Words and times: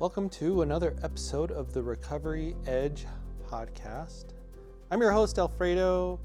Welcome 0.00 0.30
to 0.30 0.62
another 0.62 0.96
episode 1.02 1.50
of 1.50 1.74
the 1.74 1.82
Recovery 1.82 2.56
Edge 2.66 3.04
podcast. 3.46 4.32
I'm 4.90 5.02
your 5.02 5.12
host, 5.12 5.38
Alfredo, 5.38 6.18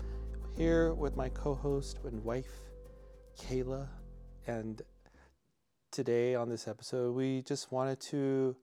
here 0.56 0.94
with 0.94 1.18
my 1.18 1.28
co 1.28 1.56
host 1.56 2.00
and 2.06 2.24
wife, 2.24 2.70
Kayla. 3.38 3.90
And 4.48 4.82
today 5.92 6.36
on 6.36 6.48
this 6.48 6.70
episode, 6.70 7.16
we 7.16 7.42
just 7.42 7.70
wanted 7.70 8.00
to 8.12 8.56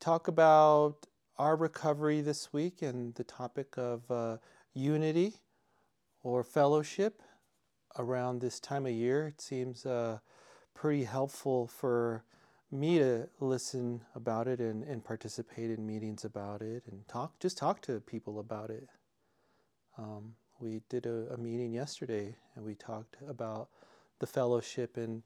talk 0.00 0.26
about 0.26 1.06
our 1.36 1.54
recovery 1.54 2.22
this 2.22 2.50
week 2.50 2.80
and 2.80 3.14
the 3.16 3.24
topic 3.24 3.76
of 3.76 4.10
uh, 4.10 4.38
unity 4.72 5.34
or 6.22 6.42
fellowship 6.42 7.20
around 7.98 8.40
this 8.40 8.58
time 8.58 8.86
of 8.86 8.92
year. 8.92 9.26
It 9.26 9.42
seems 9.42 9.84
uh, 9.84 10.20
pretty 10.72 11.04
helpful 11.04 11.66
for 11.66 12.24
me 12.76 12.98
to 12.98 13.28
listen 13.40 14.02
about 14.14 14.46
it 14.46 14.60
and, 14.60 14.84
and 14.84 15.04
participate 15.04 15.70
in 15.70 15.86
meetings 15.86 16.24
about 16.24 16.62
it 16.62 16.82
and 16.90 17.06
talk 17.08 17.38
just 17.40 17.56
talk 17.58 17.80
to 17.82 18.00
people 18.00 18.38
about 18.38 18.70
it. 18.70 18.88
Um, 19.98 20.34
we 20.60 20.82
did 20.88 21.06
a, 21.06 21.34
a 21.34 21.36
meeting 21.36 21.72
yesterday 21.72 22.36
and 22.54 22.64
we 22.64 22.74
talked 22.74 23.16
about 23.26 23.68
the 24.18 24.26
fellowship 24.26 24.96
and 24.96 25.22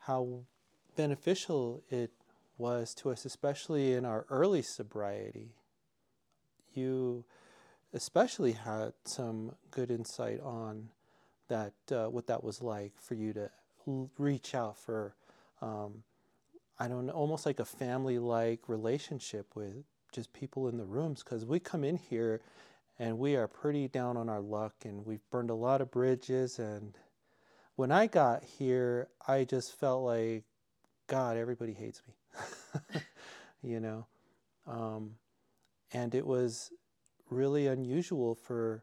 how 0.00 0.40
beneficial 0.96 1.82
it 1.90 2.10
was 2.56 2.94
to 2.94 3.10
us, 3.10 3.24
especially 3.24 3.92
in 3.92 4.04
our 4.04 4.26
early 4.30 4.62
sobriety. 4.62 5.54
You 6.74 7.24
especially 7.92 8.52
had 8.52 8.92
some 9.04 9.54
good 9.70 9.90
insight 9.90 10.40
on 10.40 10.90
that, 11.48 11.72
uh, 11.90 12.06
what 12.06 12.26
that 12.26 12.44
was 12.44 12.60
like 12.60 12.92
for 13.00 13.14
you 13.14 13.32
to 13.32 13.50
reach 14.18 14.54
out 14.54 14.76
for, 14.76 15.14
um, 15.62 16.02
I 16.78 16.88
don't 16.88 17.06
know, 17.06 17.12
almost 17.12 17.46
like 17.46 17.60
a 17.60 17.64
family 17.64 18.18
like 18.18 18.68
relationship 18.68 19.54
with 19.54 19.84
just 20.12 20.32
people 20.32 20.68
in 20.68 20.76
the 20.76 20.84
rooms. 20.84 21.22
Because 21.22 21.44
we 21.44 21.58
come 21.58 21.84
in 21.84 21.96
here 21.96 22.40
and 22.98 23.18
we 23.18 23.36
are 23.36 23.48
pretty 23.48 23.88
down 23.88 24.16
on 24.16 24.28
our 24.28 24.40
luck 24.40 24.74
and 24.84 25.04
we've 25.04 25.28
burned 25.30 25.50
a 25.50 25.54
lot 25.54 25.80
of 25.80 25.90
bridges. 25.90 26.58
And 26.58 26.96
when 27.76 27.90
I 27.90 28.06
got 28.06 28.44
here, 28.44 29.08
I 29.26 29.44
just 29.44 29.78
felt 29.78 30.04
like, 30.04 30.44
God, 31.06 31.36
everybody 31.36 31.72
hates 31.72 32.02
me, 32.06 33.00
you 33.62 33.80
know. 33.80 34.06
Um, 34.66 35.14
and 35.92 36.14
it 36.14 36.26
was 36.26 36.70
really 37.30 37.66
unusual 37.66 38.34
for 38.34 38.82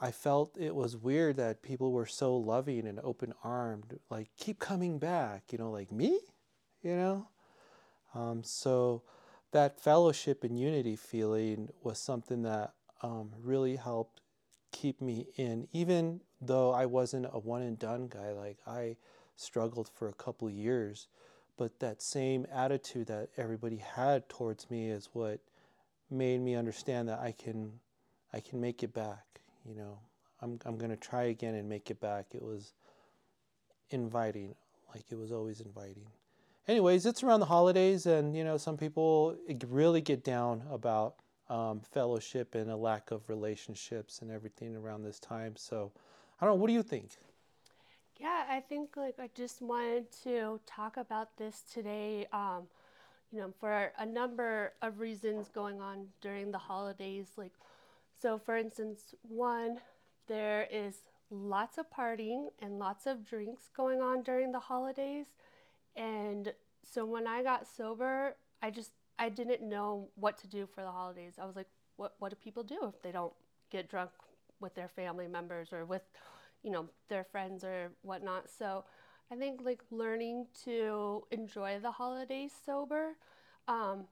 I 0.00 0.12
felt 0.12 0.56
it 0.58 0.74
was 0.74 0.96
weird 0.96 1.36
that 1.36 1.62
people 1.62 1.90
were 1.92 2.06
so 2.06 2.36
loving 2.36 2.86
and 2.86 3.00
open 3.00 3.34
armed, 3.42 3.98
like 4.10 4.28
keep 4.36 4.60
coming 4.60 4.98
back, 4.98 5.44
you 5.50 5.58
know, 5.58 5.70
like 5.72 5.90
me, 5.90 6.20
you 6.82 6.94
know. 6.94 7.28
Um, 8.14 8.42
so 8.42 9.02
that 9.52 9.80
fellowship 9.80 10.44
and 10.44 10.58
unity 10.58 10.96
feeling 10.96 11.68
was 11.82 11.98
something 11.98 12.42
that 12.42 12.72
um, 13.02 13.30
really 13.42 13.76
helped 13.76 14.20
keep 14.72 15.00
me 15.00 15.26
in, 15.36 15.68
even 15.72 16.20
though 16.40 16.72
I 16.72 16.86
wasn't 16.86 17.26
a 17.32 17.38
one 17.38 17.62
and 17.62 17.78
done 17.78 18.08
guy. 18.08 18.32
Like 18.32 18.58
I 18.66 18.96
struggled 19.36 19.88
for 19.88 20.08
a 20.08 20.12
couple 20.12 20.50
years, 20.50 21.08
but 21.56 21.80
that 21.80 22.02
same 22.02 22.46
attitude 22.52 23.06
that 23.08 23.30
everybody 23.36 23.76
had 23.76 24.28
towards 24.28 24.70
me 24.70 24.88
is 24.90 25.08
what 25.12 25.40
made 26.10 26.40
me 26.40 26.54
understand 26.54 27.08
that 27.08 27.20
I 27.20 27.32
can 27.32 27.80
I 28.32 28.40
can 28.40 28.60
make 28.60 28.82
it 28.82 28.92
back. 28.92 29.24
You 29.66 29.74
know, 29.74 29.98
I'm 30.42 30.58
I'm 30.64 30.76
gonna 30.76 30.96
try 30.96 31.24
again 31.24 31.54
and 31.54 31.68
make 31.68 31.90
it 31.90 32.00
back. 32.00 32.26
It 32.34 32.42
was 32.42 32.72
inviting, 33.90 34.54
like 34.94 35.04
it 35.10 35.18
was 35.18 35.32
always 35.32 35.60
inviting. 35.60 36.06
Anyways, 36.68 37.06
it's 37.06 37.22
around 37.22 37.40
the 37.40 37.46
holidays, 37.46 38.04
and 38.04 38.36
you 38.36 38.44
know, 38.44 38.58
some 38.58 38.76
people 38.76 39.36
really 39.68 40.02
get 40.02 40.22
down 40.22 40.62
about 40.70 41.14
um, 41.48 41.80
fellowship 41.80 42.54
and 42.54 42.70
a 42.70 42.76
lack 42.76 43.10
of 43.10 43.26
relationships 43.30 44.20
and 44.20 44.30
everything 44.30 44.76
around 44.76 45.02
this 45.02 45.18
time. 45.18 45.56
So, 45.56 45.90
I 46.38 46.44
don't 46.44 46.56
know. 46.56 46.60
What 46.60 46.66
do 46.66 46.74
you 46.74 46.82
think? 46.82 47.12
Yeah, 48.18 48.44
I 48.50 48.60
think 48.60 48.98
like 48.98 49.14
I 49.18 49.30
just 49.34 49.62
wanted 49.62 50.12
to 50.24 50.60
talk 50.66 50.98
about 50.98 51.38
this 51.38 51.62
today. 51.72 52.26
Um, 52.34 52.64
you 53.32 53.40
know, 53.40 53.52
for 53.58 53.92
a 53.98 54.06
number 54.06 54.72
of 54.82 55.00
reasons 55.00 55.48
going 55.48 55.80
on 55.80 56.08
during 56.20 56.50
the 56.50 56.58
holidays. 56.58 57.28
Like, 57.36 57.52
so 58.20 58.38
for 58.38 58.56
instance, 58.56 59.14
one, 59.22 59.78
there 60.26 60.66
is 60.70 60.96
lots 61.30 61.78
of 61.78 61.86
partying 61.90 62.48
and 62.60 62.78
lots 62.78 63.06
of 63.06 63.26
drinks 63.26 63.70
going 63.76 64.00
on 64.00 64.22
during 64.22 64.52
the 64.52 64.60
holidays. 64.60 65.26
And 65.98 66.52
so 66.84 67.04
when 67.04 67.26
I 67.26 67.42
got 67.42 67.66
sober, 67.66 68.36
I 68.62 68.70
just 68.70 68.92
I 69.18 69.28
didn't 69.28 69.68
know 69.68 70.08
what 70.14 70.38
to 70.38 70.46
do 70.46 70.66
for 70.66 70.82
the 70.82 70.90
holidays. 70.90 71.34
I 71.40 71.44
was 71.44 71.56
like, 71.56 71.66
what 71.96 72.14
what 72.20 72.30
do 72.30 72.36
people 72.36 72.62
do 72.62 72.78
if 72.84 73.02
they 73.02 73.12
don't 73.12 73.32
get 73.70 73.90
drunk 73.90 74.10
with 74.60 74.74
their 74.74 74.88
family 74.88 75.28
members 75.28 75.72
or 75.72 75.84
with, 75.84 76.02
you 76.62 76.70
know, 76.70 76.88
their 77.08 77.24
friends 77.24 77.64
or 77.64 77.90
whatnot? 78.02 78.48
So 78.48 78.84
I 79.30 79.36
think 79.36 79.60
like 79.62 79.82
learning 79.90 80.46
to 80.64 81.24
enjoy 81.32 81.80
the 81.82 81.90
holidays 81.90 82.52
sober. 82.64 83.16
Um, 83.66 84.06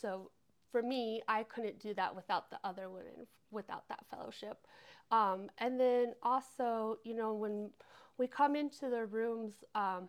so 0.00 0.30
for 0.72 0.82
me, 0.82 1.22
I 1.28 1.44
couldn't 1.44 1.78
do 1.78 1.94
that 1.94 2.16
without 2.16 2.50
the 2.50 2.58
other 2.64 2.88
women, 2.90 3.28
without 3.50 3.88
that 3.88 4.04
fellowship. 4.10 4.66
Um, 5.12 5.50
and 5.58 5.78
then 5.78 6.14
also, 6.22 6.98
you 7.04 7.14
know, 7.14 7.34
when 7.34 7.70
we 8.18 8.26
come 8.26 8.56
into 8.56 8.88
the 8.88 9.06
rooms 9.06 9.52
um, 9.74 10.08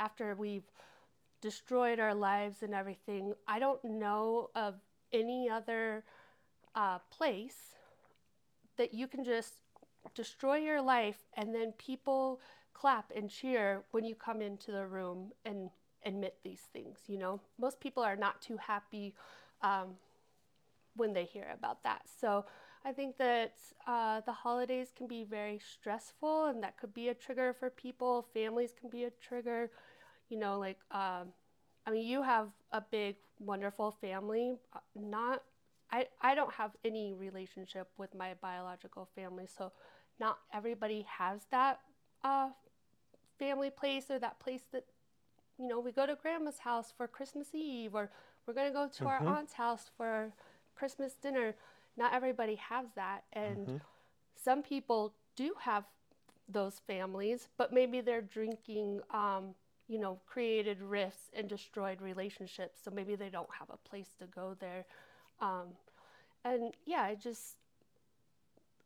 after 0.00 0.34
we've 0.34 0.64
destroyed 1.40 2.00
our 2.00 2.14
lives 2.14 2.62
and 2.62 2.74
everything, 2.74 3.34
I 3.46 3.58
don't 3.58 3.82
know 3.84 4.50
of 4.54 4.74
any 5.12 5.48
other 5.48 6.04
uh, 6.74 6.98
place 7.10 7.76
that 8.76 8.94
you 8.94 9.06
can 9.06 9.24
just 9.24 9.54
destroy 10.14 10.56
your 10.56 10.80
life 10.80 11.18
and 11.36 11.54
then 11.54 11.72
people 11.72 12.40
clap 12.72 13.12
and 13.14 13.28
cheer 13.28 13.84
when 13.90 14.04
you 14.04 14.14
come 14.14 14.40
into 14.40 14.72
the 14.72 14.86
room 14.86 15.32
and 15.44 15.70
admit 16.04 16.38
these 16.42 16.62
things. 16.72 17.00
You 17.06 17.18
know, 17.18 17.40
most 17.58 17.80
people 17.80 18.02
are 18.02 18.16
not 18.16 18.40
too 18.40 18.56
happy 18.56 19.14
um, 19.62 19.96
when 20.96 21.12
they 21.12 21.24
hear 21.24 21.48
about 21.52 21.82
that. 21.84 22.02
So 22.20 22.46
I 22.84 22.92
think 22.92 23.18
that 23.18 23.54
uh, 23.86 24.22
the 24.24 24.32
holidays 24.32 24.88
can 24.96 25.06
be 25.06 25.24
very 25.24 25.58
stressful, 25.58 26.46
and 26.46 26.62
that 26.62 26.78
could 26.78 26.94
be 26.94 27.08
a 27.08 27.14
trigger 27.14 27.52
for 27.52 27.68
people. 27.68 28.26
Families 28.32 28.72
can 28.78 28.88
be 28.88 29.04
a 29.04 29.10
trigger. 29.10 29.70
You 30.30 30.38
know, 30.38 30.58
like 30.58 30.78
um, 30.90 31.28
I 31.86 31.90
mean, 31.90 32.06
you 32.06 32.22
have 32.22 32.48
a 32.72 32.80
big, 32.80 33.16
wonderful 33.38 33.90
family. 34.00 34.54
Uh, 34.74 34.78
not 34.94 35.42
I, 35.92 36.06
I 36.22 36.34
don't 36.34 36.52
have 36.54 36.70
any 36.84 37.12
relationship 37.12 37.88
with 37.98 38.14
my 38.14 38.34
biological 38.40 39.08
family, 39.14 39.46
so 39.46 39.72
not 40.20 40.38
everybody 40.52 41.06
has 41.18 41.40
that 41.50 41.80
uh, 42.22 42.50
family 43.38 43.70
place 43.70 44.10
or 44.10 44.18
that 44.18 44.38
place 44.38 44.62
that 44.72 44.84
you 45.58 45.66
know 45.66 45.80
we 45.80 45.90
go 45.90 46.06
to 46.06 46.14
grandma's 46.14 46.58
house 46.58 46.92
for 46.96 47.08
christmas 47.08 47.48
eve 47.54 47.94
or 47.94 48.10
we're 48.46 48.54
going 48.54 48.68
to 48.68 48.72
go 48.72 48.86
to 48.86 49.04
mm-hmm. 49.04 49.26
our 49.26 49.36
aunt's 49.36 49.54
house 49.54 49.90
for 49.96 50.32
christmas 50.76 51.14
dinner 51.14 51.54
not 51.96 52.12
everybody 52.14 52.54
has 52.56 52.86
that 52.94 53.24
and 53.32 53.66
mm-hmm. 53.66 53.76
some 54.34 54.62
people 54.62 55.14
do 55.36 55.54
have 55.60 55.84
those 56.48 56.80
families 56.86 57.48
but 57.56 57.72
maybe 57.72 58.00
they're 58.00 58.22
drinking 58.22 59.00
um, 59.12 59.54
you 59.90 59.98
know 59.98 60.18
created 60.26 60.80
rifts 60.80 61.30
and 61.34 61.48
destroyed 61.48 62.00
relationships 62.00 62.80
so 62.84 62.90
maybe 62.90 63.16
they 63.16 63.28
don't 63.28 63.50
have 63.58 63.68
a 63.70 63.88
place 63.88 64.10
to 64.18 64.26
go 64.26 64.56
there 64.60 64.86
um, 65.40 65.66
and 66.44 66.72
yeah 66.86 67.02
i 67.02 67.14
just 67.14 67.56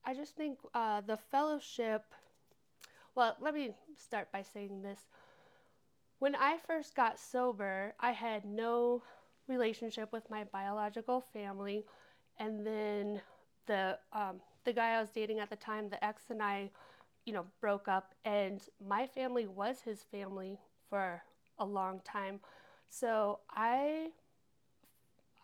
i 0.05 0.15
just 0.15 0.35
think 0.35 0.59
uh, 0.75 1.01
the 1.03 1.19
fellowship 1.31 2.05
well, 3.15 3.37
let 3.41 3.55
me 3.55 3.75
start 3.97 4.33
by 4.33 4.43
saying 4.43 4.83
this. 4.83 5.07
When 6.19 6.35
I 6.35 6.59
first 6.67 6.95
got 6.97 7.19
sober, 7.19 7.95
I 8.01 8.13
had 8.13 8.45
no 8.45 9.03
relationship 9.47 10.13
with 10.13 10.29
my 10.31 10.45
biological 10.45 11.21
family, 11.21 11.85
and 12.39 12.67
then 12.67 13.21
the 13.67 13.99
um, 14.13 14.41
the 14.65 14.73
guy 14.73 14.95
I 14.95 15.01
was 15.01 15.11
dating 15.11 15.41
at 15.41 15.51
the 15.51 15.57
time, 15.57 15.89
the 15.91 16.03
ex 16.05 16.31
and 16.31 16.43
I, 16.43 16.71
you 17.25 17.33
know, 17.33 17.47
broke 17.61 17.89
up, 17.89 18.15
and 18.25 18.61
my 18.85 19.07
family 19.07 19.47
was 19.47 19.83
his 19.83 20.03
family 20.03 20.59
for 20.89 21.23
a 21.59 21.65
long 21.65 22.01
time. 22.05 22.41
So 22.89 23.41
I 23.51 24.11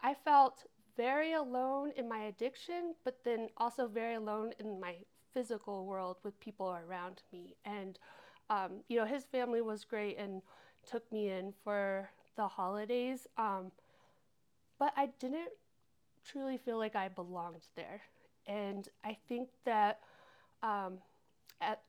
I 0.02 0.14
felt 0.14 0.64
very 0.96 1.32
alone 1.32 1.92
in 1.96 2.08
my 2.08 2.20
addiction, 2.24 2.94
but 3.04 3.18
then 3.24 3.48
also 3.56 3.86
very 3.86 4.14
alone 4.14 4.52
in 4.58 4.80
my 4.80 4.96
physical 5.32 5.86
world 5.86 6.16
with 6.22 6.38
people 6.40 6.76
around 6.86 7.22
me. 7.32 7.56
And, 7.64 7.98
um, 8.48 8.82
you 8.88 8.98
know, 8.98 9.04
his 9.04 9.24
family 9.24 9.60
was 9.60 9.84
great 9.84 10.18
and 10.18 10.42
took 10.88 11.10
me 11.12 11.28
in 11.28 11.52
for 11.64 12.10
the 12.36 12.48
holidays. 12.48 13.26
Um, 13.36 13.72
but 14.78 14.92
I 14.96 15.10
didn't 15.18 15.50
truly 16.24 16.56
feel 16.56 16.78
like 16.78 16.96
I 16.96 17.08
belonged 17.08 17.68
there. 17.76 18.02
And 18.46 18.88
I 19.04 19.16
think 19.28 19.48
that 19.64 20.00
um, 20.62 20.98
at, 21.60 21.82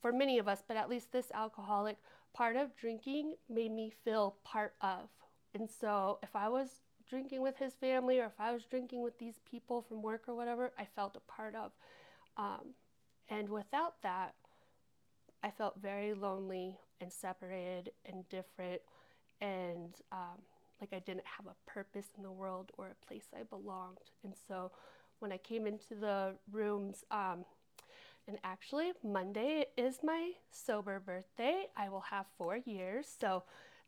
for 0.00 0.12
many 0.12 0.38
of 0.38 0.48
us, 0.48 0.62
but 0.66 0.76
at 0.76 0.88
least 0.88 1.12
this 1.12 1.30
alcoholic, 1.32 1.96
part 2.34 2.56
of 2.56 2.76
drinking 2.76 3.36
made 3.48 3.72
me 3.72 3.90
feel 4.04 4.36
part 4.44 4.74
of 4.82 5.08
And 5.54 5.70
so 5.70 6.18
if 6.22 6.34
I 6.34 6.48
was 6.48 6.68
drinking 7.08 7.42
with 7.42 7.56
his 7.56 7.74
family 7.74 8.18
or 8.18 8.26
if 8.26 8.40
I 8.40 8.52
was 8.52 8.64
drinking 8.64 9.02
with 9.02 9.18
these 9.18 9.38
people 9.48 9.82
from 9.82 10.02
work 10.02 10.24
or 10.28 10.34
whatever, 10.34 10.72
I 10.78 10.84
felt 10.84 11.16
a 11.16 11.32
part 11.32 11.54
of. 11.54 11.72
Um, 12.36 12.74
and 13.28 13.48
without 13.48 14.02
that, 14.02 14.34
I 15.42 15.50
felt 15.50 15.80
very 15.80 16.12
lonely 16.14 16.78
and 17.00 17.12
separated 17.12 17.92
and 18.04 18.28
different 18.28 18.82
and 19.40 19.94
um, 20.10 20.40
like 20.80 20.92
I 20.92 20.98
didn't 21.00 21.26
have 21.36 21.46
a 21.46 21.70
purpose 21.70 22.06
in 22.16 22.22
the 22.22 22.32
world 22.32 22.72
or 22.78 22.88
a 22.88 23.06
place 23.06 23.26
I 23.38 23.42
belonged. 23.44 23.98
And 24.24 24.34
so 24.48 24.72
when 25.20 25.32
I 25.32 25.36
came 25.36 25.66
into 25.66 25.94
the 25.94 26.34
rooms, 26.50 27.04
um, 27.10 27.44
and 28.26 28.38
actually, 28.42 28.92
Monday 29.02 29.66
is 29.76 29.98
my 30.02 30.30
sober 30.50 31.00
birthday. 31.00 31.66
I 31.76 31.88
will 31.88 32.00
have 32.10 32.26
four 32.38 32.56
years. 32.56 33.06
So 33.20 33.44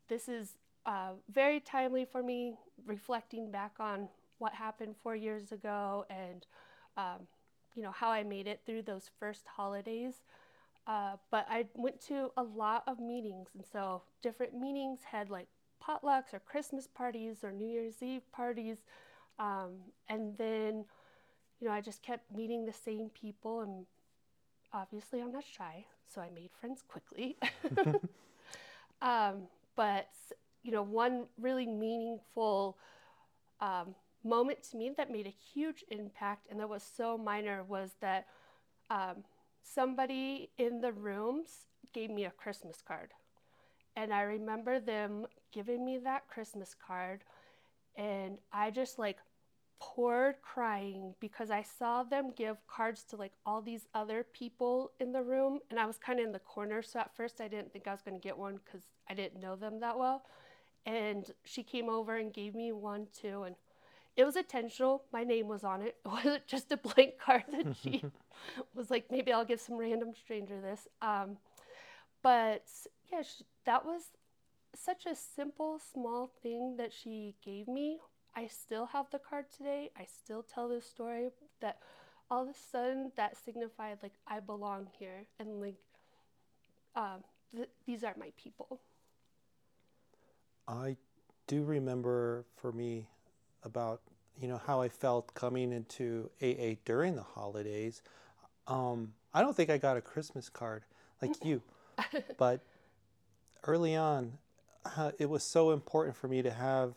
this 0.08 0.28
is 0.28 0.56
uh, 0.84 1.12
very 1.30 1.60
timely 1.60 2.04
for 2.04 2.22
me, 2.22 2.54
reflecting 2.86 3.50
back 3.50 3.72
on 3.80 4.08
what 4.38 4.52
happened 4.52 4.94
four 5.02 5.16
years 5.16 5.52
ago 5.52 6.04
and, 6.10 6.46
um, 6.96 7.26
you 7.74 7.82
know, 7.82 7.90
how 7.90 8.10
I 8.10 8.22
made 8.22 8.46
it 8.46 8.60
through 8.66 8.82
those 8.82 9.10
first 9.18 9.46
holidays. 9.46 10.14
Uh, 10.86 11.16
but 11.30 11.46
I 11.50 11.66
went 11.74 12.00
to 12.06 12.30
a 12.36 12.42
lot 12.42 12.84
of 12.86 13.00
meetings, 13.00 13.48
and 13.54 13.64
so 13.72 14.02
different 14.22 14.54
meetings 14.54 15.00
had 15.10 15.30
like 15.30 15.48
potlucks 15.82 16.32
or 16.32 16.40
Christmas 16.40 16.86
parties 16.86 17.42
or 17.42 17.50
New 17.50 17.66
Year's 17.66 18.02
Eve 18.02 18.22
parties. 18.32 18.78
Um, 19.38 19.78
and 20.08 20.36
then, 20.38 20.84
you 21.60 21.66
know, 21.66 21.72
I 21.72 21.80
just 21.80 22.02
kept 22.02 22.34
meeting 22.34 22.64
the 22.64 22.72
same 22.72 23.10
people, 23.10 23.62
and 23.62 23.86
obviously 24.72 25.20
I'm 25.20 25.32
not 25.32 25.44
shy, 25.44 25.86
so 26.06 26.20
I 26.20 26.30
made 26.30 26.50
friends 26.60 26.82
quickly. 26.86 27.36
um, 29.02 29.48
but, 29.76 30.08
you 30.62 30.72
know, 30.72 30.82
one 30.82 31.26
really 31.40 31.66
meaningful 31.66 32.78
um, 33.60 33.94
moment 34.24 34.62
to 34.70 34.76
me 34.76 34.92
that 34.96 35.10
made 35.10 35.26
a 35.26 35.34
huge 35.54 35.84
impact 35.90 36.48
and 36.50 36.60
that 36.60 36.68
was 36.68 36.82
so 36.82 37.16
minor 37.16 37.62
was 37.64 37.92
that 38.00 38.26
um, 38.90 39.24
somebody 39.62 40.50
in 40.58 40.80
the 40.80 40.92
rooms 40.92 41.66
gave 41.92 42.10
me 42.10 42.24
a 42.24 42.30
Christmas 42.30 42.82
card. 42.86 43.12
And 43.96 44.12
I 44.12 44.22
remember 44.22 44.78
them 44.78 45.26
giving 45.52 45.84
me 45.84 45.98
that 45.98 46.28
Christmas 46.28 46.74
card, 46.74 47.24
and 47.96 48.36
I 48.52 48.70
just 48.70 48.98
like 48.98 49.16
poured 49.80 50.36
crying 50.42 51.14
because 51.20 51.50
I 51.50 51.62
saw 51.62 52.02
them 52.02 52.32
give 52.36 52.56
cards 52.66 53.04
to 53.10 53.16
like 53.16 53.32
all 53.44 53.62
these 53.62 53.86
other 53.94 54.24
people 54.32 54.92
in 55.00 55.12
the 55.12 55.22
room, 55.22 55.60
and 55.70 55.78
I 55.78 55.86
was 55.86 55.98
kind 55.98 56.18
of 56.20 56.26
in 56.26 56.32
the 56.32 56.38
corner. 56.40 56.82
So 56.82 57.00
at 57.00 57.14
first, 57.16 57.40
I 57.40 57.48
didn't 57.48 57.72
think 57.72 57.86
I 57.86 57.92
was 57.92 58.02
going 58.02 58.18
to 58.18 58.22
get 58.22 58.38
one 58.38 58.60
because 58.64 58.82
I 59.08 59.14
didn't 59.14 59.40
know 59.40 59.56
them 59.56 59.80
that 59.80 59.98
well. 59.98 60.22
And 60.86 61.30
she 61.44 61.62
came 61.62 61.88
over 61.88 62.16
and 62.16 62.32
gave 62.32 62.54
me 62.54 62.72
one 62.72 63.08
too, 63.12 63.42
and 63.44 63.56
it 64.16 64.24
was 64.24 64.36
intentional. 64.36 65.04
My 65.12 65.24
name 65.24 65.48
was 65.48 65.64
on 65.64 65.82
it. 65.82 65.96
It 66.04 66.08
wasn't 66.08 66.46
just 66.46 66.72
a 66.72 66.76
blank 66.76 67.18
card 67.18 67.44
that 67.52 67.76
she 67.82 68.04
was 68.74 68.90
like, 68.90 69.06
maybe 69.10 69.32
I'll 69.32 69.44
give 69.44 69.60
some 69.60 69.76
random 69.76 70.12
stranger 70.14 70.60
this. 70.60 70.88
Um, 71.02 71.38
but 72.22 72.64
yeah, 73.12 73.22
she, 73.22 73.44
that 73.64 73.84
was 73.84 74.02
such 74.74 75.06
a 75.06 75.14
simple, 75.14 75.78
small 75.92 76.30
thing 76.42 76.76
that 76.78 76.92
she 76.92 77.34
gave 77.44 77.68
me. 77.68 77.98
I 78.36 78.48
still 78.48 78.86
have 78.86 79.06
the 79.10 79.18
card 79.18 79.46
today. 79.56 79.90
I 79.98 80.04
still 80.04 80.42
tell 80.42 80.68
this 80.68 80.84
story 80.84 81.30
that 81.62 81.78
all 82.30 82.42
of 82.42 82.50
a 82.50 82.54
sudden 82.70 83.10
that 83.16 83.36
signified 83.42 83.98
like 84.02 84.12
I 84.28 84.40
belong 84.40 84.88
here 84.98 85.26
and 85.40 85.60
like 85.60 85.76
um, 86.94 87.24
th- 87.54 87.70
these 87.86 88.04
are 88.04 88.14
my 88.18 88.32
people. 88.36 88.80
I 90.68 90.96
do 91.46 91.64
remember 91.64 92.44
for 92.56 92.72
me 92.72 93.06
about 93.62 94.02
you 94.38 94.48
know 94.48 94.60
how 94.66 94.82
I 94.82 94.90
felt 94.90 95.32
coming 95.32 95.72
into 95.72 96.28
AA 96.42 96.76
during 96.84 97.16
the 97.16 97.22
holidays. 97.22 98.02
Um, 98.66 99.14
I 99.32 99.40
don't 99.40 99.56
think 99.56 99.70
I 99.70 99.78
got 99.78 99.96
a 99.96 100.02
Christmas 100.02 100.50
card 100.50 100.82
like 101.22 101.42
you, 101.42 101.62
but 102.36 102.60
early 103.64 103.96
on, 103.96 104.32
uh, 104.84 105.12
it 105.18 105.30
was 105.30 105.42
so 105.42 105.70
important 105.70 106.16
for 106.16 106.28
me 106.28 106.42
to 106.42 106.50
have 106.50 106.94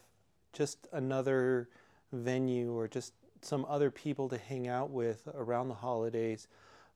just 0.53 0.87
another 0.91 1.69
venue 2.11 2.71
or 2.71 2.87
just 2.87 3.13
some 3.41 3.65
other 3.69 3.89
people 3.89 4.29
to 4.29 4.37
hang 4.37 4.67
out 4.67 4.89
with 4.89 5.27
around 5.33 5.69
the 5.69 5.75
holidays. 5.75 6.47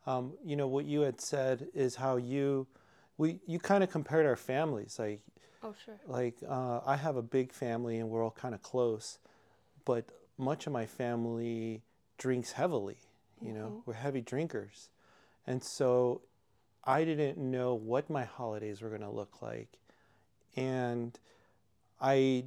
Um, 0.06 0.34
you 0.44 0.56
know 0.56 0.68
what 0.68 0.86
you 0.86 1.02
had 1.02 1.22
said 1.22 1.68
is 1.74 1.96
how 1.96 2.18
you 2.18 2.68
we 3.18 3.40
you 3.46 3.60
kind 3.60 3.84
of 3.84 3.90
compared 3.90 4.26
our 4.26 4.36
families 4.36 4.98
like 5.00 5.22
oh 5.64 5.74
sure 5.86 5.96
like 6.08 6.36
uh, 6.48 6.82
I 6.86 6.98
have 6.98 7.16
a 7.16 7.22
big 7.22 7.54
family 7.54 8.00
and 8.00 8.10
we're 8.10 8.24
all 8.24 8.32
kind 8.32 8.54
of 8.54 8.62
close, 8.62 9.20
but 9.86 10.06
much 10.38 10.68
of 10.68 10.74
my 10.74 10.86
family 10.86 11.84
drinks 12.18 12.52
heavily. 12.52 12.98
You 13.42 13.50
mm-hmm. 13.50 13.58
know 13.58 13.84
we're 13.86 13.94
heavy 13.94 14.22
drinkers, 14.22 14.90
and 15.48 15.64
so 15.64 16.22
I 16.84 17.06
didn't 17.06 17.38
know 17.38 17.76
what 17.76 18.10
my 18.10 18.26
holidays 18.26 18.82
were 18.82 18.90
going 18.90 19.02
to 19.02 19.10
look 19.10 19.42
like. 19.42 19.70
And 20.56 21.18
I 22.02 22.46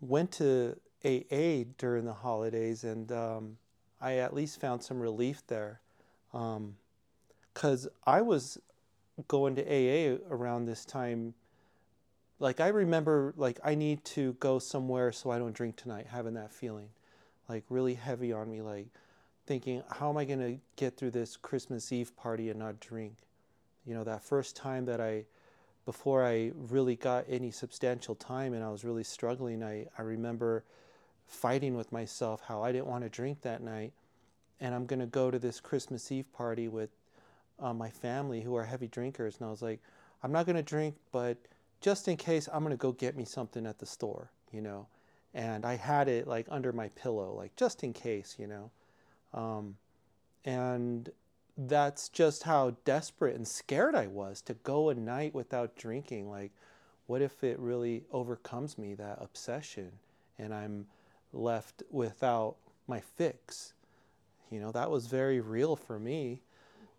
went 0.00 0.32
to 0.32 0.76
AA 1.04 1.64
during 1.78 2.04
the 2.04 2.14
holidays 2.14 2.84
and 2.84 3.10
um, 3.12 3.56
I 4.00 4.16
at 4.16 4.34
least 4.34 4.60
found 4.60 4.82
some 4.82 5.00
relief 5.00 5.42
there. 5.46 5.80
Because 6.32 7.86
um, 7.86 7.92
I 8.06 8.22
was 8.22 8.58
going 9.28 9.56
to 9.56 9.62
AA 9.62 10.18
around 10.30 10.66
this 10.66 10.84
time. 10.84 11.34
Like, 12.38 12.60
I 12.60 12.68
remember, 12.68 13.32
like, 13.36 13.58
I 13.64 13.74
need 13.74 14.04
to 14.06 14.34
go 14.34 14.58
somewhere 14.58 15.12
so 15.12 15.30
I 15.30 15.38
don't 15.38 15.54
drink 15.54 15.76
tonight, 15.76 16.06
having 16.10 16.34
that 16.34 16.52
feeling, 16.52 16.90
like, 17.48 17.64
really 17.70 17.94
heavy 17.94 18.32
on 18.32 18.50
me, 18.50 18.60
like, 18.60 18.88
thinking, 19.46 19.82
how 19.90 20.10
am 20.10 20.18
I 20.18 20.26
going 20.26 20.40
to 20.40 20.58
get 20.76 20.98
through 20.98 21.12
this 21.12 21.36
Christmas 21.36 21.90
Eve 21.92 22.14
party 22.14 22.50
and 22.50 22.58
not 22.58 22.78
drink? 22.78 23.14
You 23.86 23.94
know, 23.94 24.04
that 24.04 24.22
first 24.22 24.54
time 24.54 24.84
that 24.86 25.00
I, 25.00 25.24
before 25.86 26.24
I 26.24 26.50
really 26.68 26.96
got 26.96 27.24
any 27.28 27.52
substantial 27.52 28.16
time 28.16 28.52
and 28.52 28.62
I 28.62 28.70
was 28.70 28.84
really 28.84 29.04
struggling, 29.04 29.62
I, 29.62 29.86
I 29.96 30.02
remember 30.02 30.64
fighting 31.26 31.76
with 31.76 31.92
myself 31.92 32.42
how 32.46 32.62
I 32.62 32.72
didn't 32.72 32.88
want 32.88 33.04
to 33.04 33.08
drink 33.08 33.40
that 33.42 33.62
night. 33.62 33.92
And 34.60 34.74
I'm 34.74 34.84
going 34.84 35.00
to 35.00 35.06
go 35.06 35.30
to 35.30 35.38
this 35.38 35.60
Christmas 35.60 36.10
Eve 36.10 36.30
party 36.32 36.66
with 36.66 36.90
uh, 37.60 37.72
my 37.72 37.88
family 37.88 38.40
who 38.40 38.56
are 38.56 38.64
heavy 38.64 38.88
drinkers. 38.88 39.36
And 39.38 39.46
I 39.46 39.50
was 39.50 39.62
like, 39.62 39.80
I'm 40.22 40.32
not 40.32 40.44
going 40.44 40.56
to 40.56 40.62
drink, 40.62 40.96
but 41.12 41.38
just 41.80 42.08
in 42.08 42.16
case, 42.16 42.48
I'm 42.52 42.60
going 42.64 42.72
to 42.72 42.76
go 42.76 42.92
get 42.92 43.16
me 43.16 43.24
something 43.24 43.64
at 43.64 43.78
the 43.78 43.86
store, 43.86 44.30
you 44.50 44.60
know. 44.60 44.88
And 45.34 45.64
I 45.64 45.76
had 45.76 46.08
it 46.08 46.26
like 46.26 46.46
under 46.50 46.72
my 46.72 46.88
pillow, 46.90 47.34
like 47.36 47.54
just 47.54 47.84
in 47.84 47.92
case, 47.92 48.36
you 48.38 48.46
know. 48.46 48.70
Um, 49.34 49.76
and 50.44 51.10
that's 51.56 52.08
just 52.08 52.42
how 52.42 52.76
desperate 52.84 53.34
and 53.34 53.48
scared 53.48 53.94
I 53.94 54.06
was 54.06 54.42
to 54.42 54.54
go 54.54 54.90
a 54.90 54.94
night 54.94 55.34
without 55.34 55.76
drinking. 55.76 56.28
Like, 56.30 56.52
what 57.06 57.22
if 57.22 57.42
it 57.42 57.58
really 57.58 58.04
overcomes 58.12 58.76
me, 58.76 58.94
that 58.94 59.18
obsession, 59.20 59.92
and 60.38 60.52
I'm 60.52 60.86
left 61.32 61.82
without 61.90 62.56
my 62.86 63.00
fix? 63.00 63.72
You 64.50 64.60
know, 64.60 64.70
that 64.72 64.90
was 64.90 65.06
very 65.06 65.40
real 65.40 65.76
for 65.76 65.98
me. 65.98 66.42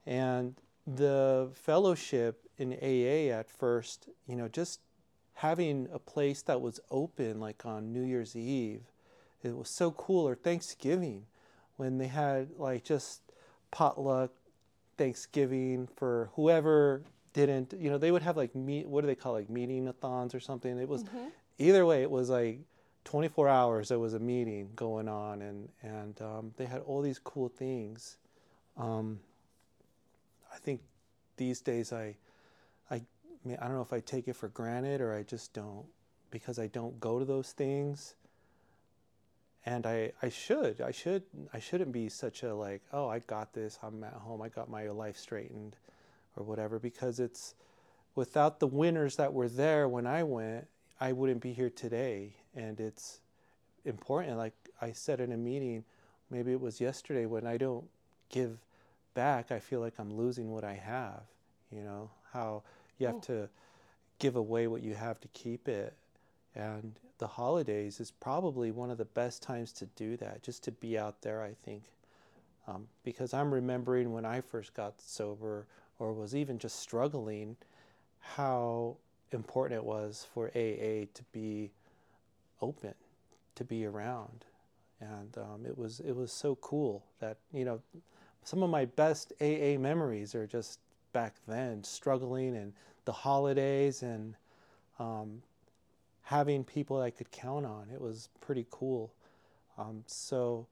And 0.06 0.56
the 0.86 1.50
fellowship 1.54 2.48
in 2.58 2.74
AA 2.74 3.32
at 3.34 3.50
first, 3.50 4.10
you 4.28 4.36
know, 4.36 4.48
just 4.48 4.80
having 5.36 5.88
a 5.94 6.00
place 6.00 6.42
that 6.44 6.62
was 6.62 6.80
open, 6.90 7.40
like 7.40 7.66
on 7.66 7.94
New 7.94 8.02
Year's 8.02 8.36
Eve, 8.36 8.82
it 9.44 9.56
was 9.56 9.70
so 9.70 9.92
cool, 9.92 10.28
or 10.28 10.34
Thanksgiving, 10.34 11.26
when 11.76 12.00
they 12.00 12.08
had 12.08 12.50
like 12.58 12.84
just 12.84 13.22
potluck 13.70 14.32
Thanksgiving 14.98 15.88
for 15.96 16.30
whoever 16.36 17.04
didn't, 17.34 17.74
you 17.80 17.90
know, 17.90 17.98
they 17.98 18.12
would 18.12 18.24
have 18.24 18.38
like 18.38 18.56
meet, 18.56 18.88
what 18.88 19.02
do 19.02 19.08
they 19.08 19.16
call 19.16 19.36
it, 19.36 19.40
like 19.40 19.50
meeting 19.50 19.92
thons 20.02 20.34
or 20.34 20.40
something. 20.40 20.78
It 20.78 20.90
was 20.90 21.04
mm-hmm. 21.04 21.28
either 21.58 21.86
way, 21.86 22.02
it 22.02 22.12
was 22.12 22.30
like 22.30 22.60
24 23.06 23.48
hours. 23.48 23.90
There 23.90 24.00
was 24.00 24.14
a 24.14 24.20
meeting 24.20 24.70
going 24.76 25.08
on, 25.08 25.42
and 25.42 25.70
and 25.82 26.22
um, 26.22 26.54
they 26.58 26.66
had 26.66 26.82
all 26.82 27.02
these 27.02 27.20
cool 27.20 27.48
things. 27.48 28.18
Um, 28.76 29.20
I 30.54 30.58
think 30.58 30.82
these 31.38 31.62
days 31.62 31.94
I, 31.94 32.16
I, 32.92 32.96
I 33.46 33.68
don't 33.68 33.76
know 33.76 33.82
if 33.82 33.94
I 33.94 34.00
take 34.02 34.28
it 34.28 34.36
for 34.36 34.50
granted 34.50 35.02
or 35.02 35.14
I 35.14 35.24
just 35.24 35.54
don't 35.54 35.86
because 36.32 36.60
I 36.60 36.68
don't 36.68 37.00
go 37.00 37.20
to 37.20 37.26
those 37.26 37.52
things 37.52 38.16
and 39.68 39.86
I, 39.86 40.14
I 40.22 40.30
should 40.30 40.80
I 40.80 40.92
should 40.92 41.24
I 41.54 41.60
shouldn't 41.60 41.92
be 41.92 42.08
such 42.08 42.44
a 42.44 42.56
like 42.56 42.82
oh 42.94 43.10
I 43.10 43.20
got 43.20 43.52
this 43.54 43.78
I'm 43.84 44.02
at 44.02 44.14
home 44.14 44.42
I 44.42 44.48
got 44.48 44.70
my 44.70 44.88
life 44.88 45.18
straightened 45.18 45.76
or 46.38 46.46
whatever 46.46 46.80
because 46.80 47.20
it's 47.20 47.54
without 48.16 48.62
the 48.62 48.68
winners 48.68 49.18
that 49.18 49.34
were 49.34 49.50
there 49.50 49.90
when 49.90 50.08
I 50.08 50.24
went 50.24 50.68
I 51.02 51.12
wouldn't 51.12 51.42
be 51.42 51.54
here 51.54 51.70
today. 51.70 52.34
And 52.56 52.80
it's 52.80 53.20
important 53.84 54.38
like 54.38 54.54
I 54.82 54.94
said 54.94 55.20
in 55.20 55.34
a 55.34 55.38
meeting 55.38 55.84
maybe 56.32 56.54
it 56.54 56.62
was 56.62 56.80
yesterday 56.80 57.26
when 57.26 57.46
I 57.46 57.58
don't 57.58 57.90
give 58.30 58.58
back 59.16 59.52
I 59.52 59.60
feel 59.60 59.82
like 59.82 59.96
I'm 60.00 60.14
losing 60.14 60.50
what 60.50 60.64
I 60.64 60.76
have 60.76 61.24
you 61.74 61.82
know? 61.84 62.10
How 62.32 62.64
you 63.00 63.08
have 63.08 63.18
oh. 63.18 63.20
to 63.20 63.50
give 64.20 64.38
away 64.38 64.68
what 64.68 64.82
you 64.82 64.96
have 64.96 65.20
to 65.20 65.28
keep 65.30 65.68
it 65.68 65.94
And 66.58 66.94
the 67.20 67.28
holidays 67.28 68.00
is 68.00 68.10
probably 68.10 68.72
one 68.72 68.90
of 68.90 68.98
the 68.98 69.06
best 69.06 69.44
times 69.44 69.72
to 69.74 69.86
do 69.96 70.18
that, 70.18 70.42
just 70.42 70.64
to 70.64 70.72
be 70.72 70.98
out 70.98 71.22
there, 71.22 71.44
I 71.44 71.54
think. 71.64 71.84
Um, 72.68 72.88
because 73.04 73.34
I'm 73.34 73.54
remembering 73.54 74.12
when 74.12 74.26
I 74.26 74.42
first 74.42 74.74
got 74.74 75.00
sober 75.00 75.68
or 76.00 76.14
was 76.14 76.36
even 76.36 76.58
just 76.58 76.80
struggling, 76.80 77.56
how 78.20 78.98
important 79.32 79.80
it 79.80 79.86
was 79.86 80.26
for 80.34 80.48
AA 80.48 81.06
to 81.14 81.24
be 81.32 81.72
open, 82.62 82.96
to 83.56 83.64
be 83.64 83.86
around. 83.86 84.46
And 85.00 85.38
um, 85.38 85.66
it 85.66 85.78
was 85.78 86.00
it 86.00 86.16
was 86.16 86.32
so 86.32 86.56
cool 86.56 87.06
that 87.20 87.38
you 87.54 87.66
know 87.66 87.80
some 88.44 88.64
of 88.64 88.72
my 88.72 88.86
best 88.86 89.32
AA 89.40 89.78
memories 89.78 90.34
are 90.34 90.48
just 90.48 90.80
back 91.14 91.36
then, 91.48 91.84
struggling 91.84 92.58
and 92.58 92.74
the 93.06 93.12
holidays 93.12 94.02
and 94.02 94.36
um, 94.98 95.42
having 96.28 96.62
people 96.66 97.00
I 97.02 97.10
could 97.10 97.32
count 97.32 97.66
on. 97.66 97.88
It 97.94 98.02
was 98.02 98.28
pretty 98.42 98.66
cool. 98.70 99.14
Um, 99.78 100.04
so, 100.08 100.68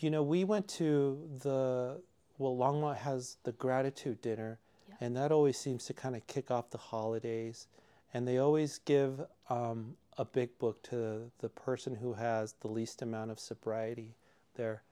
you 0.00 0.10
know, 0.10 0.22
we 0.22 0.44
went 0.44 0.68
to 0.68 1.18
the 1.42 1.98
well, 2.36 2.54
Longmont 2.54 2.98
has 2.98 3.38
the 3.44 3.52
gratitude 3.52 4.20
dinner, 4.20 4.58
Yeah. 4.86 4.96
and 5.00 5.16
that 5.16 5.32
always 5.32 5.56
seems 5.56 5.86
to 5.86 5.94
kind 5.94 6.14
of 6.14 6.26
kick 6.26 6.50
off 6.50 6.68
the 6.68 6.76
holidays. 6.78 7.68
And 8.12 8.28
they 8.28 8.36
always 8.36 8.78
give 8.84 9.22
um, 9.48 9.96
a 10.18 10.26
big 10.26 10.58
book 10.58 10.82
to 10.90 11.30
the 11.38 11.48
person 11.48 11.94
who 11.94 12.12
has 12.12 12.52
the 12.60 12.68
least 12.68 13.00
amount 13.00 13.30
of 13.30 13.40
sobriety 13.40 14.14
there. 14.56 14.82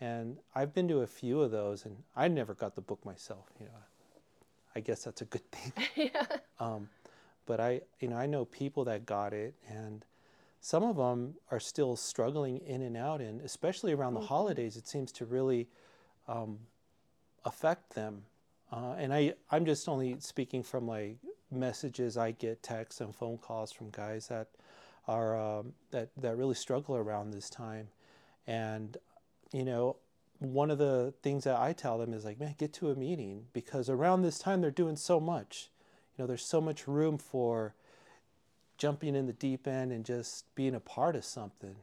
And 0.00 0.38
I've 0.54 0.72
been 0.72 0.86
to 0.88 1.00
a 1.00 1.06
few 1.08 1.40
of 1.40 1.50
those, 1.50 1.84
and 1.84 1.96
I 2.14 2.28
never 2.28 2.54
got 2.54 2.76
the 2.76 2.80
book 2.82 3.04
myself. 3.04 3.46
You 3.58 3.66
know, 3.66 3.82
I 4.76 4.80
guess 4.80 5.02
that's 5.02 5.22
a 5.22 5.24
good 5.24 5.50
thing. 5.50 5.72
yeah. 6.14 6.26
Um, 6.60 6.88
but 7.46 7.60
I, 7.60 7.82
you 8.00 8.08
know, 8.08 8.16
I 8.16 8.26
know 8.26 8.44
people 8.44 8.84
that 8.84 9.06
got 9.06 9.32
it, 9.32 9.54
and 9.68 10.04
some 10.60 10.82
of 10.82 10.96
them 10.96 11.34
are 11.50 11.60
still 11.60 11.96
struggling 11.96 12.58
in 12.58 12.82
and 12.82 12.96
out, 12.96 13.20
and 13.20 13.40
especially 13.42 13.92
around 13.92 14.14
the 14.14 14.20
Mhm. 14.20 14.26
holidays, 14.28 14.76
it 14.76 14.86
seems 14.88 15.12
to 15.12 15.24
really 15.26 15.68
um, 16.26 16.58
affect 17.44 17.94
them. 17.94 18.24
Uh, 18.72 18.94
and 18.98 19.12
I, 19.12 19.34
I'm 19.50 19.66
just 19.66 19.88
only 19.88 20.18
speaking 20.20 20.62
from 20.62 20.88
like 20.88 21.18
messages 21.50 22.16
I 22.16 22.32
get, 22.32 22.62
texts 22.62 23.00
and 23.00 23.14
phone 23.14 23.38
calls 23.38 23.72
from 23.72 23.90
guys 23.90 24.28
that 24.28 24.48
are 25.06 25.38
um, 25.38 25.74
that 25.90 26.08
that 26.16 26.36
really 26.36 26.54
struggle 26.54 26.96
around 26.96 27.32
this 27.32 27.50
time, 27.50 27.88
and 28.46 28.96
you 29.52 29.64
know, 29.64 29.96
one 30.38 30.70
of 30.70 30.78
the 30.78 31.12
things 31.22 31.44
that 31.44 31.58
I 31.60 31.72
tell 31.72 31.98
them 31.98 32.12
is 32.14 32.24
like, 32.24 32.40
man, 32.40 32.54
get 32.58 32.72
to 32.74 32.90
a 32.90 32.94
meeting 32.96 33.46
because 33.52 33.88
around 33.88 34.22
this 34.22 34.38
time 34.38 34.60
they're 34.62 34.70
doing 34.70 34.96
so 34.96 35.20
much. 35.20 35.70
You 36.16 36.22
know, 36.22 36.26
there's 36.26 36.44
so 36.44 36.60
much 36.60 36.86
room 36.86 37.18
for 37.18 37.74
jumping 38.78 39.16
in 39.16 39.26
the 39.26 39.32
deep 39.32 39.66
end 39.66 39.92
and 39.92 40.04
just 40.04 40.52
being 40.54 40.74
a 40.74 40.80
part 40.80 41.16
of 41.16 41.24
something 41.24 41.76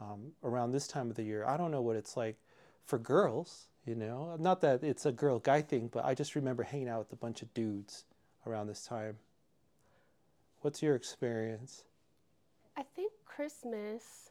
um, 0.00 0.32
around 0.44 0.72
this 0.72 0.86
time 0.86 1.10
of 1.10 1.16
the 1.16 1.22
year. 1.22 1.44
I 1.46 1.56
don't 1.56 1.70
know 1.70 1.80
what 1.80 1.96
it's 1.96 2.16
like 2.16 2.36
for 2.84 2.98
girls, 2.98 3.66
you 3.84 3.94
know, 3.94 4.36
not 4.38 4.60
that 4.60 4.82
it's 4.82 5.06
a 5.06 5.12
girl 5.12 5.38
guy 5.38 5.62
thing, 5.62 5.88
but 5.92 6.04
I 6.04 6.14
just 6.14 6.34
remember 6.34 6.62
hanging 6.62 6.88
out 6.88 7.00
with 7.00 7.12
a 7.12 7.16
bunch 7.16 7.42
of 7.42 7.52
dudes 7.54 8.04
around 8.46 8.68
this 8.68 8.84
time. 8.84 9.18
What's 10.60 10.82
your 10.82 10.94
experience? 10.94 11.84
I 12.76 12.82
think 12.82 13.12
Christmas, 13.24 14.30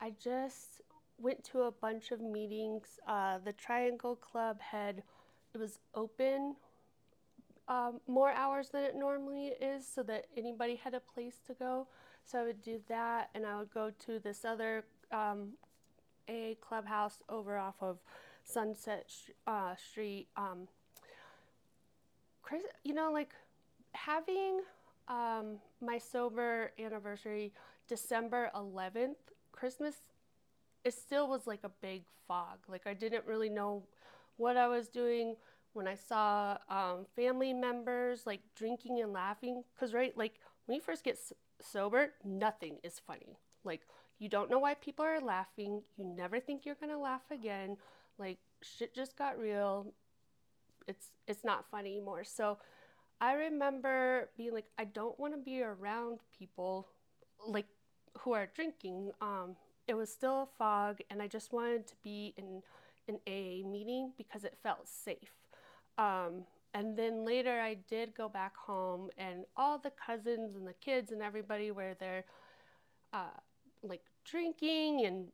I 0.00 0.12
just 0.22 0.80
went 1.18 1.44
to 1.44 1.62
a 1.62 1.70
bunch 1.70 2.10
of 2.10 2.20
meetings. 2.20 2.98
Uh, 3.06 3.38
the 3.44 3.52
Triangle 3.52 4.16
Club 4.16 4.60
had, 4.60 5.02
it 5.54 5.58
was 5.58 5.78
open 5.94 6.56
um, 7.68 8.00
more 8.06 8.30
hours 8.30 8.70
than 8.70 8.82
it 8.82 8.94
normally 8.96 9.52
is 9.60 9.86
so 9.86 10.02
that 10.04 10.26
anybody 10.36 10.76
had 10.76 10.94
a 10.94 11.00
place 11.00 11.36
to 11.46 11.54
go. 11.54 11.86
So 12.24 12.40
I 12.40 12.44
would 12.44 12.62
do 12.62 12.80
that 12.88 13.30
and 13.34 13.46
I 13.46 13.58
would 13.58 13.72
go 13.72 13.90
to 14.06 14.18
this 14.18 14.44
other 14.44 14.84
um, 15.10 15.50
AA 16.28 16.54
clubhouse 16.60 17.22
over 17.28 17.58
off 17.58 17.76
of 17.80 17.98
Sunset 18.44 19.10
uh, 19.46 19.74
Street. 19.76 20.28
Um, 20.36 20.68
Chris, 22.42 22.62
you 22.84 22.94
know, 22.94 23.12
like 23.12 23.34
having 23.92 24.60
um, 25.08 25.58
my 25.80 25.98
sober 25.98 26.72
anniversary 26.78 27.52
December 27.88 28.50
11th, 28.54 29.16
Christmas, 29.52 29.96
it 30.84 30.94
still 30.94 31.28
was 31.28 31.46
like 31.46 31.60
a 31.64 31.70
big 31.80 32.02
fog. 32.26 32.58
Like 32.68 32.86
I 32.86 32.94
didn't 32.94 33.24
really 33.26 33.48
know 33.48 33.84
what 34.36 34.56
I 34.56 34.68
was 34.68 34.88
doing 34.88 35.36
when 35.74 35.88
I 35.88 35.94
saw 35.94 36.58
um, 36.68 37.06
family 37.16 37.52
members 37.52 38.26
like 38.26 38.40
drinking 38.56 39.00
and 39.00 39.12
laughing. 39.12 39.64
Because, 39.74 39.94
right, 39.94 40.16
like 40.16 40.34
when 40.66 40.76
you 40.76 40.80
first 40.82 41.04
get 41.04 41.14
s- 41.16 41.32
sober, 41.60 42.12
nothing 42.24 42.78
is 42.82 43.00
funny. 43.06 43.38
Like 43.64 43.82
you 44.18 44.28
don't 44.28 44.50
know 44.50 44.58
why 44.58 44.74
people 44.74 45.04
are 45.04 45.20
laughing. 45.20 45.82
You 45.96 46.04
never 46.04 46.40
think 46.40 46.64
you're 46.66 46.76
gonna 46.80 46.98
laugh 46.98 47.30
again. 47.30 47.76
Like 48.18 48.38
shit 48.62 48.94
just 48.94 49.16
got 49.16 49.38
real. 49.38 49.92
It's 50.88 51.10
it's 51.26 51.44
not 51.44 51.66
funny 51.70 51.92
anymore. 51.96 52.24
So 52.24 52.58
I 53.20 53.34
remember 53.34 54.30
being 54.36 54.52
like, 54.54 54.66
I 54.78 54.84
don't 54.84 55.18
want 55.20 55.34
to 55.34 55.40
be 55.40 55.62
around 55.62 56.20
people 56.38 56.88
like 57.46 57.66
who 58.20 58.32
are 58.32 58.48
drinking. 58.54 59.12
Um, 59.20 59.56
it 59.88 59.94
was 59.94 60.12
still 60.12 60.42
a 60.44 60.48
fog, 60.58 61.00
and 61.10 61.22
I 61.22 61.28
just 61.28 61.52
wanted 61.52 61.86
to 61.88 61.94
be 62.04 62.34
in 62.36 62.62
an 63.08 63.18
AA 63.26 63.66
meeting 63.68 64.12
because 64.18 64.44
it 64.44 64.58
felt 64.62 64.88
safe. 64.88 65.32
Um, 65.98 66.44
and 66.74 66.96
then 66.96 67.24
later, 67.24 67.60
I 67.60 67.74
did 67.88 68.14
go 68.14 68.28
back 68.28 68.56
home, 68.56 69.10
and 69.18 69.44
all 69.56 69.78
the 69.78 69.92
cousins 69.92 70.56
and 70.56 70.66
the 70.66 70.74
kids 70.74 71.12
and 71.12 71.22
everybody 71.22 71.70
were 71.70 71.94
there, 72.00 72.24
uh, 73.12 73.36
like 73.82 74.02
drinking 74.24 75.04
and 75.06 75.28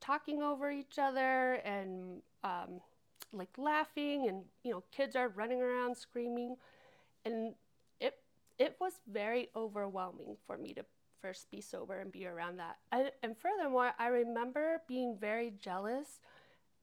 talking 0.00 0.42
over 0.42 0.70
each 0.70 0.98
other 0.98 1.54
and 1.64 2.22
um, 2.44 2.80
like 3.32 3.50
laughing, 3.58 4.28
and 4.28 4.44
you 4.62 4.72
know, 4.72 4.84
kids 4.92 5.16
are 5.16 5.28
running 5.28 5.60
around 5.62 5.96
screaming 5.96 6.56
and 7.24 7.54
it 8.00 8.14
it 8.58 8.76
was 8.80 8.94
very 9.10 9.48
overwhelming 9.56 10.36
for 10.46 10.56
me 10.56 10.74
to 10.74 10.84
first 11.20 11.50
be 11.50 11.60
sober 11.60 12.00
and 12.00 12.12
be 12.12 12.26
around 12.26 12.58
that. 12.58 12.76
I, 12.92 13.10
and 13.22 13.36
furthermore, 13.36 13.92
I 13.98 14.08
remember 14.08 14.82
being 14.88 15.16
very 15.20 15.52
jealous 15.60 16.20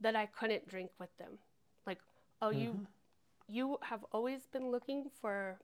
that 0.01 0.15
I 0.15 0.25
couldn't 0.27 0.67
drink 0.67 0.91
with 0.99 1.15
them. 1.17 1.39
Like, 1.87 1.99
oh, 2.41 2.49
you 2.49 2.71
Mhm. 2.73 2.87
You 3.53 3.77
have 3.83 4.03
always 4.11 4.47
been 4.51 4.71
looking 4.71 5.05
for 5.21 5.59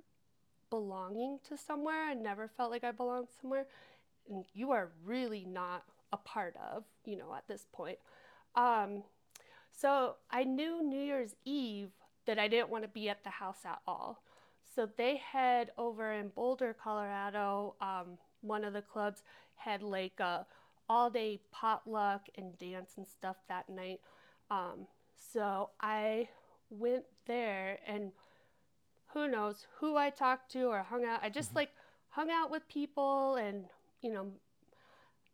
belonging 0.69 1.39
to 1.50 1.58
somewhere. 1.58 2.03
I 2.03 2.13
never 2.13 2.48
felt 2.48 2.69
like 2.69 2.84
I 2.84 2.91
belonged 2.91 3.29
somewhere, 3.41 3.65
and 4.29 4.46
you 4.53 4.72
are 4.72 4.91
really 5.03 5.43
not 5.43 5.84
a 6.13 6.17
part 6.17 6.55
of, 6.72 6.84
you 7.05 7.17
know, 7.17 7.34
at 7.36 7.48
this 7.48 7.65
point. 7.74 7.98
Um, 8.55 9.03
so 9.75 10.15
I 10.29 10.43
knew 10.43 10.84
New 10.84 11.01
Year's 11.01 11.36
Eve 11.46 11.89
that 12.27 12.38
I 12.38 12.48
didn't 12.48 12.69
want 12.69 12.84
to 12.84 12.89
be 12.89 13.10
at 13.10 13.24
the 13.24 13.31
house 13.31 13.65
at 13.65 13.79
all. 13.88 14.22
So 14.75 14.88
they 14.98 15.17
had 15.17 15.72
over 15.77 16.13
in 16.13 16.29
Boulder, 16.29 16.75
Colorado, 16.79 17.75
um, 17.81 18.19
one 18.41 18.63
of 18.63 18.74
the 18.74 18.84
clubs 18.84 19.24
had 19.55 19.81
like 19.81 20.19
a 20.19 20.46
all 20.88 21.10
day 21.10 21.39
potluck 21.51 22.27
and 22.36 22.58
dance 22.60 22.91
and 22.98 23.08
stuff 23.08 23.38
that 23.48 23.67
night. 23.67 24.00
Um, 24.51 24.88
so 25.15 25.72
I 25.81 26.29
went 26.69 27.05
there 27.30 27.80
and 27.88 28.14
who 29.14 29.28
knows 29.28 29.68
who 29.80 29.98
I 29.98 30.10
talked 30.10 30.52
to 30.54 30.64
or 30.66 30.84
hung 30.84 31.06
out. 31.06 31.22
I 31.24 31.30
just 31.30 31.56
like 31.56 31.72
hung 32.10 32.32
out 32.32 32.52
with 32.52 32.68
people 32.68 33.36
and, 33.36 33.66
you 34.02 34.14
know, 34.14 34.32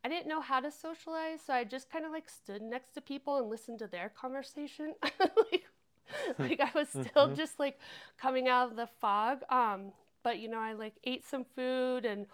I 0.05 0.09
didn't 0.09 0.27
know 0.27 0.41
how 0.41 0.59
to 0.61 0.71
socialize, 0.71 1.41
so 1.41 1.53
I 1.53 1.63
just 1.63 1.89
kind 1.89 2.05
of 2.05 2.11
like 2.11 2.29
stood 2.29 2.61
next 2.61 2.91
to 2.93 3.01
people 3.01 3.37
and 3.37 3.49
listened 3.49 3.79
to 3.79 3.87
their 3.87 4.09
conversation. 4.09 4.93
like, 5.19 5.65
like 6.39 6.61
I 6.61 6.71
was 6.75 6.89
still 6.89 7.29
Mhm. 7.29 7.35
just 7.35 7.59
like 7.59 7.79
coming 8.17 8.47
out 8.47 8.69
of 8.71 8.77
the 8.77 8.87
fog. 8.87 9.43
Um, 9.49 9.93
but 10.23 10.39
you 10.39 10.47
know, 10.49 10.59
I 10.59 10.73
like 10.73 10.95
ate 11.05 11.25
some 11.25 11.43
food 11.43 12.05
and 12.05 12.27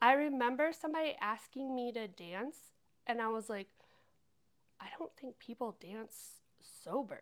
I 0.00 0.12
remember 0.14 0.72
somebody 0.72 1.16
asking 1.20 1.74
me 1.74 1.92
to 1.92 2.08
dance 2.08 2.58
and 3.06 3.20
I 3.20 3.28
was 3.28 3.48
like, 3.50 3.68
I 4.80 4.86
don't 4.98 5.14
think 5.16 5.38
people 5.38 5.76
dance 5.80 6.40
sober. 6.82 7.20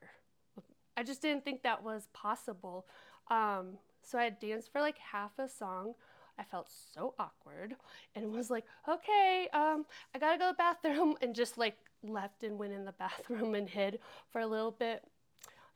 I 0.96 1.02
just 1.02 1.22
didn't 1.22 1.44
think 1.44 1.62
that 1.62 1.82
was 1.82 2.08
possible. 2.12 2.86
Um, 3.30 3.78
so 4.02 4.18
I 4.18 4.30
danced 4.30 4.72
for 4.72 4.80
like 4.80 4.98
half 4.98 5.38
a 5.38 5.48
song. 5.48 5.94
I 6.38 6.44
felt 6.44 6.68
so 6.94 7.14
awkward 7.18 7.76
and 8.14 8.32
was 8.32 8.50
like, 8.50 8.64
okay, 8.88 9.48
um, 9.52 9.84
I 10.14 10.18
gotta 10.18 10.38
go 10.38 10.46
to 10.50 10.52
the 10.52 10.56
bathroom, 10.56 11.16
and 11.22 11.34
just 11.34 11.58
like 11.58 11.76
left 12.02 12.42
and 12.42 12.58
went 12.58 12.72
in 12.72 12.84
the 12.84 12.92
bathroom 12.98 13.54
and 13.54 13.68
hid 13.68 13.98
for 14.30 14.40
a 14.40 14.46
little 14.46 14.70
bit. 14.70 15.04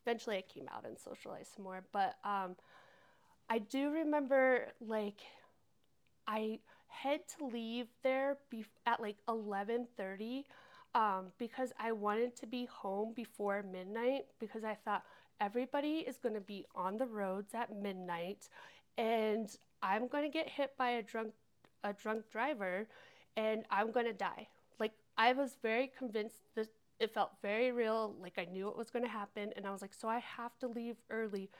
Eventually, 0.06 0.38
I 0.38 0.42
came 0.42 0.66
out 0.74 0.86
and 0.86 0.98
socialized 0.98 1.52
some 1.54 1.64
more, 1.64 1.84
but 1.92 2.16
um, 2.24 2.56
I 3.50 3.58
do 3.58 3.90
remember 3.90 4.68
like 4.80 5.20
I 6.26 6.60
had 6.88 7.20
to 7.38 7.46
leave 7.46 7.86
there 8.02 8.38
at 8.86 9.00
like 9.00 9.16
11:30 9.28 10.44
um, 10.94 11.26
because 11.38 11.72
I 11.78 11.92
wanted 11.92 12.36
to 12.36 12.46
be 12.46 12.66
home 12.66 13.12
before 13.14 13.62
midnight 13.62 14.26
because 14.38 14.64
I 14.64 14.74
thought 14.74 15.04
everybody 15.40 15.98
is 15.98 16.18
going 16.18 16.34
to 16.34 16.40
be 16.40 16.64
on 16.74 16.96
the 16.96 17.06
roads 17.06 17.54
at 17.54 17.74
midnight 17.74 18.48
and 18.98 19.48
I'm 19.82 20.08
going 20.08 20.24
to 20.24 20.30
get 20.30 20.48
hit 20.48 20.72
by 20.76 20.90
a 20.90 21.02
drunk 21.02 21.32
a 21.82 21.94
drunk 21.94 22.24
driver 22.30 22.86
and 23.36 23.64
I'm 23.70 23.90
going 23.90 24.06
to 24.06 24.12
die. 24.12 24.48
Like 24.78 24.92
I 25.16 25.32
was 25.32 25.56
very 25.62 25.90
convinced 25.96 26.42
that 26.56 26.68
it 26.98 27.14
felt 27.14 27.30
very 27.40 27.72
real, 27.72 28.14
like 28.20 28.34
I 28.36 28.44
knew 28.44 28.68
it 28.68 28.76
was 28.76 28.90
going 28.90 29.04
to 29.04 29.10
happen 29.10 29.50
and 29.56 29.66
I 29.66 29.70
was 29.70 29.80
like 29.80 29.94
so 29.94 30.08
I 30.08 30.18
have 30.18 30.58
to 30.58 30.66
leave 30.68 30.96
early. 31.08 31.50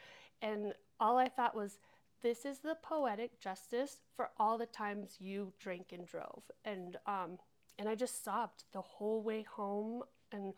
And 0.43 0.75
all 0.99 1.17
I 1.17 1.29
thought 1.29 1.55
was 1.55 1.79
this 2.23 2.45
is 2.45 2.59
the 2.59 2.77
poetic 2.83 3.41
justice 3.41 4.01
for 4.15 4.29
all 4.39 4.59
the 4.59 4.67
times 4.67 5.17
you 5.21 5.53
drank 5.59 5.93
and 5.93 6.07
drove. 6.07 6.43
And 6.65 6.97
um 7.07 7.39
and 7.81 7.89
I 7.89 7.95
just 7.95 8.23
sobbed 8.23 8.65
the 8.73 8.83
whole 8.83 9.23
way 9.23 9.43
home 9.43 10.03
and 10.31 10.53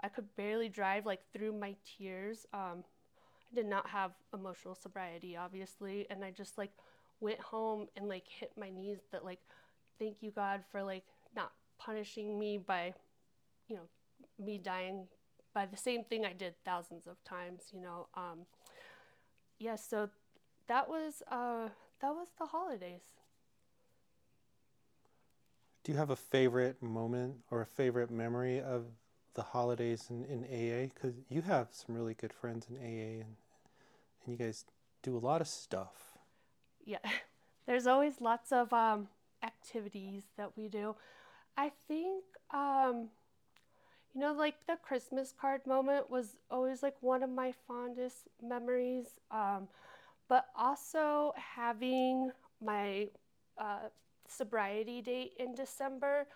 I 0.00 0.08
could 0.08 0.34
barely 0.36 0.70
drive 0.70 1.04
like 1.04 1.20
through 1.32 1.52
my 1.52 1.76
tears. 1.84 2.46
Um 2.52 2.82
I 3.52 3.54
did 3.54 3.66
not 3.66 3.90
have 3.90 4.12
emotional 4.34 4.74
sobriety 4.74 5.36
obviously 5.36 6.06
and 6.10 6.24
I 6.24 6.30
just 6.30 6.56
like 6.56 6.72
went 7.20 7.40
home 7.40 7.88
and 7.94 8.08
like 8.08 8.24
hit 8.26 8.52
my 8.58 8.70
knees 8.70 9.00
that 9.12 9.24
like 9.24 9.40
thank 9.98 10.22
you 10.22 10.30
God 10.30 10.64
for 10.72 10.82
like 10.82 11.04
not 11.36 11.52
punishing 11.78 12.38
me 12.38 12.56
by 12.56 12.94
you 13.68 13.76
know 13.76 13.88
me 14.42 14.56
dying 14.56 15.06
by 15.54 15.66
the 15.66 15.76
same 15.76 16.04
thing 16.04 16.24
I 16.24 16.32
did 16.32 16.54
thousands 16.64 17.06
of 17.06 17.22
times, 17.22 17.64
you 17.72 17.82
know. 17.82 18.08
Um 18.14 18.46
yeah, 19.58 19.76
so 19.76 20.08
that 20.68 20.88
was 20.88 21.22
uh 21.30 21.68
that 22.00 22.14
was 22.14 22.28
the 22.38 22.46
holidays. 22.46 23.02
Do 25.86 25.92
you 25.92 25.98
have 25.98 26.10
a 26.10 26.16
favorite 26.16 26.82
moment 26.82 27.36
or 27.48 27.60
a 27.60 27.64
favorite 27.64 28.10
memory 28.10 28.60
of 28.60 28.86
the 29.34 29.42
holidays 29.42 30.08
in, 30.10 30.24
in 30.24 30.42
AA? 30.42 30.90
Because 30.92 31.14
you 31.28 31.42
have 31.42 31.68
some 31.70 31.94
really 31.94 32.14
good 32.14 32.32
friends 32.32 32.66
in 32.68 32.74
AA 32.74 33.20
and, 33.20 33.36
and 34.24 34.32
you 34.32 34.36
guys 34.36 34.64
do 35.04 35.16
a 35.16 35.20
lot 35.20 35.40
of 35.40 35.46
stuff. 35.46 36.18
Yeah, 36.84 36.98
there's 37.68 37.86
always 37.86 38.20
lots 38.20 38.50
of 38.50 38.72
um, 38.72 39.06
activities 39.44 40.24
that 40.36 40.56
we 40.56 40.66
do. 40.66 40.96
I 41.56 41.70
think, 41.86 42.24
um, 42.52 43.10
you 44.12 44.22
know, 44.22 44.32
like 44.32 44.56
the 44.66 44.78
Christmas 44.82 45.32
card 45.40 45.64
moment 45.68 46.10
was 46.10 46.36
always 46.50 46.82
like 46.82 46.96
one 47.00 47.22
of 47.22 47.30
my 47.30 47.54
fondest 47.68 48.26
memories. 48.42 49.06
Um, 49.30 49.68
but 50.28 50.46
also 50.56 51.32
having 51.36 52.32
my 52.60 53.06
uh, 53.56 53.86
sobriety 54.30 55.02
date 55.02 55.34
in 55.38 55.54
December. 55.54 56.26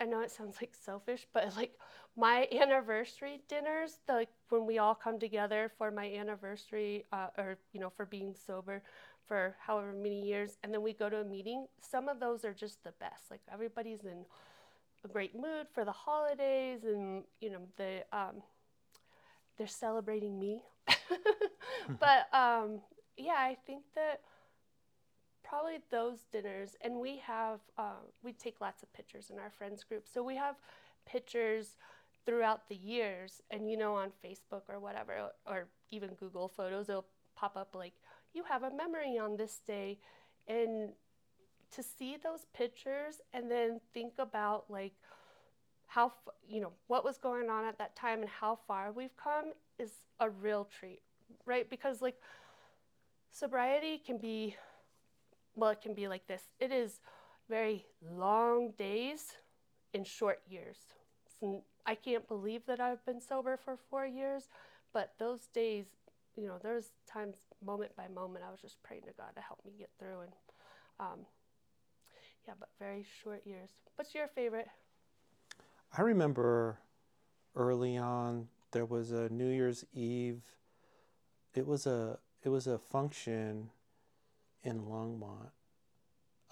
I 0.00 0.06
know 0.06 0.20
it 0.20 0.30
sounds 0.30 0.56
like 0.60 0.74
selfish, 0.74 1.26
but 1.32 1.56
like 1.56 1.78
my 2.16 2.48
anniversary 2.52 3.42
dinners, 3.48 3.98
the, 4.06 4.14
like 4.14 4.28
when 4.48 4.66
we 4.66 4.78
all 4.78 4.94
come 4.94 5.18
together 5.18 5.70
for 5.78 5.90
my 5.90 6.12
anniversary, 6.12 7.04
uh, 7.12 7.28
or 7.38 7.58
you 7.72 7.80
know, 7.80 7.90
for 7.90 8.06
being 8.06 8.34
sober 8.34 8.82
for 9.26 9.56
however 9.60 9.92
many 9.92 10.22
years, 10.26 10.58
and 10.62 10.72
then 10.74 10.82
we 10.82 10.92
go 10.92 11.08
to 11.08 11.20
a 11.20 11.24
meeting. 11.24 11.66
Some 11.80 12.08
of 12.08 12.20
those 12.20 12.44
are 12.44 12.54
just 12.54 12.82
the 12.84 12.92
best. 13.00 13.30
Like 13.30 13.42
everybody's 13.52 14.04
in 14.04 14.24
a 15.04 15.08
great 15.08 15.34
mood 15.34 15.66
for 15.72 15.84
the 15.84 15.92
holidays, 15.92 16.84
and 16.84 17.24
you 17.40 17.50
know, 17.50 17.60
the 17.76 18.04
um, 18.12 18.42
they're 19.58 19.66
celebrating 19.66 20.38
me. 20.38 20.62
but 22.00 22.32
um, 22.34 22.80
yeah, 23.16 23.36
I 23.36 23.56
think 23.66 23.82
that 23.94 24.20
probably 25.50 25.78
those 25.90 26.20
dinners, 26.32 26.76
and 26.80 27.00
we 27.00 27.18
have 27.18 27.58
uh, 27.76 28.02
we 28.22 28.32
take 28.32 28.60
lots 28.60 28.82
of 28.84 28.92
pictures 28.92 29.30
in 29.30 29.38
our 29.38 29.50
friends 29.50 29.82
group, 29.82 30.06
so 30.12 30.22
we 30.22 30.36
have 30.36 30.54
pictures 31.06 31.76
throughout 32.24 32.68
the 32.68 32.76
years, 32.76 33.42
and 33.50 33.68
you 33.68 33.76
know 33.76 33.94
on 33.94 34.10
Facebook 34.24 34.62
or 34.68 34.78
whatever, 34.78 35.30
or 35.46 35.66
even 35.90 36.10
Google 36.14 36.48
Photos, 36.48 36.88
it'll 36.88 37.06
pop 37.36 37.56
up 37.56 37.74
like 37.74 37.94
you 38.32 38.44
have 38.44 38.62
a 38.62 38.70
memory 38.70 39.18
on 39.18 39.36
this 39.36 39.60
day, 39.66 39.98
and 40.46 40.90
to 41.72 41.82
see 41.82 42.16
those 42.22 42.46
pictures 42.54 43.20
and 43.32 43.50
then 43.50 43.80
think 43.92 44.14
about 44.18 44.64
like 44.68 44.92
how 45.88 46.12
you 46.48 46.60
know 46.60 46.72
what 46.86 47.04
was 47.04 47.18
going 47.18 47.50
on 47.50 47.64
at 47.64 47.78
that 47.78 47.96
time 47.96 48.20
and 48.20 48.28
how 48.28 48.58
far 48.66 48.92
we've 48.92 49.16
come 49.16 49.52
is 49.78 49.90
a 50.20 50.30
real 50.30 50.64
treat 50.64 51.00
right? 51.46 51.68
Because 51.68 52.02
like 52.02 52.16
sobriety 53.32 53.98
can 54.04 54.18
be 54.18 54.56
well 55.60 55.70
it 55.70 55.80
can 55.80 55.94
be 55.94 56.08
like 56.08 56.26
this. 56.26 56.42
It 56.58 56.72
is 56.72 57.00
very 57.48 57.86
long 58.02 58.72
days 58.76 59.34
in 59.92 60.04
short 60.04 60.40
years. 60.48 60.78
So 61.38 61.64
i 61.86 61.94
can't 61.94 62.28
believe 62.28 62.66
that 62.66 62.78
i've 62.78 63.02
been 63.06 63.20
sober 63.22 63.56
for 63.56 63.74
four 63.88 64.04
years 64.06 64.48
but 64.92 65.14
those 65.18 65.46
days 65.46 65.86
you 66.36 66.46
know 66.46 66.58
there's 66.62 66.90
times 67.10 67.36
moment 67.64 67.90
by 67.96 68.06
moment 68.08 68.44
i 68.46 68.50
was 68.50 68.60
just 68.60 68.82
praying 68.82 69.00
to 69.02 69.12
god 69.16 69.30
to 69.34 69.40
help 69.40 69.58
me 69.64 69.72
get 69.78 69.88
through 69.98 70.20
and 70.20 70.32
um, 71.00 71.20
yeah 72.46 72.54
but 72.58 72.68
very 72.78 73.04
short 73.22 73.42
years. 73.44 73.70
What's 73.96 74.14
your 74.14 74.28
favorite? 74.28 74.68
I 75.96 76.02
remember 76.02 76.78
early 77.56 77.96
on 77.96 78.48
there 78.72 78.84
was 78.84 79.10
a 79.10 79.28
New 79.30 79.48
Year's 79.48 79.84
Eve. 79.92 80.42
It 81.54 81.66
was 81.66 81.86
a 81.86 82.18
it 82.42 82.50
was 82.50 82.66
a 82.66 82.78
function 82.78 83.70
in 84.62 84.80
Longmont. 84.80 85.50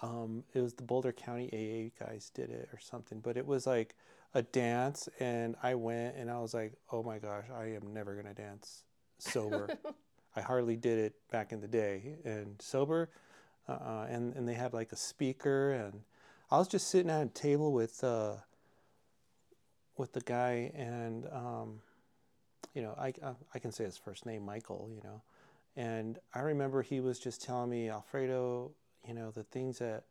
Um, 0.01 0.43
it 0.53 0.61
was 0.61 0.73
the 0.73 0.83
Boulder 0.83 1.11
County 1.11 1.49
AA 1.51 2.03
guys 2.03 2.31
did 2.33 2.49
it 2.49 2.69
or 2.71 2.79
something, 2.79 3.19
but 3.19 3.35
it 3.35 3.45
was 3.45 3.67
like 3.67 3.95
a 4.33 4.41
dance, 4.41 5.09
and 5.19 5.55
I 5.61 5.75
went 5.75 6.15
and 6.15 6.29
I 6.29 6.39
was 6.39 6.53
like, 6.53 6.73
oh 6.91 7.03
my 7.03 7.19
gosh, 7.19 7.45
I 7.53 7.65
am 7.65 7.93
never 7.93 8.15
gonna 8.15 8.33
dance 8.33 8.83
sober. 9.17 9.69
I 10.35 10.41
hardly 10.41 10.77
did 10.77 10.99
it 10.99 11.15
back 11.31 11.51
in 11.51 11.59
the 11.59 11.67
day, 11.67 12.17
and 12.23 12.61
sober, 12.61 13.09
uh, 13.67 14.05
and 14.09 14.33
and 14.35 14.47
they 14.47 14.53
had 14.53 14.73
like 14.73 14.91
a 14.93 14.95
speaker, 14.95 15.73
and 15.73 16.01
I 16.49 16.57
was 16.57 16.67
just 16.67 16.87
sitting 16.89 17.09
at 17.11 17.21
a 17.21 17.29
table 17.29 17.73
with. 17.73 18.03
Uh, 18.03 18.35
with 19.99 20.13
the 20.13 20.21
guy, 20.21 20.71
and 20.73 21.27
um, 21.31 21.81
you 22.73 22.81
know, 22.81 22.95
I, 22.97 23.13
I 23.53 23.59
can 23.59 23.71
say 23.71 23.83
his 23.83 23.97
first 23.97 24.25
name, 24.25 24.43
Michael. 24.45 24.89
You 24.95 25.01
know, 25.03 25.21
and 25.79 26.19
I 26.35 26.41
remember 26.41 26.81
he 26.81 26.99
was 26.99 27.19
just 27.19 27.41
telling 27.41 27.69
me, 27.69 27.89
Alfredo, 27.89 28.71
you 29.07 29.13
know, 29.13 29.31
the 29.31 29.43
things 29.43 29.79
that, 29.79 30.03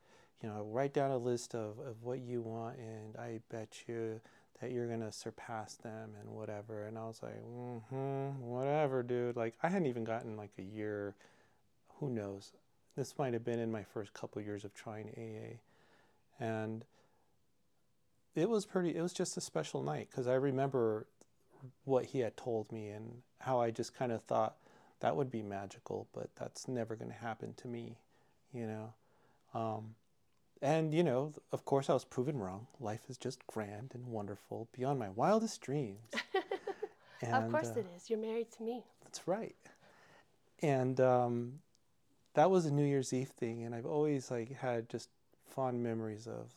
you 0.42 0.48
know, 0.48 0.62
write 0.62 0.94
down 0.94 1.10
a 1.10 1.18
list 1.18 1.54
of, 1.54 1.78
of 1.78 2.02
what 2.02 2.20
you 2.20 2.40
want, 2.40 2.78
and 2.78 3.14
I 3.18 3.40
bet 3.50 3.82
you 3.86 4.18
that 4.62 4.72
you're 4.72 4.88
gonna 4.88 5.12
surpass 5.12 5.74
them 5.74 6.12
and 6.18 6.30
whatever. 6.30 6.86
And 6.86 6.96
I 6.96 7.04
was 7.04 7.22
like, 7.22 7.36
mm-hmm, 7.44 8.40
whatever, 8.40 9.02
dude. 9.02 9.36
Like 9.36 9.56
I 9.62 9.68
hadn't 9.68 9.88
even 9.88 10.04
gotten 10.04 10.38
like 10.38 10.52
a 10.58 10.62
year. 10.62 11.14
Who 12.00 12.08
knows? 12.08 12.52
This 12.96 13.18
might 13.18 13.34
have 13.34 13.44
been 13.44 13.58
in 13.58 13.70
my 13.70 13.82
first 13.82 14.14
couple 14.14 14.40
years 14.40 14.64
of 14.64 14.72
trying 14.72 15.10
AA, 15.18 15.58
and 16.42 16.86
it 18.34 18.48
was 18.48 18.64
pretty 18.64 18.96
it 18.96 19.02
was 19.02 19.12
just 19.12 19.36
a 19.36 19.40
special 19.40 19.82
night 19.82 20.08
because 20.10 20.28
i 20.28 20.34
remember 20.34 21.06
what 21.84 22.06
he 22.06 22.20
had 22.20 22.36
told 22.36 22.70
me 22.70 22.88
and 22.88 23.22
how 23.40 23.60
i 23.60 23.70
just 23.70 23.96
kind 23.96 24.12
of 24.12 24.22
thought 24.22 24.56
that 25.00 25.16
would 25.16 25.30
be 25.30 25.42
magical 25.42 26.08
but 26.12 26.28
that's 26.36 26.68
never 26.68 26.96
going 26.96 27.10
to 27.10 27.16
happen 27.16 27.54
to 27.54 27.68
me 27.68 27.96
you 28.52 28.66
know? 28.66 28.92
Um, 29.54 29.94
and 30.60 30.92
you 30.92 31.04
know 31.04 31.32
of 31.52 31.64
course 31.64 31.88
i 31.88 31.92
was 31.92 32.04
proven 32.04 32.38
wrong. 32.38 32.66
Life 32.80 33.02
is 33.08 33.16
just 33.16 33.46
grand 33.46 33.92
and 33.94 34.06
wonderful 34.08 34.68
beyond 34.72 34.98
my 34.98 35.08
wildest 35.10 35.60
dreams. 35.60 36.12
And, 37.20 37.34
of 37.34 37.50
course 37.50 37.76
uh, 37.76 37.80
it 37.80 37.86
is. 37.96 38.08
You're 38.08 38.20
married 38.20 38.52
to 38.58 38.62
me. 38.62 38.84
That's 39.02 39.26
right. 39.26 39.56
And 40.62 41.00
um, 41.00 41.54
that 42.34 42.48
was 42.48 42.64
a 42.64 42.70
new 42.70 42.84
year's 42.84 43.12
eve 43.12 43.30
thing 43.30 43.64
and 43.64 43.74
i've 43.74 43.86
always 43.86 44.30
like 44.30 44.56
had 44.58 44.88
just 44.88 45.08
fond 45.48 45.82
memories 45.82 46.28
of 46.28 46.54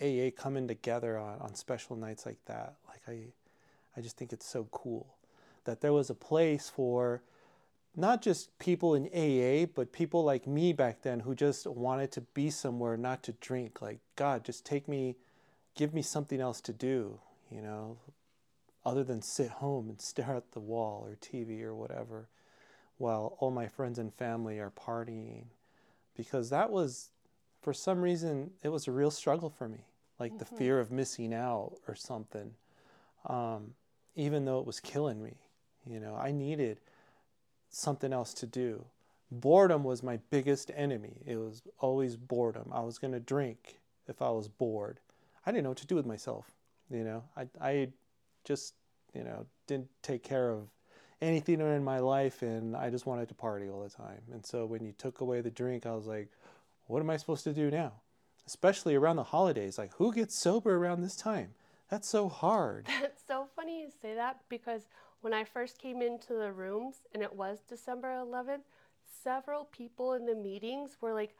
AA 0.00 0.30
coming 0.36 0.66
together 0.68 1.18
on, 1.18 1.38
on 1.40 1.54
special 1.54 1.96
nights 1.96 2.26
like 2.26 2.38
that. 2.46 2.74
Like 2.88 3.02
I, 3.08 3.32
I 3.96 4.00
just 4.00 4.16
think 4.16 4.32
it's 4.32 4.46
so 4.46 4.66
cool 4.70 5.14
that 5.64 5.80
there 5.80 5.92
was 5.92 6.10
a 6.10 6.14
place 6.14 6.68
for 6.68 7.22
not 7.96 8.22
just 8.22 8.58
people 8.58 8.94
in 8.94 9.06
AA, 9.06 9.66
but 9.72 9.92
people 9.92 10.24
like 10.24 10.46
me 10.46 10.72
back 10.72 11.02
then 11.02 11.20
who 11.20 11.34
just 11.34 11.66
wanted 11.66 12.10
to 12.12 12.20
be 12.20 12.50
somewhere, 12.50 12.96
not 12.96 13.22
to 13.24 13.32
drink. 13.32 13.80
Like, 13.80 14.00
God, 14.16 14.44
just 14.44 14.66
take 14.66 14.88
me, 14.88 15.16
give 15.74 15.94
me 15.94 16.02
something 16.02 16.40
else 16.40 16.60
to 16.62 16.72
do, 16.72 17.20
you 17.50 17.62
know, 17.62 17.98
other 18.84 19.04
than 19.04 19.22
sit 19.22 19.48
home 19.50 19.88
and 19.88 20.00
stare 20.00 20.34
at 20.36 20.52
the 20.52 20.60
wall 20.60 21.06
or 21.06 21.16
TV 21.16 21.62
or 21.62 21.74
whatever, 21.74 22.28
while 22.98 23.36
all 23.38 23.50
my 23.50 23.68
friends 23.68 23.98
and 23.98 24.12
family 24.12 24.58
are 24.58 24.70
partying. 24.70 25.44
Because 26.16 26.50
that 26.50 26.70
was 26.70 27.10
for 27.64 27.72
some 27.72 28.02
reason, 28.02 28.50
it 28.62 28.68
was 28.68 28.86
a 28.86 28.92
real 28.92 29.10
struggle 29.10 29.48
for 29.48 29.68
me, 29.68 29.86
like 30.20 30.32
mm-hmm. 30.32 30.38
the 30.38 30.44
fear 30.44 30.78
of 30.78 30.90
missing 30.90 31.32
out 31.32 31.76
or 31.88 31.94
something. 31.94 32.52
Um, 33.26 33.72
even 34.14 34.44
though 34.44 34.60
it 34.60 34.66
was 34.66 34.80
killing 34.80 35.22
me, 35.22 35.38
you 35.86 35.98
know, 35.98 36.14
I 36.14 36.30
needed 36.30 36.80
something 37.74 38.12
else 38.12 38.34
to 38.34 38.46
do. 38.46 38.84
Boredom 39.30 39.84
was 39.84 40.02
my 40.02 40.18
biggest 40.30 40.70
enemy. 40.74 41.22
It 41.26 41.36
was 41.36 41.62
always 41.78 42.16
boredom. 42.16 42.70
I 42.72 42.80
was 42.80 42.98
going 42.98 43.12
to 43.12 43.20
drink 43.20 43.80
if 44.06 44.22
I 44.22 44.30
was 44.30 44.48
bored. 44.48 45.00
I 45.44 45.50
didn't 45.50 45.64
know 45.64 45.70
what 45.70 45.78
to 45.78 45.86
do 45.86 45.96
with 45.96 46.06
myself. 46.06 46.52
You 46.90 47.04
know, 47.04 47.24
I, 47.36 47.48
I 47.60 47.88
just, 48.44 48.74
you 49.14 49.24
know, 49.24 49.46
didn't 49.66 49.88
take 50.02 50.22
care 50.22 50.50
of 50.50 50.68
anything 51.20 51.60
in 51.60 51.84
my 51.84 51.98
life 51.98 52.42
and 52.42 52.76
I 52.76 52.90
just 52.90 53.06
wanted 53.06 53.28
to 53.28 53.34
party 53.34 53.68
all 53.68 53.82
the 53.82 53.90
time. 53.90 54.20
And 54.32 54.44
so 54.44 54.66
when 54.66 54.84
you 54.84 54.92
took 54.92 55.20
away 55.20 55.40
the 55.40 55.50
drink, 55.50 55.86
I 55.86 55.94
was 55.94 56.06
like, 56.06 56.28
what 56.86 57.00
am 57.00 57.10
I 57.10 57.16
supposed 57.16 57.44
to 57.44 57.52
do 57.52 57.70
now? 57.70 57.92
Especially 58.46 58.94
around 58.94 59.16
the 59.16 59.24
holidays. 59.24 59.78
Like, 59.78 59.92
who 59.94 60.12
gets 60.12 60.34
sober 60.34 60.76
around 60.76 61.00
this 61.00 61.16
time? 61.16 61.54
That's 61.90 62.08
so 62.08 62.28
hard. 62.28 62.86
That's 63.00 63.22
so 63.26 63.48
funny 63.56 63.80
you 63.80 63.88
say 64.02 64.14
that 64.14 64.40
because 64.48 64.82
when 65.24 65.32
I 65.32 65.44
first 65.44 65.78
came 65.78 66.02
into 66.02 66.34
the 66.34 66.52
rooms 66.52 66.96
and 67.14 67.22
it 67.22 67.34
was 67.34 67.60
December 67.66 68.08
11th, 68.08 68.64
several 69.22 69.64
people 69.64 70.12
in 70.12 70.26
the 70.26 70.34
meetings 70.34 70.98
were 71.00 71.14
like, 71.14 71.34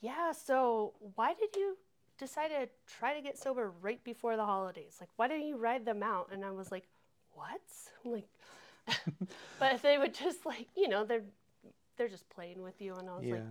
Yeah, 0.00 0.32
so 0.32 0.94
why 1.14 1.34
did 1.34 1.54
you 1.54 1.76
decide 2.18 2.48
to 2.48 2.70
try 2.86 3.14
to 3.14 3.20
get 3.20 3.36
sober 3.36 3.70
right 3.82 4.02
before 4.02 4.36
the 4.36 4.46
holidays? 4.46 4.96
Like, 4.98 5.10
why 5.16 5.28
didn't 5.28 5.46
you 5.46 5.58
ride 5.58 5.84
them 5.84 6.02
out? 6.02 6.30
And 6.32 6.42
I 6.42 6.52
was 6.52 6.72
like, 6.72 6.88
What? 7.32 7.60
I'm 8.04 8.12
like, 8.12 8.28
but 9.60 9.82
they 9.82 9.98
would 9.98 10.14
just 10.14 10.46
like, 10.46 10.68
you 10.74 10.88
know, 10.88 11.04
they're 11.04 11.28
they're 11.98 12.08
just 12.08 12.30
playing 12.30 12.62
with 12.62 12.80
you, 12.80 12.94
and 12.94 13.10
I 13.10 13.16
was 13.16 13.24
yeah. 13.26 13.34
like, 13.34 13.42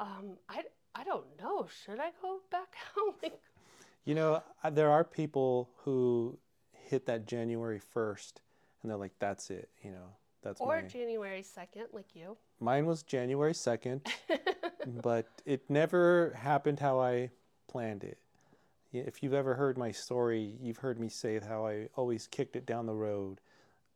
um, 0.00 0.38
I 0.48 0.64
I 0.96 1.04
don't 1.04 1.26
know, 1.38 1.68
should 1.84 2.00
I 2.00 2.10
go 2.20 2.40
back 2.50 2.74
out? 2.98 3.14
like, 3.22 3.38
You 4.04 4.16
know, 4.16 4.42
there 4.72 4.90
are 4.90 5.04
people 5.04 5.70
who 5.84 6.36
hit 6.72 7.06
that 7.06 7.26
January 7.28 7.80
1st 7.94 8.40
and 8.82 8.90
they're 8.90 8.98
like, 8.98 9.12
that's 9.18 9.50
it, 9.50 9.68
you 9.82 9.90
know, 9.90 10.14
that's 10.42 10.60
or 10.60 10.82
my. 10.82 10.88
January 10.88 11.42
2nd, 11.42 11.92
like 11.92 12.14
you. 12.14 12.36
Mine 12.60 12.86
was 12.86 13.02
January 13.02 13.52
2nd, 13.52 14.06
but 15.02 15.26
it 15.44 15.68
never 15.68 16.32
happened 16.36 16.80
how 16.80 17.00
I 17.00 17.30
planned 17.68 18.04
it. 18.04 18.18
If 18.92 19.22
you've 19.22 19.34
ever 19.34 19.54
heard 19.54 19.78
my 19.78 19.92
story, 19.92 20.56
you've 20.60 20.78
heard 20.78 20.98
me 20.98 21.08
say 21.08 21.38
how 21.38 21.66
I 21.66 21.88
always 21.94 22.26
kicked 22.26 22.56
it 22.56 22.66
down 22.66 22.86
the 22.86 22.94
road. 22.94 23.40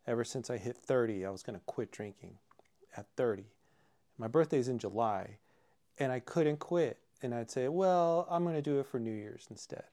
Ever 0.06 0.22
since 0.22 0.50
I 0.50 0.58
hit 0.58 0.76
30, 0.76 1.24
I 1.24 1.30
was 1.30 1.42
going 1.42 1.58
to 1.58 1.64
quit 1.64 1.90
drinking 1.90 2.36
at 2.96 3.06
30. 3.16 3.44
My 4.18 4.28
birthday's 4.28 4.68
in 4.68 4.78
July, 4.78 5.38
and 5.98 6.12
I 6.12 6.20
couldn't 6.20 6.58
quit. 6.58 6.98
And 7.22 7.34
I'd 7.34 7.50
say, 7.50 7.68
well, 7.68 8.26
I'm 8.30 8.44
going 8.44 8.54
to 8.54 8.62
do 8.62 8.78
it 8.78 8.86
for 8.86 9.00
New 9.00 9.10
Year's 9.10 9.46
instead. 9.50 9.84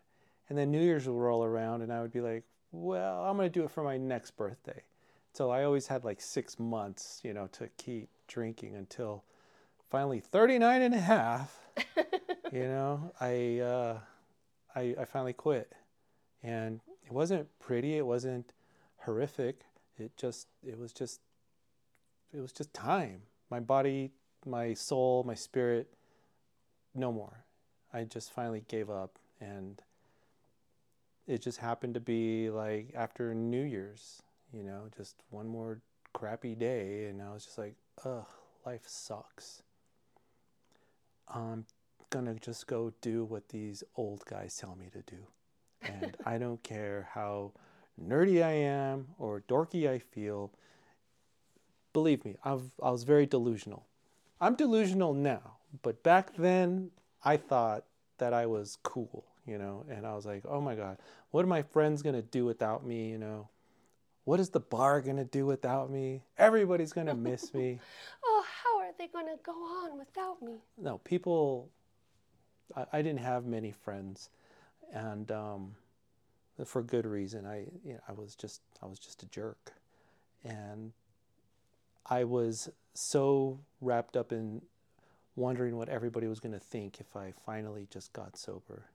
And 0.50 0.58
then 0.58 0.70
New 0.70 0.82
Year's 0.82 1.08
would 1.08 1.18
roll 1.18 1.44
around, 1.44 1.82
and 1.82 1.92
I 1.92 2.02
would 2.02 2.12
be 2.12 2.22
like, 2.22 2.44
well, 2.72 3.24
I'm 3.26 3.38
going 3.38 3.52
to 3.52 3.60
do 3.60 3.66
it 3.66 3.72
for 3.72 3.84
my 3.84 3.98
next 3.98 4.32
birthday. 4.32 4.84
So 5.34 5.50
I 5.50 5.64
always 5.64 5.88
had 5.88 6.04
like 6.04 6.22
six 6.22 6.60
months, 6.60 7.22
you 7.24 7.34
know, 7.34 7.48
to 7.54 7.70
keep 7.78 8.10
drinking 8.28 8.76
until 8.76 9.24
finally 9.90 10.20
39 10.20 10.82
and 10.82 10.94
a 10.94 11.00
half, 11.00 11.58
you 12.52 12.64
know, 12.64 13.12
I, 13.20 13.60
uh, 13.60 13.98
I, 14.76 14.96
I 15.00 15.06
finally 15.06 15.34
quit. 15.34 15.72
And 16.44 16.82
it 17.06 17.12
wasn't 17.12 17.48
pretty. 17.60 17.98
It 17.98 18.06
wasn't 18.06 18.54
horrific. 18.98 19.62
It 19.98 20.16
just, 20.18 20.48
it 20.66 20.78
was 20.78 20.92
just, 20.92 21.22
it 22.34 22.40
was 22.40 22.52
just 22.52 22.74
time. 22.74 23.22
My 23.50 23.60
body, 23.60 24.12
my 24.46 24.74
soul, 24.74 25.24
my 25.24 25.36
spirit, 25.36 25.94
no 26.96 27.12
more. 27.12 27.46
I 27.94 28.04
just 28.06 28.32
finally 28.32 28.64
gave 28.68 28.90
up 28.90 29.18
and 29.40 29.82
it 31.28 31.42
just 31.42 31.60
happened 31.60 31.94
to 31.94 32.00
be 32.00 32.50
like 32.50 32.92
after 32.96 33.34
New 33.34 33.64
Year's, 33.64 34.22
you 34.54 34.64
know, 34.64 34.84
just 34.96 35.16
one 35.30 35.48
more 35.48 35.82
crappy 36.14 36.56
day 36.56 37.06
and 37.06 37.22
I 37.22 37.34
was 37.34 37.46
just 37.46 37.58
like, 37.58 37.76
ugh, 38.06 38.26
life 38.66 38.84
sucks. 38.86 39.64
I'm 41.28 41.66
gonna 42.10 42.36
just 42.36 42.68
go 42.68 42.94
do 43.02 43.24
what 43.24 43.50
these 43.50 43.84
old 43.96 44.26
guys 44.26 44.58
tell 44.58 44.76
me 44.76 44.90
to 44.92 45.02
do. 45.02 45.24
And 45.82 46.18
I 46.26 46.38
don't 46.38 46.62
care 46.64 47.10
how 47.14 47.54
nerdy 48.00 48.44
I 48.44 48.52
am 48.52 49.08
or 49.18 49.42
dorky 49.48 49.90
I 49.90 50.00
feel. 50.00 50.52
Believe 51.94 52.24
me, 52.24 52.38
I've, 52.44 52.72
I 52.82 52.92
was 52.92 53.04
very 53.04 53.26
delusional. 53.26 53.86
I'm 54.40 54.56
delusional 54.56 55.14
now, 55.14 55.58
but 55.82 56.04
back 56.04 56.36
then 56.36 56.92
I 57.24 57.38
thought 57.38 57.86
that 58.18 58.34
I 58.34 58.46
was 58.46 58.78
cool, 58.82 59.26
you 59.46 59.58
know, 59.58 59.86
and 59.90 60.06
I 60.06 60.16
was 60.16 60.26
like, 60.26 60.44
oh 60.48 60.62
my 60.62 60.76
God, 60.76 60.98
what 61.32 61.44
are 61.44 61.48
my 61.48 61.64
friends 61.64 62.02
gonna 62.02 62.22
do 62.22 62.46
without 62.46 62.86
me, 62.86 63.10
you 63.10 63.18
know? 63.18 63.50
What 64.24 64.40
is 64.40 64.50
the 64.50 64.60
bar 64.60 65.02
gonna 65.02 65.26
do 65.26 65.46
without 65.46 65.90
me? 65.90 66.22
Everybody's 66.38 66.94
gonna 66.94 67.16
miss 67.16 67.54
me. 67.54 67.80
Oh, 68.24 68.46
how 68.64 68.80
are 68.80 68.92
they 68.98 69.08
going 69.08 69.26
to 69.26 69.40
go 69.44 69.52
on 69.52 69.98
without 69.98 70.42
me? 70.42 70.54
no, 70.78 71.00
people. 71.00 71.70
I, 72.76 72.86
I 72.94 73.02
didn't 73.02 73.20
have 73.20 73.46
many 73.46 73.72
friends, 73.72 74.30
and 74.94 75.32
um, 75.32 75.76
for 76.66 76.82
good 76.84 77.06
reason. 77.06 77.46
I, 77.46 77.66
you 77.84 77.94
know, 77.94 78.00
I 78.08 78.14
was 78.14 78.36
just, 78.36 78.62
I 78.82 78.86
was 78.86 79.00
just 79.00 79.24
a 79.24 79.26
jerk, 79.28 79.74
and 80.44 80.94
I 82.06 82.24
was 82.24 82.70
so 82.94 83.60
wrapped 83.82 84.16
up 84.16 84.32
in 84.32 84.62
wondering 85.36 85.78
what 85.78 85.90
everybody 85.90 86.28
was 86.28 86.40
going 86.40 86.54
to 86.54 86.60
think 86.60 87.00
if 87.00 87.16
I 87.16 87.34
finally 87.46 87.88
just 87.90 88.14
got 88.14 88.38
sober. 88.38 88.86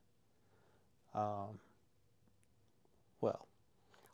Um, 1.17 1.59
well, 3.21 3.47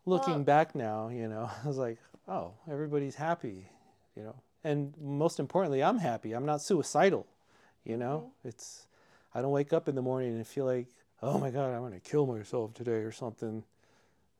looking 0.06 0.34
Well- 0.34 0.44
back 0.44 0.74
now, 0.74 1.08
you 1.08 1.28
know, 1.28 1.50
I 1.64 1.66
was 1.66 1.76
like, 1.76 1.98
oh, 2.28 2.54
everybody's 2.70 3.16
happy, 3.16 3.68
you 4.16 4.22
know, 4.22 4.36
and 4.64 4.94
most 5.00 5.40
importantly, 5.40 5.82
I'm 5.82 5.98
happy. 5.98 6.32
I'm 6.32 6.46
not 6.46 6.62
suicidal, 6.62 7.26
you 7.84 7.96
know. 7.96 8.30
It's 8.44 8.86
I 9.34 9.42
don't 9.42 9.50
wake 9.50 9.72
up 9.72 9.88
in 9.88 9.96
the 9.96 10.02
morning 10.02 10.36
and 10.36 10.46
feel 10.46 10.64
like, 10.64 10.86
oh 11.22 11.38
my 11.38 11.50
god, 11.50 11.74
I'm 11.74 11.80
going 11.80 11.92
to 11.92 12.00
kill 12.00 12.26
myself 12.26 12.72
today 12.74 13.02
or 13.02 13.10
something. 13.10 13.64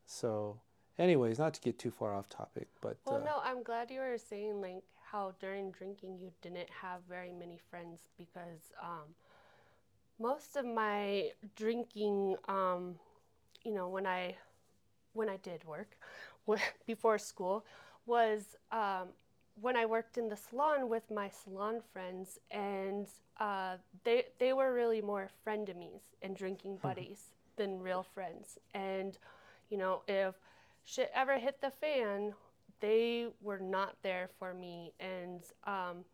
So, 0.07 0.61
anyways, 0.99 1.39
not 1.39 1.55
to 1.55 1.61
get 1.61 1.79
too 1.79 1.91
far 1.91 2.15
off 2.15 2.29
topic, 2.29 2.69
but 2.81 2.99
Well, 3.07 3.17
uh, 3.17 3.25
no, 3.25 3.41
I'm 3.43 3.63
glad 3.63 3.91
you 3.91 4.01
were 4.01 4.19
saying 4.19 4.61
like 4.61 4.85
how 5.11 5.35
during 5.41 5.73
drinking 5.73 6.19
you 6.21 6.31
didn't 6.41 6.71
have 6.71 7.01
very 7.09 7.33
many 7.33 7.59
friends 7.71 8.01
because 8.17 8.73
um, 8.81 9.15
most 10.19 10.57
of 10.57 10.65
my 10.65 11.31
drinking, 11.57 12.37
um, 12.49 12.97
you 13.65 13.73
know, 13.73 13.89
when 13.89 14.07
I 14.07 14.37
when 15.15 15.29
I 15.29 15.37
did 15.37 15.65
work 15.65 15.97
before 16.87 17.19
school 17.19 17.65
was 18.07 18.57
um, 18.71 19.09
when 19.61 19.77
I 19.77 19.87
worked 19.87 20.17
in 20.19 20.29
the 20.29 20.37
salon 20.37 20.89
with 20.89 21.11
my 21.11 21.29
salon 21.29 21.81
friends, 21.93 22.39
and 22.51 23.07
uh, 23.39 23.77
they 24.05 24.25
they 24.39 24.53
were 24.53 24.73
really 24.73 25.01
more 25.01 25.31
frenemies 25.47 26.03
and 26.23 26.37
drinking 26.37 26.79
buddies 26.79 27.33
than 27.57 27.81
real 27.81 28.03
friends. 28.03 28.59
And 28.75 29.19
you 29.71 29.79
know, 29.79 30.03
if 30.09 30.35
shit 30.85 31.11
ever 31.15 31.39
hit 31.39 31.61
the 31.61 31.71
fan, 31.71 32.35
they 32.81 33.29
were 33.41 33.61
not 33.61 33.97
there 34.03 34.29
for 34.39 34.55
me. 34.55 34.93
And 35.01 35.43
um, 35.67 36.05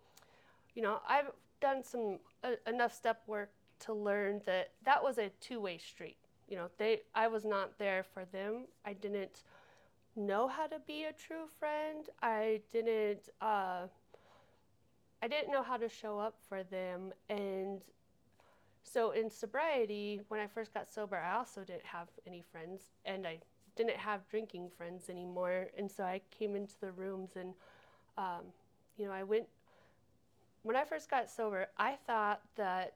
you 0.74 0.82
know, 0.82 1.00
I've 1.08 1.30
done 1.60 1.82
some 1.82 2.18
uh, 2.44 2.52
enough 2.66 2.94
step 2.94 3.22
work 3.26 3.50
to 3.80 3.92
learn 3.92 4.40
that 4.46 4.70
that 4.84 5.02
was 5.02 5.18
a 5.18 5.30
two-way 5.40 5.78
street. 5.78 6.16
You 6.48 6.56
know, 6.56 6.68
they 6.78 7.00
I 7.14 7.28
was 7.28 7.44
not 7.44 7.78
there 7.78 8.02
for 8.02 8.24
them. 8.26 8.66
I 8.84 8.92
didn't 8.92 9.42
know 10.16 10.48
how 10.48 10.66
to 10.66 10.78
be 10.86 11.04
a 11.04 11.12
true 11.12 11.46
friend. 11.58 12.08
I 12.22 12.60
didn't 12.72 13.28
uh, 13.40 13.86
I 15.22 15.28
didn't 15.28 15.52
know 15.52 15.62
how 15.62 15.76
to 15.76 15.88
show 15.88 16.18
up 16.18 16.36
for 16.48 16.62
them 16.62 17.12
and 17.28 17.80
so 18.82 19.10
in 19.10 19.30
sobriety, 19.30 20.20
when 20.28 20.40
I 20.40 20.46
first 20.46 20.72
got 20.72 20.90
sober, 20.90 21.16
I 21.16 21.36
also 21.36 21.62
didn't 21.62 21.84
have 21.84 22.08
any 22.26 22.42
friends 22.42 22.84
and 23.04 23.26
I 23.26 23.38
didn't 23.76 23.96
have 23.96 24.26
drinking 24.28 24.70
friends 24.76 25.10
anymore. 25.10 25.68
And 25.76 25.90
so 25.90 26.04
I 26.04 26.20
came 26.30 26.56
into 26.56 26.74
the 26.80 26.92
rooms 26.92 27.36
and, 27.36 27.54
um, 28.16 28.44
you 28.96 29.06
know, 29.06 29.12
I 29.12 29.24
went, 29.24 29.46
when 30.62 30.74
I 30.74 30.84
first 30.84 31.10
got 31.10 31.30
sober, 31.30 31.66
I 31.76 31.96
thought 32.06 32.40
that 32.56 32.94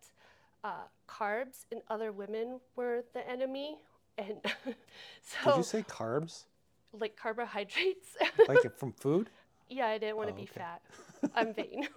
uh, 0.65 0.85
carbs 1.09 1.65
and 1.71 1.83
other 1.89 2.13
women 2.13 2.61
were 2.77 3.05
the 3.15 3.29
enemy. 3.29 3.79
And 4.19 4.37
so. 5.23 5.51
did 5.51 5.57
you 5.57 5.63
say 5.63 5.83
carbs? 5.83 6.45
like 6.93 7.17
carbohydrates. 7.17 8.17
Like 8.49 8.77
from 8.79 8.93
food? 8.93 9.31
Yeah, 9.69 9.87
I 9.87 9.99
didn't 9.99 10.17
want 10.17 10.29
to 10.29 10.35
Oh, 10.35 10.37
be 10.37 10.43
okay. 10.43 10.61
fat. 10.61 10.83
I'm 11.35 11.55
vain. 11.55 11.89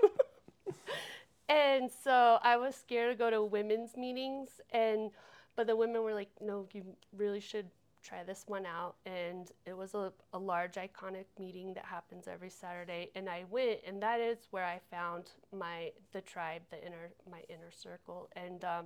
and 1.49 1.89
so 2.03 2.39
I 2.41 2.57
was 2.57 2.75
scared 2.75 3.11
to 3.11 3.17
go 3.17 3.29
to 3.29 3.43
women's 3.43 3.97
meetings 3.97 4.49
and 4.71 5.11
but 5.55 5.67
the 5.67 5.75
women 5.75 6.03
were 6.03 6.13
like, 6.13 6.29
"No, 6.41 6.67
you 6.73 6.83
really 7.15 7.39
should 7.39 7.67
try 8.05 8.23
this 8.23 8.45
one 8.47 8.65
out." 8.65 8.95
And 9.05 9.51
it 9.65 9.75
was 9.75 9.93
a, 9.95 10.13
a 10.33 10.39
large 10.39 10.75
iconic 10.75 11.25
meeting 11.39 11.73
that 11.73 11.85
happens 11.85 12.27
every 12.27 12.49
Saturday 12.49 13.09
and 13.15 13.29
I 13.29 13.45
went 13.49 13.79
and 13.85 14.01
that 14.01 14.19
is 14.19 14.47
where 14.51 14.65
I 14.65 14.79
found 14.91 15.31
my 15.51 15.91
the 16.11 16.21
tribe, 16.21 16.61
the 16.69 16.85
inner 16.85 17.09
my 17.29 17.41
inner 17.49 17.71
circle 17.71 18.29
and 18.35 18.63
um 18.63 18.85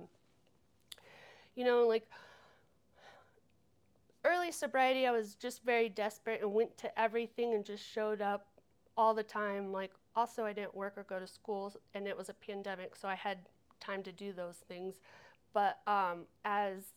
you 1.54 1.64
know, 1.64 1.86
like 1.86 2.08
early 4.24 4.52
sobriety, 4.52 5.06
I 5.06 5.10
was 5.10 5.34
just 5.34 5.62
very 5.64 5.88
desperate 5.88 6.42
and 6.42 6.52
went 6.52 6.76
to 6.78 7.00
everything 7.00 7.54
and 7.54 7.64
just 7.64 7.84
showed 7.84 8.20
up 8.20 8.46
all 8.96 9.14
the 9.14 9.22
time. 9.22 9.72
Like, 9.72 9.92
also, 10.16 10.44
I 10.44 10.52
didn't 10.52 10.74
work 10.74 10.94
or 10.96 11.04
go 11.04 11.18
to 11.18 11.26
school, 11.26 11.72
and 11.94 12.06
it 12.06 12.16
was 12.16 12.28
a 12.28 12.34
pandemic, 12.34 12.96
so 12.96 13.08
I 13.08 13.14
had 13.14 13.38
time 13.78 14.02
to 14.02 14.12
do 14.12 14.32
those 14.32 14.56
things. 14.56 14.96
But 15.52 15.78
um, 15.86 16.22
as 16.44 16.92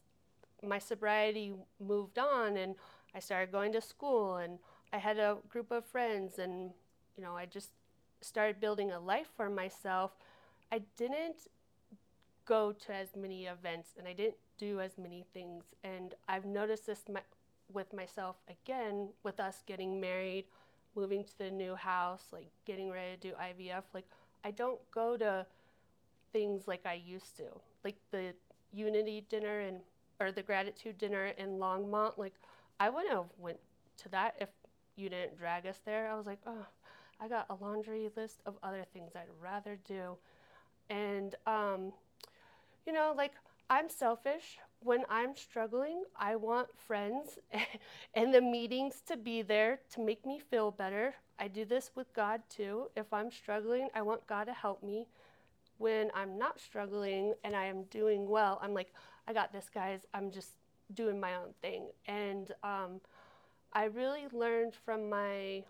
my 0.63 0.79
sobriety 0.79 1.53
moved 1.79 2.17
on, 2.17 2.57
and 2.57 2.75
I 3.13 3.19
started 3.19 3.51
going 3.51 3.73
to 3.73 3.81
school, 3.81 4.37
and 4.37 4.59
I 4.91 4.97
had 4.97 5.17
a 5.17 5.37
group 5.49 5.71
of 5.71 5.85
friends, 5.85 6.39
and 6.39 6.71
you 7.15 7.23
know, 7.23 7.35
I 7.35 7.45
just 7.45 7.69
started 8.21 8.59
building 8.59 8.91
a 8.91 8.99
life 8.99 9.27
for 9.35 9.49
myself. 9.49 10.11
I 10.71 10.81
didn't 10.97 11.47
go 12.45 12.73
to 12.73 12.93
as 12.93 13.15
many 13.15 13.45
events 13.45 13.89
and 13.97 14.07
I 14.07 14.13
didn't 14.13 14.37
do 14.57 14.79
as 14.79 14.97
many 14.97 15.25
things. 15.33 15.63
And 15.83 16.13
I've 16.27 16.45
noticed 16.45 16.87
this 16.87 17.03
my, 17.11 17.21
with 17.71 17.93
myself 17.93 18.37
again 18.49 19.09
with 19.23 19.39
us 19.39 19.63
getting 19.65 19.99
married, 19.99 20.45
moving 20.95 21.23
to 21.23 21.37
the 21.37 21.51
new 21.51 21.75
house, 21.75 22.23
like 22.31 22.49
getting 22.65 22.91
ready 22.91 23.15
to 23.15 23.29
do 23.29 23.33
IVF. 23.35 23.83
Like, 23.93 24.07
I 24.43 24.51
don't 24.51 24.79
go 24.91 25.17
to 25.17 25.45
things 26.31 26.67
like 26.67 26.85
I 26.85 26.93
used 26.93 27.37
to, 27.37 27.45
like 27.83 27.95
the 28.11 28.33
unity 28.71 29.25
dinner 29.29 29.59
and 29.59 29.81
or 30.19 30.31
the 30.31 30.41
gratitude 30.41 30.97
dinner 30.97 31.27
in 31.37 31.57
Longmont. 31.57 32.17
Like, 32.17 32.33
I 32.79 32.89
wouldn't 32.89 33.13
have 33.13 33.29
went 33.37 33.59
to 33.97 34.09
that 34.09 34.35
if 34.39 34.49
you 34.95 35.09
didn't 35.09 35.37
drag 35.37 35.65
us 35.65 35.79
there. 35.85 36.11
I 36.11 36.15
was 36.15 36.25
like, 36.25 36.39
oh, 36.45 36.65
I 37.19 37.27
got 37.27 37.45
a 37.49 37.55
laundry 37.55 38.09
list 38.15 38.41
of 38.45 38.55
other 38.63 38.85
things 38.93 39.11
I'd 39.15 39.27
rather 39.41 39.77
do. 39.87 40.17
And, 40.89 41.35
um, 41.47 41.93
you 42.85 42.93
know, 42.93 43.13
like 43.15 43.33
I'm 43.69 43.89
selfish. 43.89 44.59
When 44.81 45.03
I'm 45.09 45.35
struggling, 45.35 46.03
I 46.19 46.35
want 46.35 46.67
friends 46.77 47.39
and 48.13 48.33
the 48.33 48.41
meetings 48.41 49.01
to 49.07 49.15
be 49.15 49.41
there 49.41 49.79
to 49.93 50.01
make 50.01 50.25
me 50.25 50.39
feel 50.39 50.71
better. 50.71 51.15
I 51.39 51.47
do 51.47 51.65
this 51.65 51.91
with 51.95 52.13
God 52.13 52.41
too. 52.49 52.89
If 52.95 53.11
I'm 53.13 53.31
struggling, 53.31 53.87
I 53.95 54.01
want 54.01 54.27
God 54.27 54.45
to 54.45 54.53
help 54.53 54.83
me. 54.83 55.07
When 55.77 56.11
I'm 56.13 56.37
not 56.37 56.59
struggling 56.59 57.33
and 57.43 57.55
I 57.55 57.65
am 57.65 57.83
doing 57.85 58.27
well, 58.29 58.59
I'm 58.61 58.73
like, 58.73 58.93
I 59.27 59.33
got 59.33 59.51
this, 59.51 59.69
guys. 59.73 60.01
I'm 60.13 60.31
just 60.31 60.53
doing 60.93 61.19
my 61.19 61.35
own 61.35 61.53
thing. 61.61 61.87
And 62.07 62.51
um, 62.63 63.01
I 63.73 63.85
really 63.85 64.27
learned 64.31 64.73
from 64.85 65.09
my 65.09 65.63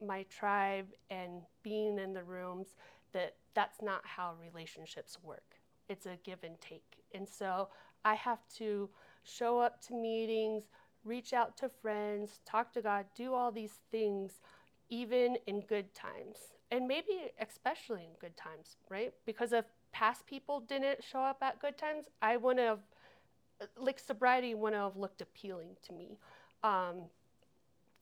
my 0.00 0.24
tribe 0.24 0.86
and 1.10 1.42
being 1.64 1.98
in 1.98 2.12
the 2.12 2.22
rooms 2.22 2.68
that 3.12 3.34
that's 3.54 3.82
not 3.82 4.00
how 4.04 4.34
relationships 4.40 5.18
work. 5.24 5.56
It's 5.88 6.06
a 6.06 6.18
give 6.22 6.44
and 6.44 6.60
take. 6.60 7.02
And 7.12 7.28
so 7.28 7.68
I 8.04 8.14
have 8.14 8.38
to 8.58 8.88
show 9.24 9.58
up 9.58 9.80
to 9.86 9.94
meetings, 9.94 10.64
reach 11.04 11.32
out 11.32 11.56
to 11.58 11.68
friends, 11.68 12.40
talk 12.46 12.72
to 12.74 12.82
God, 12.82 13.06
do 13.16 13.34
all 13.34 13.50
these 13.50 13.80
things, 13.90 14.40
even 14.88 15.36
in 15.46 15.60
good 15.62 15.94
times. 15.94 16.54
And 16.70 16.86
maybe 16.86 17.32
especially 17.40 18.02
in 18.02 18.10
good 18.20 18.36
times, 18.36 18.76
right? 18.90 19.12
Because 19.24 19.52
if 19.52 19.64
past 19.92 20.26
people 20.26 20.60
didn't 20.60 21.02
show 21.02 21.20
up 21.20 21.38
at 21.42 21.60
good 21.60 21.78
times, 21.78 22.06
I 22.20 22.36
wouldn't 22.36 22.66
have, 22.66 22.80
like, 23.76 23.98
sobriety 23.98 24.54
wouldn't 24.54 24.82
have 24.82 24.96
looked 24.96 25.22
appealing 25.22 25.76
to 25.86 25.92
me. 25.94 26.18
Um, 26.62 27.04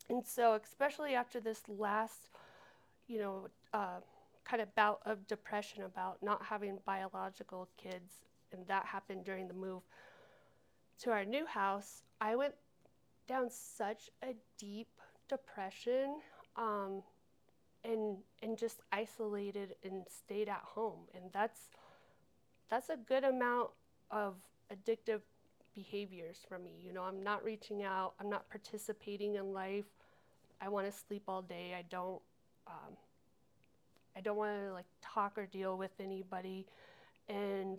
and 0.08 0.26
so, 0.26 0.54
especially 0.54 1.14
after 1.14 1.40
this 1.40 1.62
last, 1.68 2.30
you 3.06 3.18
know, 3.18 3.48
uh, 3.72 4.00
kind 4.44 4.62
of 4.62 4.74
bout 4.74 5.00
of 5.06 5.26
depression 5.26 5.82
about 5.82 6.22
not 6.22 6.42
having 6.44 6.78
biological 6.84 7.68
kids, 7.76 8.24
and 8.52 8.66
that 8.66 8.86
happened 8.86 9.24
during 9.24 9.48
the 9.48 9.54
move 9.54 9.82
to 11.00 11.10
our 11.10 11.24
new 11.24 11.46
house, 11.46 12.02
I 12.20 12.36
went 12.36 12.54
down 13.28 13.50
such 13.50 14.10
a 14.22 14.34
deep 14.58 14.88
depression 15.28 16.16
um, 16.56 17.02
and 17.86 18.18
and 18.42 18.58
just 18.58 18.80
isolated 18.92 19.76
and 19.84 20.04
stayed 20.08 20.48
at 20.48 20.62
home. 20.62 21.00
And 21.14 21.24
that's 21.32 21.60
that's 22.68 22.88
a 22.90 22.96
good 22.96 23.24
amount 23.24 23.70
of 24.10 24.34
addictive 24.72 25.20
behaviors 25.74 26.38
for 26.48 26.58
me. 26.58 26.72
You 26.82 26.92
know 26.92 27.02
i'm 27.02 27.22
not 27.22 27.44
reaching 27.44 27.82
out. 27.82 28.14
I'm 28.20 28.30
not 28.30 28.48
participating 28.50 29.36
in 29.36 29.52
life. 29.52 29.86
I 30.60 30.68
want 30.68 30.90
to 30.90 30.92
sleep 30.92 31.24
all 31.28 31.42
day. 31.42 31.74
I 31.78 31.82
don't 31.88 32.20
um, 32.66 32.96
I 34.16 34.20
don't 34.20 34.36
want 34.36 34.52
to 34.60 34.72
like 34.72 34.86
talk 35.02 35.36
or 35.36 35.46
deal 35.46 35.76
with 35.76 35.92
anybody. 36.00 36.66
And 37.28 37.78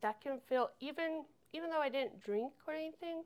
that 0.00 0.20
can 0.20 0.38
feel 0.38 0.70
even 0.80 1.24
even 1.52 1.70
though 1.70 1.80
I 1.80 1.90
didn't 1.90 2.20
drink 2.20 2.52
or 2.66 2.74
anything, 2.74 3.22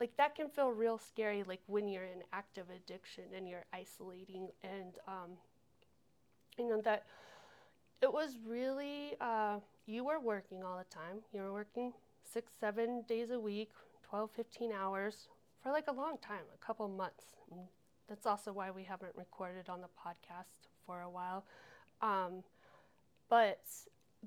like 0.00 0.16
that 0.16 0.34
can 0.34 0.48
feel 0.48 0.70
real 0.70 0.98
scary 0.98 1.44
like 1.46 1.60
when 1.66 1.88
you're 1.88 2.04
in 2.04 2.22
active 2.32 2.66
addiction 2.74 3.24
and 3.36 3.48
you're 3.48 3.64
isolating 3.72 4.48
and 4.62 4.94
um, 5.06 5.30
you 6.58 6.68
know 6.68 6.80
that 6.80 7.04
it 8.02 8.12
was 8.12 8.38
really 8.46 9.14
uh, 9.20 9.58
you 9.86 10.04
were 10.04 10.18
working 10.18 10.64
all 10.64 10.78
the 10.78 10.94
time 10.94 11.18
you 11.32 11.40
were 11.40 11.52
working 11.52 11.92
six 12.24 12.52
seven 12.58 13.02
days 13.08 13.30
a 13.30 13.38
week 13.38 13.70
12 14.08 14.30
15 14.34 14.72
hours 14.72 15.28
for 15.62 15.70
like 15.70 15.86
a 15.88 15.92
long 15.92 16.16
time 16.18 16.44
a 16.54 16.66
couple 16.66 16.88
months 16.88 17.24
and 17.50 17.60
that's 18.08 18.26
also 18.26 18.52
why 18.52 18.72
we 18.72 18.82
haven't 18.82 19.12
recorded 19.14 19.68
on 19.68 19.80
the 19.80 19.86
podcast 19.86 20.66
for 20.84 21.02
a 21.02 21.08
while. 21.08 21.44
Um, 22.02 22.42
but 23.28 23.60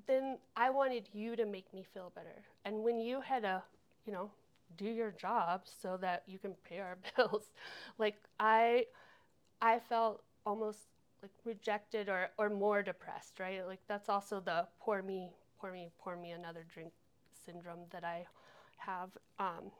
then 0.06 0.38
I 0.56 0.70
wanted 0.70 1.10
you 1.12 1.36
to 1.36 1.44
make 1.44 1.72
me 1.74 1.84
feel 1.92 2.10
better. 2.14 2.44
And 2.64 2.82
when 2.82 2.98
you 2.98 3.20
had 3.20 3.44
a 3.44 3.62
you 4.06 4.12
know, 4.12 4.30
do 4.76 4.86
your 4.86 5.12
job 5.12 5.62
so 5.64 5.96
that 5.98 6.22
you 6.26 6.38
can 6.38 6.54
pay 6.68 6.78
our 6.78 6.98
bills, 7.16 7.44
like 7.98 8.16
I, 8.40 8.86
I 9.60 9.78
felt 9.78 10.22
almost 10.46 10.80
like 11.22 11.32
rejected 11.44 12.08
or, 12.08 12.30
or 12.38 12.50
more 12.50 12.82
depressed, 12.82 13.40
right? 13.40 13.66
Like 13.66 13.80
that's 13.88 14.08
also 14.08 14.40
the 14.40 14.66
poor 14.80 15.02
me, 15.02 15.30
poor 15.60 15.72
me, 15.72 15.90
pour 15.98 16.16
me 16.16 16.32
another 16.32 16.64
drink 16.72 16.92
syndrome 17.46 17.86
that 17.90 18.04
I 18.04 18.26
have. 18.78 19.10
Um, 19.38 19.70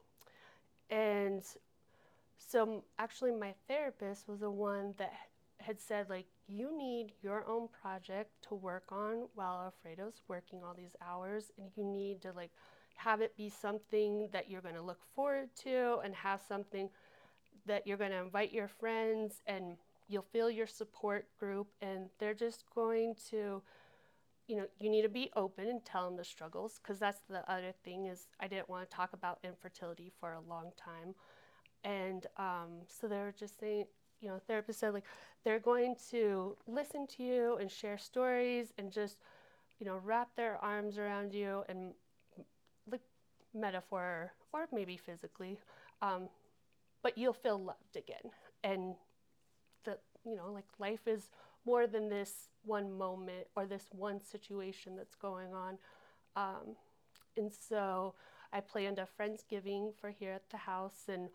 and 0.91 1.43
so 2.39 2.85
actually 2.99 3.33
my 3.33 3.55
therapist 3.69 4.29
was 4.29 4.41
the 4.41 4.51
one 4.51 4.95
that 4.99 5.13
had 5.59 5.81
said 5.81 6.11
like 6.11 6.27
you 6.47 6.77
need 6.77 7.13
your 7.23 7.47
own 7.49 7.69
project 7.81 8.31
to 8.49 8.55
work 8.55 8.85
on 8.91 9.27
while 9.35 9.63
Alfredo's 9.65 10.21
working 10.29 10.61
all 10.63 10.75
these 10.75 10.95
hours 11.01 11.51
and 11.59 11.71
you 11.77 11.85
need 11.85 12.21
to 12.23 12.33
like 12.33 12.51
have 12.97 13.21
it 13.21 13.37
be 13.37 13.49
something 13.49 14.29
that 14.33 14.51
you're 14.51 14.61
going 14.61 14.75
to 14.75 14.83
look 14.83 15.01
forward 15.15 15.49
to 15.63 15.99
and 16.05 16.15
have 16.15 16.41
something 16.47 16.89
that 17.67 17.87
you're 17.87 17.97
going 17.97 18.11
to 18.11 18.23
invite 18.23 18.53
your 18.53 18.69
friends 18.69 19.43
and 19.47 19.77
you'll 20.09 20.27
feel 20.33 20.51
your 20.51 20.67
support 20.67 21.27
group 21.39 21.69
and 21.81 22.09
they're 22.19 22.35
just 22.35 22.65
going 22.75 23.15
to 23.31 23.63
you 24.47 24.57
know 24.57 24.67
you 24.79 24.91
need 24.91 25.03
to 25.03 25.09
be 25.09 25.31
open 25.35 25.67
and 25.67 25.85
tell 25.85 26.05
them 26.05 26.17
the 26.17 26.25
struggles 26.25 26.79
because 26.83 26.99
that's 26.99 27.21
the 27.31 27.51
other 27.51 27.73
thing 27.83 28.05
is 28.05 28.27
i 28.41 28.47
didn't 28.47 28.69
want 28.69 28.89
to 28.89 28.95
talk 28.95 29.15
about 29.15 29.39
infertility 29.43 30.13
for 30.21 30.35
a 30.35 30.41
long 30.41 30.71
time. 30.77 31.15
And 31.85 32.27
um, 32.39 32.81
so 32.89 33.07
they 33.07 33.19
were 33.19 33.35
just 33.39 33.61
saying, 33.61 33.85
you 34.21 34.29
know, 34.29 34.41
therapists 34.49 34.77
said 34.77 34.95
like 34.95 35.05
they're 35.45 35.59
going 35.59 35.97
to 36.11 36.57
listen 36.67 37.07
to 37.19 37.23
you 37.23 37.57
and 37.61 37.71
share 37.71 37.99
stories 37.99 38.73
and 38.79 38.91
just, 38.91 39.19
you 39.79 39.87
know, 39.87 40.01
wrap 40.03 40.35
their 40.35 40.57
arms 40.65 40.99
around 40.99 41.35
you 41.35 41.63
and 41.69 41.93
metaphor 43.55 44.33
or 44.53 44.67
maybe 44.73 44.97
physically, 44.97 45.59
um, 46.03 46.29
but 47.03 47.17
you'll 47.17 47.33
feel 47.33 47.63
loved 47.63 47.97
again. 47.97 48.31
And 48.63 48.95
the 49.85 49.99
you 50.25 50.37
know, 50.37 50.51
like 50.53 50.67
life 50.79 51.07
is 51.07 51.31
more 51.67 51.87
than 51.87 52.09
this 52.09 52.49
one 52.65 52.97
moment 52.97 53.47
or 53.57 53.67
this 53.67 53.87
one 53.93 54.21
situation 54.21 54.97
that's 54.97 55.15
going 55.15 55.53
on. 55.55 55.79
Um, 56.37 56.77
and 57.37 57.53
so 57.53 58.15
I 58.53 58.61
planned 58.61 58.99
a 58.99 59.09
Friendsgiving 59.19 59.95
for 60.01 60.11
here 60.11 60.33
at 60.33 60.51
the 60.51 60.57
house 60.57 61.05
and 61.09 61.29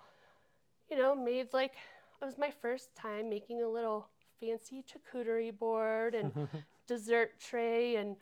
you 0.89 0.97
know, 0.97 1.15
made 1.15 1.53
like 1.53 1.73
it 2.21 2.25
was 2.25 2.37
my 2.37 2.51
first 2.61 2.95
time 2.95 3.29
making 3.29 3.61
a 3.61 3.67
little 3.67 4.09
fancy 4.39 4.83
charcuterie 4.83 5.57
board 5.57 6.15
and 6.15 6.31
dessert 6.87 7.39
tray, 7.39 7.95
and 7.95 8.15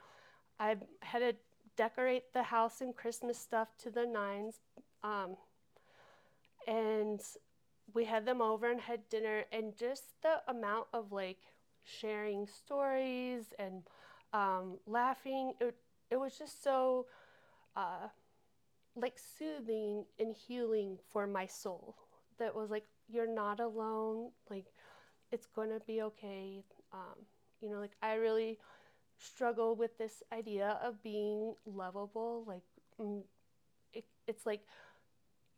I 0.59 0.75
had 1.01 1.19
to 1.19 1.35
decorate 1.77 2.33
the 2.33 2.43
house 2.43 2.81
and 2.81 2.95
Christmas 2.95 3.37
stuff 3.37 3.69
to 3.83 3.89
the 3.89 4.05
nines. 4.05 4.55
Um, 5.03 5.37
and 6.67 7.21
we 7.93 8.05
had 8.05 8.25
them 8.25 8.41
over 8.41 8.69
and 8.69 8.81
had 8.81 9.07
dinner, 9.09 9.45
and 9.51 9.77
just 9.77 10.21
the 10.21 10.41
amount 10.47 10.87
of 10.93 11.11
like 11.11 11.37
sharing 11.83 12.47
stories 12.47 13.53
and 13.57 13.83
um, 14.33 14.79
laughing, 14.85 15.53
it, 15.61 15.75
it 16.11 16.19
was 16.19 16.37
just 16.37 16.61
so 16.63 17.05
uh, 17.75 18.09
like 18.95 19.17
soothing 19.37 20.03
and 20.19 20.35
healing 20.35 20.97
for 21.11 21.27
my 21.27 21.45
soul 21.45 21.95
that 22.39 22.55
was 22.55 22.69
like, 22.69 22.85
you're 23.07 23.33
not 23.33 23.59
alone. 23.59 24.31
Like, 24.49 24.65
it's 25.31 25.47
to 25.69 25.79
be 25.85 26.01
okay. 26.01 26.63
Um, 26.93 27.25
you 27.61 27.69
know, 27.69 27.79
like, 27.79 27.95
I 28.01 28.15
really 28.15 28.59
struggle 29.17 29.75
with 29.75 29.97
this 29.97 30.23
idea 30.31 30.77
of 30.83 31.01
being 31.03 31.55
lovable. 31.65 32.43
Like, 32.47 32.63
mm, 32.99 33.23
it, 33.93 34.05
it's 34.27 34.45
like, 34.45 34.61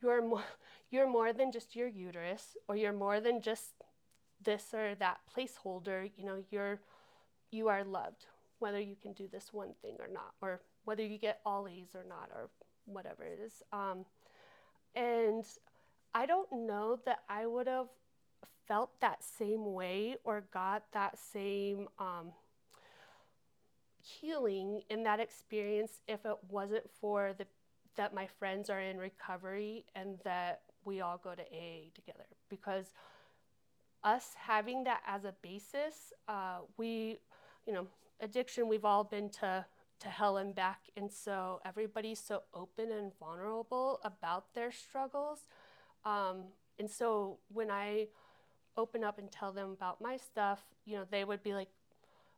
you're 0.01 0.21
more, 0.21 0.43
you're 0.91 1.09
more 1.09 1.33
than 1.33 1.51
just 1.51 1.75
your 1.75 1.87
uterus, 1.87 2.57
or 2.67 2.75
you're 2.75 2.93
more 2.93 3.19
than 3.19 3.41
just 3.41 3.73
this 4.43 4.73
or 4.73 4.95
that 4.95 5.19
placeholder. 5.35 6.09
You 6.17 6.25
know, 6.25 6.43
you're, 6.49 6.79
you 7.51 7.67
are 7.67 7.83
loved, 7.83 8.25
whether 8.59 8.79
you 8.79 8.95
can 9.01 9.13
do 9.13 9.27
this 9.31 9.53
one 9.53 9.73
thing 9.81 9.97
or 9.99 10.07
not, 10.11 10.33
or 10.41 10.61
whether 10.85 11.05
you 11.05 11.17
get 11.17 11.39
all 11.45 11.67
A's 11.67 11.95
or 11.95 12.05
not, 12.07 12.29
or 12.33 12.49
whatever 12.85 13.23
it 13.23 13.39
is. 13.45 13.61
Um, 13.71 14.05
and 14.95 15.45
I 16.13 16.25
don't 16.25 16.51
know 16.51 16.99
that 17.05 17.19
I 17.29 17.45
would 17.45 17.67
have 17.67 17.87
felt 18.67 18.99
that 19.01 19.23
same 19.23 19.73
way 19.73 20.15
or 20.23 20.43
got 20.53 20.83
that 20.93 21.17
same 21.17 21.87
um, 21.97 22.31
healing 24.01 24.81
in 24.89 25.03
that 25.03 25.19
experience 25.19 26.01
if 26.07 26.25
it 26.25 26.37
wasn't 26.49 26.89
for 26.99 27.33
the 27.37 27.45
that 27.95 28.13
my 28.13 28.27
friends 28.27 28.69
are 28.69 28.79
in 28.79 28.97
recovery 28.97 29.85
and 29.93 30.19
that 30.23 30.61
we 30.85 31.01
all 31.01 31.19
go 31.21 31.35
to 31.35 31.41
AA 31.41 31.89
together 31.93 32.25
because 32.47 32.93
us 34.03 34.31
having 34.37 34.85
that 34.85 35.01
as 35.05 35.25
a 35.25 35.33
basis, 35.41 36.13
uh, 36.27 36.59
we, 36.77 37.19
you 37.65 37.73
know, 37.73 37.87
addiction, 38.21 38.67
we've 38.67 38.85
all 38.85 39.03
been 39.03 39.29
to, 39.29 39.65
to 39.99 40.07
hell 40.07 40.37
and 40.37 40.55
back. 40.55 40.83
And 40.95 41.11
so 41.11 41.59
everybody's 41.65 42.19
so 42.19 42.43
open 42.53 42.91
and 42.91 43.11
vulnerable 43.19 43.99
about 44.03 44.53
their 44.53 44.71
struggles. 44.71 45.39
Um, 46.05 46.45
and 46.77 46.89
so 46.89 47.39
when 47.51 47.69
I 47.69 48.07
open 48.77 49.03
up 49.03 49.19
and 49.19 49.29
tell 49.29 49.51
them 49.51 49.71
about 49.71 49.99
my 49.99 50.15
stuff, 50.15 50.61
you 50.85 50.95
know, 50.95 51.05
they 51.09 51.25
would 51.25 51.43
be 51.43 51.53
like, 51.53 51.69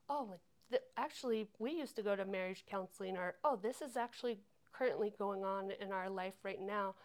oh, 0.10 0.28
like, 0.30 0.39
th- 0.71 0.84
actually, 0.97 1.47
we 1.60 1.71
used 1.71 1.95
to 1.97 2.01
go 2.01 2.15
to 2.15 2.25
marriage 2.25 2.63
counseling, 2.69 3.17
or 3.17 3.36
oh, 3.43 3.60
this 3.62 3.81
is 3.81 3.95
actually 3.95 4.39
currently 4.73 5.13
going 5.17 5.43
on 5.43 5.71
in 5.79 5.91
our 5.91 6.10
life 6.10 6.34
right 6.43 6.62
now. 6.62 6.95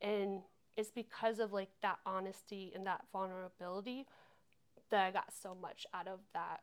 And 0.00 0.40
it's 0.76 0.90
because 0.90 1.38
of 1.38 1.52
like 1.52 1.70
that 1.82 1.98
honesty 2.06 2.72
and 2.74 2.86
that 2.86 3.02
vulnerability 3.12 4.06
that 4.90 5.06
I 5.06 5.10
got 5.10 5.32
so 5.32 5.54
much 5.54 5.86
out 5.94 6.08
of 6.08 6.20
that 6.34 6.60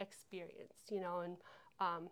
experience, 0.00 0.78
you 0.90 1.00
know, 1.00 1.20
and 1.20 1.36
um, 1.80 2.08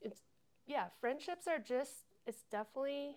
it's 0.00 0.20
yeah, 0.66 0.86
friendships 1.00 1.46
are 1.46 1.58
just 1.58 2.04
it's 2.26 2.44
definitely 2.50 3.16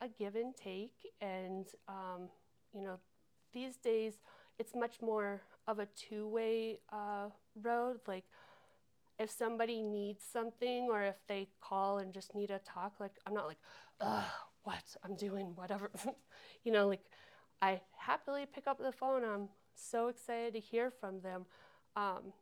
a 0.00 0.08
give 0.08 0.34
and 0.34 0.54
take, 0.56 1.12
and 1.20 1.66
um, 1.88 2.28
you 2.74 2.82
know, 2.82 2.98
these 3.52 3.76
days 3.76 4.14
it's 4.58 4.74
much 4.74 5.00
more 5.00 5.42
of 5.66 5.78
a 5.78 5.86
two-way 5.86 6.80
uh, 6.92 7.28
road. 7.62 7.98
Like 8.06 8.24
if 9.20 9.30
somebody 9.30 9.82
needs 9.82 10.24
something 10.32 10.88
or 10.90 11.02
if 11.02 11.16
they 11.28 11.46
call 11.60 11.98
and 11.98 12.14
just 12.14 12.34
need 12.34 12.50
a 12.50 12.58
talk, 12.58 12.94
like 12.98 13.18
I'm 13.26 13.34
not 13.34 13.46
like, 13.46 13.58
ugh, 14.00 14.24
what 14.62 14.82
I'm 15.04 15.14
doing, 15.14 15.52
whatever. 15.54 15.90
you 16.64 16.72
know, 16.72 16.88
like 16.88 17.04
I 17.60 17.82
happily 17.98 18.46
pick 18.52 18.66
up 18.66 18.78
the 18.78 18.92
phone. 18.92 19.22
I'm 19.22 19.50
so 19.74 20.08
excited 20.08 20.54
to 20.54 20.60
hear 20.60 20.90
from 20.90 21.20
them. 21.20 21.44
Um, 21.96 22.32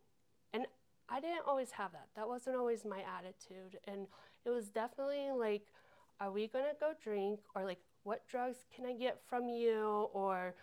and 0.53 0.65
I 1.09 1.19
didn't 1.19 1.43
always 1.45 1.71
have 1.71 1.91
that. 1.91 2.07
That 2.15 2.29
wasn't 2.29 2.55
always 2.55 2.85
my 2.85 3.03
attitude. 3.17 3.77
And 3.85 4.07
it 4.45 4.49
was 4.49 4.69
definitely 4.69 5.31
like, 5.37 5.63
are 6.21 6.31
we 6.31 6.47
going 6.47 6.65
to 6.65 6.75
go 6.79 6.93
drink? 7.03 7.41
Or 7.55 7.65
like, 7.65 7.79
what 8.03 8.25
drugs 8.29 8.59
can 8.73 8.85
I 8.85 8.93
get 8.93 9.19
from 9.27 9.49
you? 9.49 10.07
Or, 10.13 10.55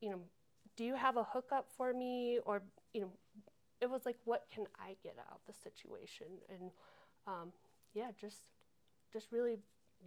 you 0.00 0.10
know, 0.10 0.20
do 0.76 0.84
you 0.84 0.94
have 0.94 1.16
a 1.16 1.24
hookup 1.24 1.66
for 1.76 1.92
me? 1.92 2.38
Or, 2.46 2.62
you 2.94 3.00
know, 3.00 3.10
it 3.80 3.90
was 3.90 4.06
like, 4.06 4.16
what 4.24 4.46
can 4.52 4.66
I 4.78 4.96
get 5.02 5.16
out 5.18 5.36
of 5.36 5.40
the 5.46 5.52
situation? 5.52 6.26
And 6.48 6.70
um, 7.26 7.52
yeah, 7.94 8.10
just, 8.20 8.42
just 9.12 9.32
really 9.32 9.58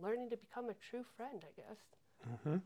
learning 0.02 0.30
to 0.30 0.38
become 0.38 0.70
a 0.70 0.74
true 0.74 1.04
friend, 1.18 1.44
I 1.44 1.62
guess. 1.62 1.78
Mm-hmm. 2.30 2.58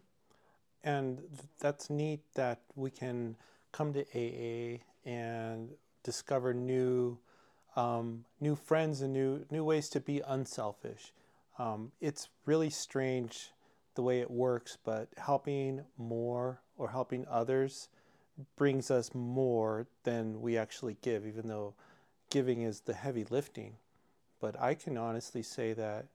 And 0.84 1.18
th- 1.18 1.50
that's 1.60 1.90
neat 1.90 2.22
that 2.36 2.62
we 2.76 2.90
can 2.92 3.36
come 3.72 3.94
to 3.94 4.02
AA 4.14 4.80
and 5.06 5.70
discover 6.04 6.54
new, 6.54 7.18
um, 7.76 8.26
new 8.40 8.56
friends 8.56 9.02
and 9.02 9.14
new 9.14 9.46
new 9.52 9.64
ways 9.64 9.90
to 9.90 10.00
be 10.00 10.22
unselfish. 10.28 11.14
Um, 11.60 11.92
it's 12.00 12.30
really 12.46 12.70
strange 12.70 13.52
the 13.96 14.04
way 14.04 14.20
it 14.20 14.30
works, 14.30 14.78
but 14.84 15.10
helping 15.18 15.82
more 15.98 16.62
or 16.78 16.90
helping 16.90 17.26
others 17.28 17.90
brings 18.56 18.92
us 18.92 19.14
more 19.14 19.88
than 20.04 20.42
we 20.42 20.58
actually 20.58 20.98
give, 21.02 21.26
even 21.26 21.48
though 21.48 21.74
giving 22.30 22.62
is 22.62 22.82
the 22.82 22.94
heavy 22.94 23.26
lifting. 23.30 23.76
But 24.40 24.60
I 24.60 24.76
can 24.76 24.98
honestly 24.98 25.42
say 25.42 25.74
that 25.74 26.08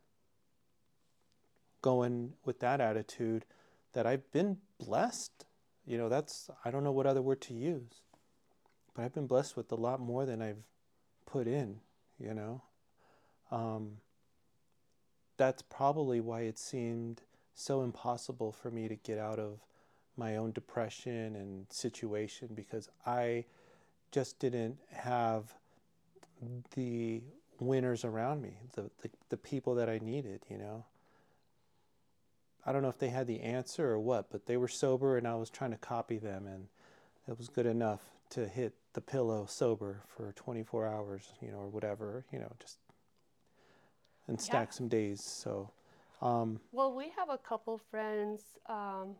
going 1.80 2.34
with 2.44 2.60
that 2.60 2.80
attitude 2.80 3.44
that 3.92 4.06
I've 4.06 4.30
been 4.32 4.58
blessed. 4.78 5.44
You 5.84 5.98
know, 5.98 6.08
that's, 6.08 6.48
I 6.64 6.70
don't 6.70 6.84
know 6.84 6.92
what 6.92 7.06
other 7.06 7.22
word 7.22 7.40
to 7.42 7.54
use, 7.54 8.02
but 8.94 9.04
I've 9.04 9.14
been 9.14 9.26
blessed 9.26 9.56
with 9.56 9.70
a 9.72 9.76
lot 9.76 10.00
more 10.00 10.24
than 10.24 10.40
I've 10.40 10.62
put 11.26 11.48
in, 11.48 11.80
you 12.18 12.34
know. 12.34 12.62
Um, 13.50 13.98
that's 15.36 15.62
probably 15.62 16.20
why 16.20 16.42
it 16.42 16.58
seemed 16.58 17.22
so 17.54 17.82
impossible 17.82 18.52
for 18.52 18.70
me 18.70 18.88
to 18.88 18.94
get 18.94 19.18
out 19.18 19.38
of 19.38 19.58
my 20.16 20.36
own 20.36 20.52
depression 20.52 21.36
and 21.36 21.66
situation 21.70 22.48
because 22.54 22.88
I 23.06 23.44
just 24.10 24.38
didn't 24.38 24.76
have 24.90 25.54
the 26.74 27.22
winners 27.60 28.04
around 28.04 28.42
me, 28.42 28.56
the, 28.74 28.90
the, 29.02 29.10
the 29.30 29.36
people 29.36 29.74
that 29.76 29.88
I 29.88 29.98
needed, 29.98 30.42
you 30.48 30.58
know. 30.58 30.84
I 32.64 32.72
don't 32.72 32.82
know 32.82 32.88
if 32.88 32.98
they 32.98 33.08
had 33.08 33.26
the 33.26 33.40
answer 33.40 33.90
or 33.90 33.98
what, 33.98 34.30
but 34.30 34.46
they 34.46 34.56
were 34.56 34.68
sober 34.68 35.16
and 35.16 35.26
I 35.26 35.34
was 35.34 35.50
trying 35.50 35.72
to 35.72 35.76
copy 35.76 36.18
them 36.18 36.46
and 36.46 36.68
it 37.28 37.38
was 37.38 37.48
good 37.48 37.66
enough 37.66 38.00
to 38.30 38.46
hit 38.48 38.74
the 38.92 39.00
pillow 39.00 39.46
sober 39.48 40.02
for 40.08 40.32
24 40.32 40.86
hours, 40.86 41.32
you 41.40 41.50
know, 41.50 41.58
or 41.58 41.68
whatever, 41.68 42.24
you 42.32 42.38
know, 42.38 42.52
just 42.60 42.78
and 44.28 44.40
stack 44.40 44.68
yeah. 44.68 44.74
some 44.74 44.88
days. 44.88 45.22
So, 45.22 45.70
um, 46.20 46.60
well, 46.70 46.94
we 46.94 47.12
have 47.16 47.28
a 47.28 47.38
couple 47.38 47.78
friends 47.90 48.42
um, 48.68 49.16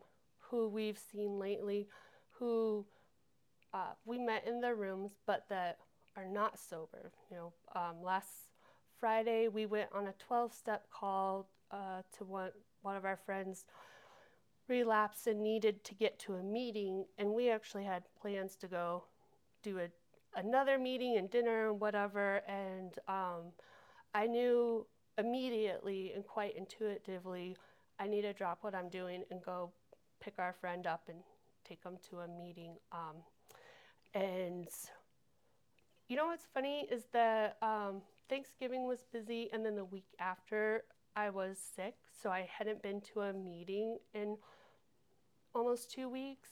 who 0.53 0.69
we've 0.69 0.99
seen 0.99 1.39
lately 1.39 1.87
who 2.29 2.85
uh, 3.73 3.93
we 4.05 4.19
met 4.19 4.45
in 4.45 4.61
their 4.61 4.75
rooms, 4.75 5.13
but 5.25 5.45
that 5.49 5.79
are 6.15 6.27
not 6.27 6.59
sober. 6.59 7.11
You 7.31 7.37
know, 7.37 7.53
um, 7.75 8.03
last 8.03 8.29
Friday 8.99 9.47
we 9.47 9.65
went 9.65 9.89
on 9.95 10.05
a 10.05 10.13
12 10.19 10.53
step 10.53 10.85
call 10.91 11.49
uh, 11.71 12.03
to 12.19 12.23
one 12.23 12.51
one 12.83 12.95
of 12.95 13.03
our 13.03 13.17
friends 13.17 13.65
relapsed 14.69 15.25
and 15.25 15.41
needed 15.41 15.83
to 15.85 15.95
get 15.95 16.19
to 16.19 16.35
a 16.35 16.43
meeting, 16.43 17.05
and 17.17 17.31
we 17.31 17.49
actually 17.49 17.85
had 17.85 18.03
plans 18.21 18.55
to 18.57 18.67
go 18.67 19.05
do 19.63 19.79
a, 19.79 19.87
another 20.39 20.77
meeting 20.77 21.17
and 21.17 21.31
dinner 21.31 21.71
and 21.71 21.79
whatever. 21.79 22.43
And 22.47 22.93
um, 23.07 23.53
I 24.13 24.27
knew 24.27 24.85
immediately 25.17 26.11
and 26.13 26.23
quite 26.23 26.55
intuitively 26.55 27.57
I 27.99 28.07
need 28.07 28.21
to 28.21 28.33
drop 28.33 28.59
what 28.61 28.75
I'm 28.75 28.89
doing 28.89 29.23
and 29.31 29.41
go 29.43 29.71
pick 30.23 30.35
our 30.39 30.53
friend 30.53 30.87
up 30.87 31.03
and 31.09 31.19
take 31.67 31.83
them 31.83 31.97
to 32.09 32.19
a 32.19 32.27
meeting. 32.27 32.75
Um, 32.91 33.17
and 34.13 34.67
you 36.07 36.15
know 36.15 36.27
what's 36.27 36.47
funny 36.53 36.87
is 36.91 37.03
that 37.13 37.57
um, 37.61 38.01
Thanksgiving 38.29 38.87
was 38.87 39.05
busy, 39.11 39.49
and 39.51 39.65
then 39.65 39.75
the 39.75 39.85
week 39.85 40.07
after 40.19 40.83
I 41.15 41.29
was 41.29 41.57
sick, 41.75 41.95
so 42.21 42.29
I 42.29 42.47
hadn't 42.57 42.81
been 42.81 43.01
to 43.13 43.21
a 43.21 43.33
meeting 43.33 43.97
in 44.13 44.37
almost 45.53 45.91
two 45.91 46.09
weeks. 46.09 46.49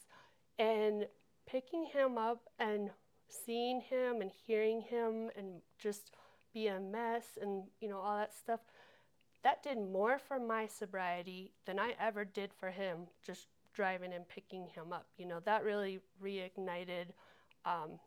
And 0.60 1.06
picking 1.48 1.86
him 1.86 2.18
up 2.18 2.50
and 2.60 2.92
seeing 3.28 3.82
him 3.82 4.22
and 4.22 4.32
hearing 4.46 4.82
him 4.82 5.30
and 5.36 5.62
just 5.80 6.12
be 6.54 6.68
a 6.68 6.80
mess 6.80 7.38
and 7.42 7.64
you 7.80 7.88
know 7.88 7.98
all 7.98 8.18
that 8.18 8.34
stuff 8.34 8.60
that 9.44 9.64
did 9.64 9.78
more 9.78 10.20
for 10.20 10.40
my 10.40 10.68
sobriety 10.68 11.52
than 11.66 11.80
I 11.80 11.94
ever 12.00 12.26
did 12.26 12.52
for 12.54 12.70
him 12.70 13.08
just 13.26 13.48
driving 13.74 14.14
and 14.14 14.28
picking 14.28 14.68
him 14.76 14.92
up 14.92 15.08
you 15.18 15.26
know 15.26 15.40
that 15.46 15.64
really 15.64 16.00
reignited 16.24 17.08
um, 17.66 18.00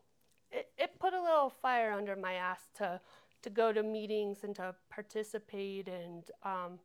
it, 0.50 0.70
it 0.78 0.98
put 0.98 1.12
a 1.12 1.20
little 1.20 1.50
fire 1.50 1.92
under 1.92 2.16
my 2.16 2.34
ass 2.34 2.60
to 2.78 3.00
to 3.42 3.50
go 3.50 3.72
to 3.72 3.82
meetings 3.82 4.38
and 4.42 4.56
to 4.56 4.74
participate. 4.90 5.86
And 5.86 6.24
um, 6.42 6.78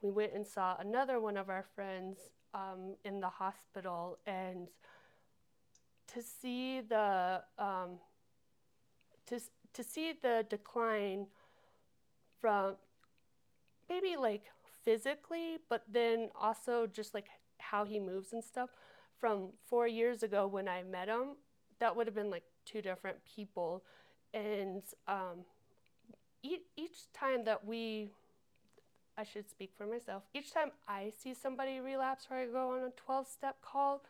we 0.00 0.10
went 0.10 0.32
and 0.34 0.44
saw 0.44 0.76
another 0.78 1.20
one 1.20 1.36
of 1.36 1.48
our 1.48 1.64
friends 1.74 2.18
um, 2.54 2.96
in 3.04 3.20
the 3.20 3.28
hospital, 3.28 4.18
and 4.26 4.68
to 6.08 6.20
see 6.20 6.80
the 6.80 7.42
um, 7.58 7.98
to 9.26 9.40
to 9.74 9.84
see 9.84 10.12
the 10.20 10.44
decline 10.50 11.26
from 12.40 12.74
maybe 13.88 14.16
like 14.16 14.42
physically, 14.84 15.58
but 15.70 15.84
then 15.90 16.30
also 16.38 16.86
just 16.86 17.14
like 17.14 17.28
how 17.70 17.84
he 17.84 17.98
moves 17.98 18.32
and 18.32 18.42
stuff. 18.42 18.70
From 19.18 19.50
four 19.66 19.86
years 19.86 20.22
ago 20.22 20.46
when 20.46 20.68
I 20.68 20.82
met 20.82 21.08
him, 21.08 21.36
that 21.78 21.94
would 21.94 22.06
have 22.06 22.14
been 22.14 22.30
like 22.30 22.44
two 22.64 22.82
different 22.82 23.18
people, 23.24 23.82
and 24.34 24.82
um, 25.08 25.44
each 26.42 27.12
time 27.12 27.44
that 27.44 27.64
we, 27.64 28.08
I 29.16 29.24
should 29.24 29.48
speak 29.48 29.72
for 29.76 29.86
myself, 29.86 30.24
each 30.34 30.52
time 30.52 30.70
I 30.88 31.12
see 31.16 31.34
somebody 31.34 31.80
relapse 31.80 32.26
or 32.30 32.36
I 32.36 32.46
go 32.46 32.72
on 32.72 32.82
a 32.84 32.90
12 32.96 33.28
step 33.28 33.56
call, 33.62 34.02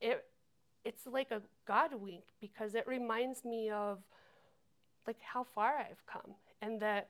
it, 0.00 0.24
it's 0.84 1.06
like 1.06 1.30
a 1.30 1.42
God 1.66 1.94
wink 1.94 2.24
because 2.40 2.74
it 2.74 2.86
reminds 2.86 3.44
me 3.44 3.70
of 3.70 3.98
like 5.06 5.20
how 5.20 5.44
far 5.44 5.78
I've 5.78 6.04
come 6.06 6.34
and 6.62 6.80
that 6.80 7.08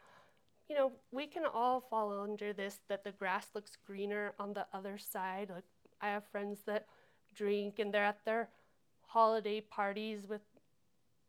you 0.68 0.76
know 0.76 0.92
we 1.10 1.26
can 1.26 1.44
all 1.44 1.80
fall 1.80 2.20
under 2.20 2.52
this 2.52 2.80
that 2.88 3.04
the 3.04 3.12
grass 3.12 3.48
looks 3.54 3.76
greener 3.86 4.32
on 4.38 4.54
the 4.54 4.66
other 4.72 4.96
side 4.98 5.50
like 5.50 5.64
I 6.00 6.08
have 6.08 6.24
friends 6.26 6.60
that 6.66 6.86
drink 7.34 7.78
and 7.78 7.92
they're 7.92 8.04
at 8.04 8.24
their 8.24 8.48
holiday 9.06 9.60
parties 9.60 10.26
with 10.28 10.42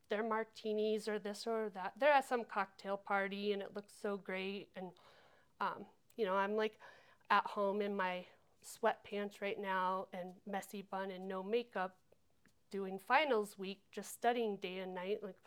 their 0.09 0.23
martinis 0.23 1.07
or 1.07 1.19
this 1.19 1.47
or 1.47 1.69
that. 1.73 1.93
They're 1.99 2.11
at 2.11 2.27
some 2.27 2.43
cocktail 2.43 2.97
party 2.97 3.53
and 3.53 3.61
it 3.61 3.75
looks 3.75 3.93
so 4.01 4.17
great. 4.17 4.67
And, 4.75 4.91
um, 5.59 5.85
you 6.15 6.25
know, 6.25 6.35
I'm 6.35 6.55
like 6.55 6.79
at 7.29 7.45
home 7.45 7.81
in 7.81 7.95
my 7.95 8.25
sweatpants 8.63 9.41
right 9.41 9.59
now 9.59 10.07
and 10.13 10.33
messy 10.47 10.83
bun 10.89 11.11
and 11.11 11.27
no 11.27 11.43
makeup 11.43 11.95
doing 12.71 12.99
finals 13.07 13.57
week, 13.57 13.79
just 13.91 14.13
studying 14.13 14.57
day 14.57 14.79
and 14.79 14.93
night, 14.93 15.19
like 15.23 15.37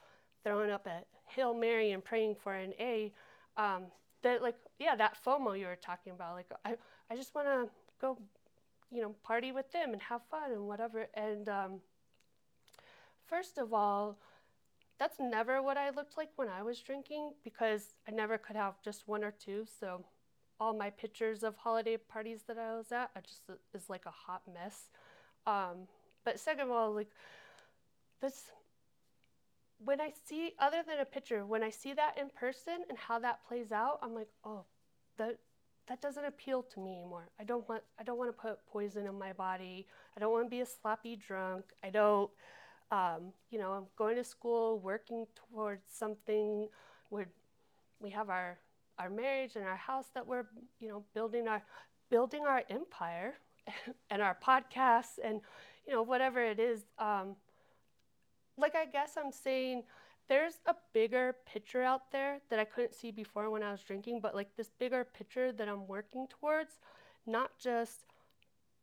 throwing 0.45 0.71
up 0.71 0.87
a 0.87 1.03
Hail 1.27 1.55
Mary 1.55 1.93
and 1.93 2.05
praying 2.05 2.37
for 2.43 2.55
an 2.55 2.73
A. 2.81 3.13
Um, 3.59 3.85
that 4.23 4.43
like 4.43 4.57
yeah, 4.79 4.97
that 4.97 5.17
FOMO 5.25 5.59
you 5.59 5.67
were 5.67 5.77
talking 5.77 6.13
about, 6.13 6.35
like 6.35 6.51
I, 6.65 6.77
I 7.11 7.17
just 7.17 7.35
want 7.35 7.49
to 7.49 7.69
go, 8.01 8.19
you 8.91 9.03
know, 9.03 9.15
party 9.23 9.53
with 9.53 9.71
them 9.73 9.93
and 9.93 10.03
have 10.03 10.23
fun 10.31 10.53
and 10.53 10.67
whatever. 10.67 11.09
And 11.15 11.49
um, 11.49 11.81
first 13.27 13.59
of 13.59 13.75
all, 13.75 14.19
that's 14.99 15.21
never 15.21 15.63
what 15.63 15.77
I 15.77 15.91
looked 15.91 16.17
like 16.17 16.31
when 16.37 16.49
I 16.49 16.63
was 16.63 16.81
drinking 16.81 17.33
because 17.45 17.95
I 18.09 18.11
never 18.11 18.39
could 18.39 18.57
have 18.57 18.81
just 18.83 19.07
one 19.07 19.23
or 19.23 19.33
two. 19.33 19.65
So 19.79 20.05
all 20.61 20.75
my 20.75 20.91
pictures 20.91 21.43
of 21.45 21.57
holiday 21.57 21.97
parties 21.97 22.43
that 22.49 22.59
I 22.59 22.77
was 22.77 22.91
at, 22.91 23.11
I 23.15 23.21
just 23.21 23.43
is 23.75 23.89
like 23.89 24.07
a 24.07 24.11
hot 24.11 24.43
mess. 24.53 24.91
Um, 25.47 25.87
but 26.25 26.41
second 26.41 26.63
of 26.65 26.71
all, 26.71 26.93
like 26.93 27.11
this, 28.21 28.51
when 29.85 30.01
I 30.01 30.13
see 30.27 30.53
other 30.59 30.83
than 30.87 31.01
a 31.01 31.05
picture, 31.05 31.47
when 31.47 31.63
I 31.63 31.71
see 31.71 31.93
that 31.95 32.19
in 32.19 32.31
person 32.31 32.85
and 32.89 32.99
how 32.99 33.19
that 33.21 33.47
plays 33.47 33.73
out, 33.73 33.99
I'm 34.03 34.15
like, 34.15 34.29
oh, 34.45 34.65
that 35.19 35.39
that 35.89 36.03
doesn't 36.03 36.25
appeal 36.25 36.63
to 36.75 36.81
me 36.81 36.93
anymore. 36.93 37.29
I 37.41 37.45
don't 37.45 37.67
want 37.69 37.83
I 37.99 38.03
don't 38.03 38.19
want 38.19 38.31
to 38.31 38.41
put 38.41 38.59
poison 38.67 39.07
in 39.07 39.19
my 39.19 39.33
body. 39.33 39.87
I 40.17 40.21
don't 40.21 40.33
want 40.33 40.47
to 40.47 40.51
be 40.51 40.61
a 40.61 40.67
sloppy 40.67 41.17
drunk. 41.17 41.65
I 41.83 41.91
don't 41.91 42.31
um, 42.91 43.33
you 43.51 43.59
know, 43.59 43.73
I'm 43.73 43.87
going 43.97 44.17
to 44.17 44.25
school, 44.25 44.79
working 44.79 45.27
towards 45.35 45.83
something. 45.93 46.69
We're, 47.11 47.27
we 48.01 48.11
have 48.11 48.31
our 48.31 48.59
our 48.99 49.11
marriage 49.11 49.55
and 49.55 49.65
our 49.65 49.77
house 49.77 50.07
that 50.15 50.27
we're, 50.27 50.47
you 50.81 50.89
know, 50.89 51.05
building 51.15 51.47
our 51.47 51.63
building 52.11 52.45
our 52.47 52.65
empire 52.69 53.35
and 54.11 54.21
our 54.23 54.37
podcasts 54.45 55.19
and, 55.23 55.41
you 55.87 55.93
know, 55.93 56.03
whatever 56.03 56.43
it 56.43 56.59
is. 56.59 56.81
Um, 56.99 57.37
like 58.59 58.75
I 58.75 58.85
guess 58.85 59.17
I'm 59.17 59.33
saying 59.33 59.85
there's 60.29 60.59
a 60.67 60.75
bigger 60.93 61.37
picture 61.47 61.83
out 61.83 62.11
there 62.13 62.41
that 62.51 62.59
I 62.59 62.65
couldn't 62.65 62.95
see 62.95 63.11
before 63.11 63.51
when 63.51 63.63
I 63.63 63.73
was 63.73 63.81
drinking, 63.81 64.21
but 64.21 64.35
like 64.35 64.57
this 64.57 64.71
bigger 64.79 65.05
picture 65.05 65.53
that 65.53 65.69
I'm 65.69 65.87
working 65.87 66.27
towards, 66.29 66.79
not 67.27 67.59
just 67.59 68.05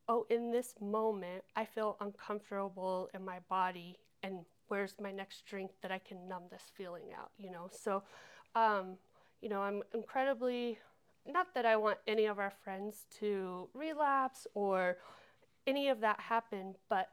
oh, 0.07 0.25
in 0.29 0.51
this 0.51 0.75
moment, 0.79 1.43
I 1.55 1.65
feel 1.65 1.97
uncomfortable 1.99 3.09
in 3.13 3.25
my 3.25 3.39
body, 3.49 3.97
and 4.23 4.45
where's 4.67 4.95
my 5.01 5.11
next 5.11 5.45
drink 5.45 5.71
that 5.81 5.91
I 5.91 5.99
can 5.99 6.27
numb 6.27 6.43
this 6.51 6.71
feeling 6.75 7.05
out, 7.17 7.31
you 7.37 7.51
know? 7.51 7.69
So, 7.71 8.03
um, 8.55 8.97
you 9.41 9.49
know, 9.49 9.61
I'm 9.61 9.81
incredibly, 9.93 10.79
not 11.25 11.53
that 11.55 11.65
I 11.65 11.75
want 11.75 11.97
any 12.07 12.25
of 12.25 12.39
our 12.39 12.53
friends 12.63 13.05
to 13.19 13.67
relapse 13.73 14.47
or 14.53 14.97
any 15.67 15.89
of 15.89 16.01
that 16.01 16.19
happen, 16.19 16.75
but 16.89 17.09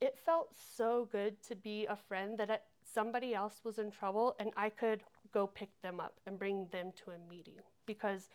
it 0.00 0.18
felt 0.24 0.50
so 0.76 1.08
good 1.10 1.42
to 1.48 1.54
be 1.56 1.86
a 1.86 1.96
friend 1.96 2.38
that 2.38 2.64
somebody 2.84 3.34
else 3.34 3.60
was 3.64 3.78
in 3.78 3.90
trouble 3.90 4.36
and 4.38 4.50
I 4.56 4.68
could 4.68 5.02
go 5.32 5.46
pick 5.46 5.70
them 5.82 6.00
up 6.00 6.20
and 6.26 6.38
bring 6.38 6.68
them 6.70 6.92
to 7.04 7.10
a 7.10 7.30
meeting 7.30 7.54
because 7.86 8.28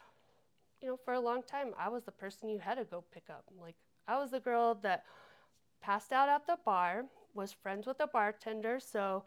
you 0.81 0.87
know 0.89 0.97
for 1.05 1.13
a 1.13 1.19
long 1.19 1.43
time 1.43 1.73
I 1.79 1.89
was 1.89 2.03
the 2.03 2.11
person 2.11 2.49
you 2.49 2.59
had 2.59 2.75
to 2.75 2.83
go 2.83 3.03
pick 3.13 3.23
up 3.29 3.45
like 3.61 3.75
I 4.09 4.17
was 4.17 4.31
the 4.31 4.39
girl 4.39 4.73
that 4.81 5.03
passed 5.81 6.11
out 6.11 6.29
at 6.29 6.47
the 6.47 6.57
bar, 6.65 7.05
was 7.33 7.51
friends 7.51 7.85
with 7.85 7.99
the 7.99 8.07
bartender. 8.07 8.79
So 8.79 9.23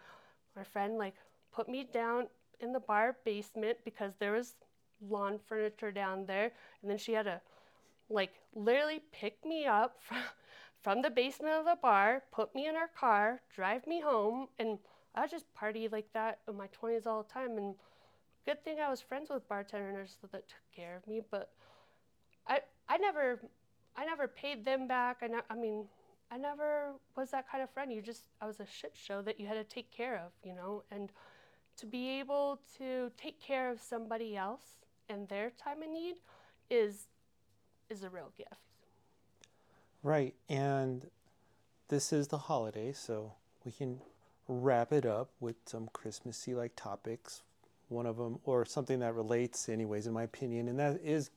my 0.57 0.65
friend 0.65 0.99
like 0.99 1.15
put 1.53 1.69
me 1.69 1.89
down 1.93 2.27
in 2.61 2.73
the 2.73 2.81
bar 2.81 3.17
basement 3.25 3.79
because 3.85 4.15
there 4.19 4.33
was 4.33 4.55
lawn 5.01 5.39
furniture 5.47 5.93
down 5.93 6.27
there. 6.27 6.53
And 6.83 6.91
then 6.91 6.99
she 6.99 7.13
had 7.13 7.25
to 7.27 7.41
like 8.11 8.33
literally 8.55 9.03
pick 9.13 9.45
me 9.45 9.67
up 9.67 9.97
from, 10.01 10.19
from 10.83 11.03
the 11.03 11.11
basement 11.11 11.55
of 11.55 11.65
the 11.65 11.79
bar, 11.81 12.23
put 12.33 12.55
me 12.55 12.67
in 12.67 12.75
her 12.75 12.91
car, 12.99 13.41
drive 13.55 13.87
me 13.87 14.01
home. 14.01 14.49
And 14.59 14.79
I 15.15 15.27
just 15.27 15.53
party 15.55 15.89
like 15.89 16.13
that 16.13 16.41
in 16.49 16.57
my 16.57 16.69
20s 16.69 17.07
all 17.07 17.23
the 17.23 17.33
time. 17.33 17.57
And 17.57 17.75
good 18.45 18.65
thing 18.65 18.79
I 18.81 18.91
was 18.91 19.01
friends 19.01 19.31
with 19.31 19.49
bartenders 19.49 20.19
that 20.23 20.49
took 20.49 20.75
care 20.75 20.97
of 20.97 21.07
me. 21.07 21.23
But 21.31 21.51
I, 22.47 22.61
I 22.89 22.99
never 22.99 23.41
I 23.97 24.05
never 24.05 24.27
paid 24.27 24.65
them 24.65 24.89
back. 24.89 25.19
I, 25.23 25.27
ne- 25.27 25.49
I 25.51 25.55
mean, 25.55 25.85
I 26.31 26.39
never 26.39 26.93
was 27.17 27.31
that 27.31 27.51
kind 27.51 27.63
of 27.63 27.71
friend. 27.71 27.93
You 27.93 28.01
just, 28.01 28.23
I 28.41 28.47
was 28.47 28.59
a 28.59 28.67
shit 28.67 28.95
show 28.95 29.21
that 29.23 29.39
you 29.39 29.47
had 29.47 29.55
to 29.55 29.65
take 29.65 29.91
care 29.91 30.17
of, 30.17 30.33
you 30.43 30.55
know? 30.55 30.83
And 30.91 31.13
to 31.77 31.87
be 31.87 32.09
able 32.21 32.61
to 32.79 33.11
take 33.19 33.41
care 33.41 33.71
of 33.71 33.81
somebody 33.81 34.37
else 34.37 34.63
and 35.09 35.29
their 35.29 35.51
time 35.51 35.83
of 35.83 35.91
need 35.91 36.17
is 36.71 37.09
is 37.91 38.03
a 38.03 38.09
real 38.09 38.33
gift. 38.37 38.72
Right. 40.03 40.35
And 40.49 41.07
this 41.89 42.13
is 42.13 42.29
the 42.29 42.39
holiday, 42.39 42.93
so 42.93 43.33
we 43.65 43.73
can 43.73 44.01
wrap 44.49 44.93
it 44.93 45.07
up 45.07 45.31
with 45.41 45.57
some 45.67 45.89
Christmassy 45.93 46.55
like 46.55 46.73
topics. 46.77 47.43
One 47.89 48.07
of 48.07 48.17
them, 48.17 48.39
or 48.45 48.65
something 48.65 49.01
that 49.01 49.15
relates, 49.15 49.69
anyways, 49.69 50.07
in 50.07 50.13
my 50.13 50.23
opinion, 50.23 50.69
and 50.69 50.79
that 50.79 51.01
is 51.05 51.31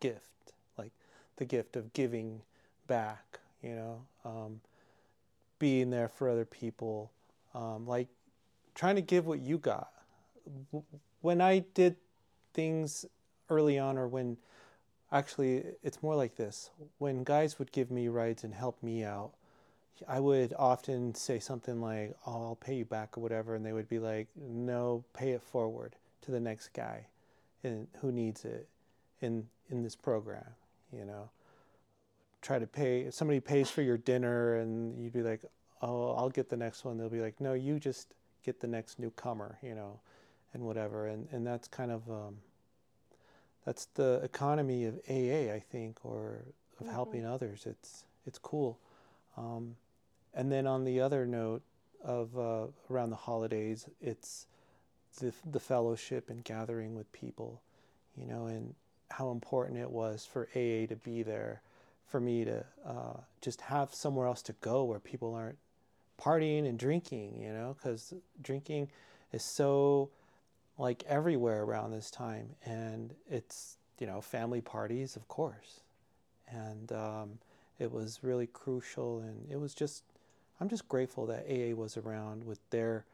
gift 0.00 0.26
like 0.78 0.90
the 1.36 1.44
gift 1.44 1.76
of 1.76 1.92
giving 1.92 2.40
back, 2.86 3.40
you 3.62 3.74
know, 3.74 4.02
um, 4.24 4.60
being 5.58 5.90
there 5.90 6.08
for 6.08 6.28
other 6.28 6.44
people, 6.44 7.10
um, 7.54 7.86
like 7.86 8.08
trying 8.74 8.96
to 8.96 9.02
give 9.02 9.26
what 9.26 9.40
you 9.40 9.58
got. 9.58 9.92
When 11.20 11.40
I 11.40 11.60
did 11.74 11.96
things 12.54 13.04
early 13.48 13.78
on, 13.78 13.98
or 13.98 14.08
when 14.08 14.38
actually 15.12 15.64
it's 15.82 16.02
more 16.02 16.16
like 16.16 16.36
this 16.36 16.70
when 16.98 17.22
guys 17.24 17.58
would 17.58 17.72
give 17.72 17.90
me 17.90 18.08
rides 18.08 18.44
and 18.44 18.54
help 18.54 18.82
me 18.82 19.04
out, 19.04 19.32
I 20.08 20.20
would 20.20 20.54
often 20.58 21.14
say 21.14 21.38
something 21.38 21.80
like, 21.80 22.16
oh, 22.26 22.46
I'll 22.48 22.56
pay 22.56 22.74
you 22.74 22.84
back 22.84 23.16
or 23.16 23.20
whatever. 23.20 23.54
And 23.54 23.64
they 23.64 23.72
would 23.72 23.88
be 23.88 23.98
like, 23.98 24.28
no, 24.36 25.04
pay 25.14 25.30
it 25.30 25.42
forward 25.42 25.94
to 26.22 26.30
the 26.30 26.40
next 26.40 26.72
guy 26.72 27.06
and 27.62 27.86
who 28.00 28.10
needs 28.10 28.44
it 28.44 28.68
in, 29.20 29.46
in 29.70 29.82
this 29.82 29.94
program 29.94 30.54
you 30.92 31.04
know 31.04 31.30
try 32.40 32.58
to 32.58 32.66
pay 32.66 33.02
if 33.02 33.14
somebody 33.14 33.40
pays 33.40 33.70
for 33.70 33.82
your 33.82 33.96
dinner 33.96 34.56
and 34.56 35.02
you'd 35.02 35.12
be 35.12 35.22
like 35.22 35.42
oh 35.80 36.12
i'll 36.12 36.30
get 36.30 36.48
the 36.48 36.56
next 36.56 36.84
one 36.84 36.98
they'll 36.98 37.08
be 37.08 37.20
like 37.20 37.40
no 37.40 37.54
you 37.54 37.78
just 37.78 38.14
get 38.44 38.60
the 38.60 38.66
next 38.66 38.98
newcomer 38.98 39.58
you 39.62 39.74
know 39.74 39.98
and 40.54 40.62
whatever 40.62 41.06
and 41.06 41.28
and 41.32 41.46
that's 41.46 41.68
kind 41.68 41.90
of 41.90 42.08
um, 42.10 42.36
that's 43.64 43.86
the 43.94 44.20
economy 44.22 44.84
of 44.84 44.94
aa 45.08 45.54
i 45.54 45.62
think 45.70 45.98
or 46.04 46.44
of 46.78 46.86
mm-hmm. 46.86 46.94
helping 46.94 47.24
others 47.26 47.66
it's 47.66 48.04
it's 48.26 48.38
cool 48.38 48.78
um, 49.36 49.76
and 50.34 50.52
then 50.52 50.66
on 50.66 50.84
the 50.84 51.00
other 51.00 51.26
note 51.26 51.62
of 52.04 52.36
uh, 52.38 52.66
around 52.90 53.10
the 53.10 53.16
holidays 53.16 53.88
it's 54.00 54.46
the, 55.20 55.32
the 55.50 55.60
fellowship 55.60 56.30
and 56.30 56.44
gathering 56.44 56.94
with 56.94 57.10
people 57.12 57.62
you 58.16 58.26
know 58.26 58.46
and 58.46 58.74
how 59.12 59.30
important 59.30 59.78
it 59.78 59.90
was 59.90 60.26
for 60.26 60.48
AA 60.54 60.86
to 60.86 60.98
be 61.04 61.22
there, 61.22 61.62
for 62.06 62.20
me 62.20 62.44
to 62.44 62.64
uh, 62.86 63.20
just 63.40 63.60
have 63.62 63.94
somewhere 63.94 64.26
else 64.26 64.42
to 64.42 64.54
go 64.60 64.84
where 64.84 64.98
people 64.98 65.34
aren't 65.34 65.58
partying 66.20 66.68
and 66.68 66.78
drinking, 66.78 67.40
you 67.40 67.52
know, 67.52 67.76
because 67.78 68.14
drinking 68.40 68.88
is 69.32 69.42
so 69.42 70.10
like 70.82 71.04
everywhere 71.06 71.62
around 71.62 71.92
this 71.92 72.10
time. 72.10 72.48
And 72.64 73.14
it's, 73.30 73.76
you 74.00 74.06
know, 74.08 74.20
family 74.20 74.60
parties, 74.60 75.14
of 75.14 75.28
course. 75.28 75.80
And 76.48 76.90
um, 76.90 77.38
it 77.78 77.92
was 77.92 78.18
really 78.22 78.48
crucial. 78.48 79.20
And 79.20 79.48
it 79.48 79.60
was 79.60 79.74
just, 79.74 80.02
I'm 80.60 80.68
just 80.68 80.88
grateful 80.88 81.24
that 81.26 81.46
AA 81.48 81.76
was 81.76 81.96
around 81.96 82.42
with 82.42 82.58
their 82.70 83.04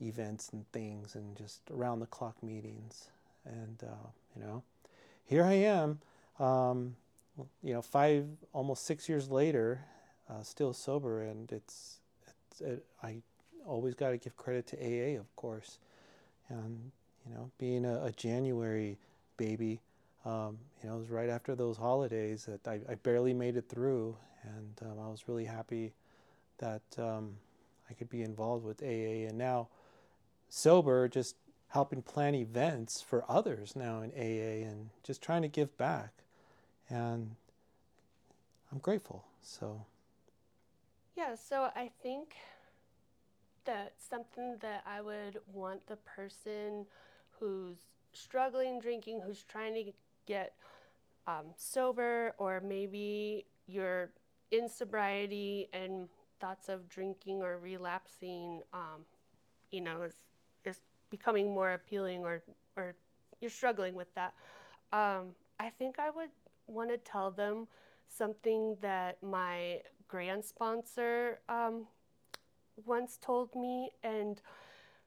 events 0.00 0.50
and 0.52 0.70
things 0.70 1.16
and 1.16 1.36
just 1.36 1.62
around 1.68 1.98
the 1.98 2.06
clock 2.06 2.40
meetings. 2.44 3.08
And, 3.44 3.82
uh, 3.82 4.08
you 4.36 4.42
know, 4.42 4.62
here 5.24 5.42
I 5.42 5.54
am, 5.54 5.98
um, 6.38 6.94
you 7.60 7.74
know, 7.74 7.82
five, 7.82 8.24
almost 8.52 8.86
six 8.86 9.08
years 9.08 9.30
later, 9.30 9.80
uh, 10.30 10.42
still 10.42 10.72
sober, 10.72 11.22
and 11.22 11.50
it's, 11.50 11.98
it's 12.28 12.60
it, 12.60 12.84
I 13.02 13.16
always 13.66 13.94
got 13.94 14.10
to 14.10 14.16
give 14.16 14.36
credit 14.36 14.66
to 14.68 14.76
AA, 14.76 15.18
of 15.18 15.34
course, 15.36 15.78
and 16.48 16.90
you 17.26 17.34
know, 17.34 17.50
being 17.58 17.84
a, 17.84 18.04
a 18.04 18.12
January 18.12 18.98
baby, 19.36 19.80
um, 20.24 20.58
you 20.82 20.88
know, 20.88 20.96
it 20.96 21.00
was 21.00 21.10
right 21.10 21.28
after 21.28 21.54
those 21.54 21.76
holidays 21.76 22.46
that 22.46 22.66
I, 22.66 22.80
I 22.90 22.94
barely 22.96 23.32
made 23.32 23.56
it 23.56 23.68
through, 23.68 24.16
and 24.42 24.80
um, 24.82 24.98
I 25.04 25.08
was 25.08 25.28
really 25.28 25.44
happy 25.44 25.92
that 26.58 26.82
um, 26.98 27.36
I 27.90 27.94
could 27.94 28.08
be 28.08 28.22
involved 28.22 28.64
with 28.64 28.82
AA, 28.82 29.28
and 29.28 29.38
now 29.38 29.68
sober, 30.48 31.08
just 31.08 31.36
helping 31.68 32.02
plan 32.02 32.34
events 32.34 33.02
for 33.02 33.24
others 33.28 33.74
now 33.76 34.00
in 34.00 34.10
AA 34.12 34.66
and 34.68 34.90
just 35.02 35.20
trying 35.20 35.42
to 35.42 35.48
give 35.48 35.76
back. 35.76 36.12
And 36.88 37.36
I'm 38.72 38.78
grateful. 38.78 39.24
So, 39.42 39.84
yeah, 41.16 41.34
so 41.34 41.70
I 41.74 41.90
think 42.02 42.36
that 43.64 43.94
something 43.98 44.56
that 44.60 44.84
I 44.86 45.00
would 45.00 45.38
want 45.52 45.86
the 45.86 45.96
person 45.96 46.86
who's 47.38 47.78
struggling 48.12 48.80
drinking, 48.80 49.20
who's 49.24 49.42
trying 49.42 49.74
to 49.74 49.92
get 50.26 50.54
um, 51.26 51.46
sober, 51.56 52.34
or 52.38 52.60
maybe 52.60 53.46
you're 53.66 54.10
in 54.50 54.68
sobriety 54.68 55.68
and 55.72 56.08
thoughts 56.40 56.68
of 56.68 56.88
drinking 56.88 57.42
or 57.42 57.58
relapsing, 57.58 58.62
um, 58.72 59.04
you 59.70 59.80
know, 59.80 60.02
is, 60.02 60.14
is 60.64 60.80
becoming 61.10 61.52
more 61.52 61.72
appealing 61.72 62.24
or, 62.24 62.42
or 62.76 62.94
you're 63.40 63.50
struggling 63.50 63.94
with 63.94 64.12
that. 64.14 64.34
Um, 64.92 65.34
I 65.58 65.70
think 65.70 65.98
I 65.98 66.10
would 66.10 66.30
want 66.66 66.90
to 66.90 66.98
tell 66.98 67.30
them 67.30 67.66
something 68.08 68.76
that 68.80 69.22
my 69.22 69.80
grand 70.08 70.44
sponsor 70.44 71.40
um, 71.48 71.86
once 72.84 73.18
told 73.20 73.54
me, 73.54 73.90
and 74.02 74.40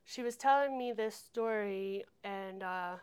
she 0.10 0.24
was 0.24 0.36
telling 0.36 0.76
me 0.76 0.92
this 0.92 1.14
story, 1.14 2.04
and 2.24 2.64
uh, 2.64 2.96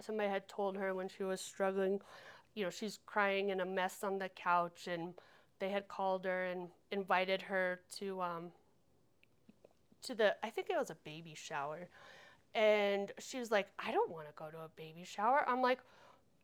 somebody 0.00 0.28
had 0.28 0.46
told 0.48 0.76
her 0.76 0.94
when 0.94 1.08
she 1.08 1.24
was 1.24 1.40
struggling, 1.40 2.00
you 2.54 2.62
know, 2.62 2.70
she's 2.70 3.00
crying 3.06 3.48
in 3.48 3.60
a 3.60 3.66
mess 3.66 4.04
on 4.04 4.18
the 4.20 4.28
couch, 4.28 4.86
and 4.86 5.14
they 5.58 5.70
had 5.70 5.88
called 5.88 6.24
her 6.24 6.44
and 6.44 6.68
invited 6.92 7.42
her 7.42 7.80
to 7.98 8.22
um, 8.22 8.52
to 10.02 10.14
the 10.14 10.36
I 10.44 10.50
think 10.50 10.68
it 10.70 10.78
was 10.78 10.90
a 10.90 10.96
baby 11.02 11.34
shower, 11.34 11.88
and 12.54 13.10
she 13.18 13.40
was 13.40 13.50
like, 13.50 13.66
I 13.76 13.90
don't 13.90 14.10
want 14.10 14.28
to 14.28 14.32
go 14.36 14.48
to 14.48 14.58
a 14.58 14.70
baby 14.76 15.02
shower. 15.04 15.44
I'm 15.48 15.60
like, 15.60 15.80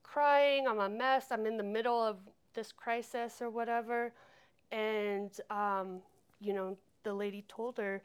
crying. 0.02 0.66
I'm 0.66 0.80
a 0.80 0.88
mess. 0.88 1.26
I'm 1.30 1.46
in 1.46 1.56
the 1.56 1.62
middle 1.62 2.02
of 2.02 2.16
this 2.52 2.72
crisis 2.72 3.40
or 3.40 3.48
whatever, 3.48 4.12
and 4.72 5.30
um, 5.50 6.00
you 6.40 6.52
know, 6.52 6.76
the 7.04 7.14
lady 7.14 7.44
told 7.46 7.78
her, 7.78 8.02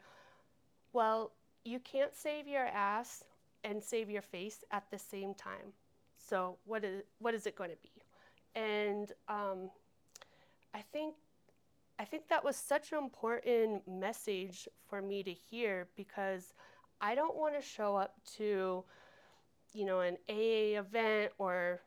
well, 0.92 1.32
you 1.64 1.78
can't 1.80 2.14
save 2.14 2.46
your 2.46 2.66
ass 2.66 3.24
and 3.64 3.82
save 3.82 4.10
your 4.10 4.22
face 4.22 4.64
at 4.70 4.84
the 4.90 4.98
same 4.98 5.34
time. 5.34 5.74
So 6.16 6.56
what 6.64 6.84
is 6.84 7.02
what 7.18 7.34
is 7.34 7.46
it 7.46 7.56
going 7.56 7.70
to 7.70 7.76
be? 7.82 7.90
And 8.54 9.12
um, 9.28 9.70
I 10.74 10.82
think 10.92 11.14
I 11.98 12.04
think 12.04 12.28
that 12.28 12.44
was 12.44 12.56
such 12.56 12.92
an 12.92 12.98
important 12.98 13.86
message 13.86 14.68
for 14.88 15.02
me 15.02 15.22
to 15.22 15.32
hear 15.32 15.88
because 15.96 16.54
I 17.00 17.14
don't 17.14 17.36
want 17.36 17.54
to 17.54 17.66
show 17.66 17.96
up 17.96 18.14
to, 18.38 18.84
you 19.72 19.84
know, 19.84 20.00
an 20.00 20.16
AA 20.28 20.78
event 20.78 21.32
or 21.38 21.80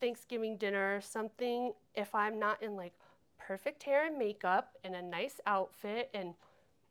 Thanksgiving 0.00 0.56
dinner 0.56 0.96
or 0.96 1.00
something 1.00 1.72
if 1.94 2.14
I'm 2.14 2.38
not 2.38 2.62
in 2.62 2.76
like 2.76 2.94
perfect 3.38 3.82
hair 3.82 4.06
and 4.06 4.18
makeup 4.18 4.72
and 4.84 4.94
a 4.94 5.02
nice 5.02 5.40
outfit 5.46 6.10
and 6.14 6.34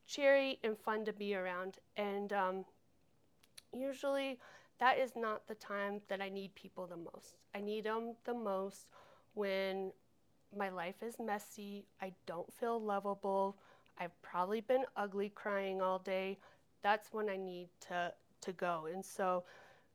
cheery 0.08 0.60
and 0.64 0.78
fun 0.78 1.06
to 1.06 1.14
be 1.14 1.36
around. 1.36 1.78
And 1.97 2.34
um, 2.34 2.66
usually 3.74 4.39
that 4.80 4.97
is 4.97 5.12
not 5.16 5.47
the 5.47 5.56
time 5.56 6.01
that 6.10 6.22
I 6.22 6.30
need 6.30 6.56
people 6.56 6.88
the 6.88 6.97
most. 6.97 7.38
I 7.56 7.62
need 7.62 7.86
them 7.86 8.16
the 8.26 8.34
most 8.34 8.88
when 9.34 9.91
my 10.56 10.70
life 10.70 11.01
is 11.01 11.16
messy, 11.20 11.86
I 12.01 12.14
don't 12.26 12.51
feel 12.54 12.80
lovable, 12.80 13.58
I've 13.99 14.20
probably 14.22 14.62
been 14.62 14.86
ugly 14.95 15.30
crying 15.30 15.82
all 15.82 15.99
day. 15.99 16.38
That's 16.82 17.14
when 17.14 17.30
I 17.30 17.38
need 17.38 17.70
to, 17.88 18.14
to 18.41 18.51
go. 18.54 18.88
And 18.93 19.04
so 19.04 19.43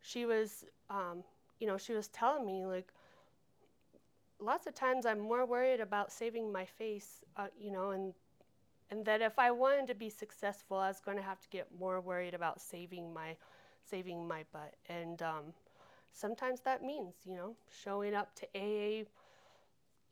she 0.00 0.24
was, 0.24 0.64
um, 0.90 1.22
you 1.60 1.66
know, 1.66 1.76
she 1.76 1.92
was 1.92 2.08
telling 2.08 2.46
me, 2.46 2.64
like, 2.64 2.88
lots 4.40 4.66
of 4.66 4.74
times 4.74 5.04
I'm 5.04 5.20
more 5.20 5.44
worried 5.46 5.80
about 5.80 6.12
saving 6.12 6.52
my 6.52 6.64
face, 6.64 7.20
uh, 7.36 7.48
you 7.60 7.70
know, 7.72 7.90
and 7.90 8.14
and 8.90 9.04
that 9.04 9.20
if 9.20 9.38
I 9.38 9.50
wanted 9.50 9.86
to 9.88 9.94
be 9.94 10.10
successful, 10.10 10.78
I 10.78 10.88
was 10.88 11.00
going 11.00 11.16
to 11.16 11.22
have 11.22 11.40
to 11.40 11.48
get 11.48 11.68
more 11.78 12.00
worried 12.00 12.34
about 12.34 12.60
saving 12.60 13.12
my 13.12 13.36
saving 13.84 14.26
my 14.26 14.44
butt. 14.52 14.74
And 14.88 15.22
um, 15.22 15.44
sometimes 16.12 16.60
that 16.60 16.82
means, 16.82 17.14
you 17.24 17.34
know, 17.34 17.56
showing 17.82 18.14
up 18.14 18.34
to 18.36 18.46
AA 18.54 19.04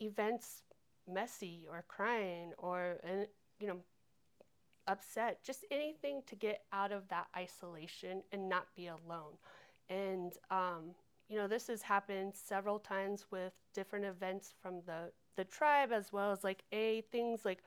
events 0.01 0.63
messy 1.09 1.67
or 1.71 1.85
crying 1.89 2.53
or 2.59 2.97
you 3.61 3.67
know 3.67 3.79
upset, 4.87 5.43
just 5.45 5.65
anything 5.71 6.23
to 6.27 6.37
get 6.37 6.63
out 6.73 6.93
of 6.93 7.09
that 7.09 7.27
isolation 7.37 8.23
and 8.33 8.49
not 8.49 8.67
be 8.77 8.87
alone. 8.87 9.35
And 9.89 10.33
um, 10.51 10.95
you 11.29 11.37
know, 11.37 11.49
this 11.49 11.67
has 11.69 11.83
happened 11.83 12.33
several 12.35 12.79
times 12.79 13.27
with 13.31 13.53
different 13.75 14.05
events 14.05 14.55
from 14.63 14.81
the, 14.87 15.11
the 15.37 15.45
tribe 15.45 15.91
as 15.93 16.13
well 16.13 16.31
as 16.31 16.45
like 16.45 16.63
A 16.73 17.03
things 17.11 17.45
like 17.45 17.63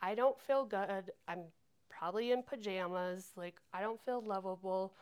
I 0.00 0.14
don't 0.14 0.40
feel 0.40 0.64
good. 0.64 1.10
I'm 1.26 1.44
probably 1.88 2.32
in 2.32 2.42
pajamas, 2.42 3.32
like 3.36 3.56
I 3.72 3.80
don't 3.80 4.00
feel 4.04 4.22
lovable. 4.22 4.94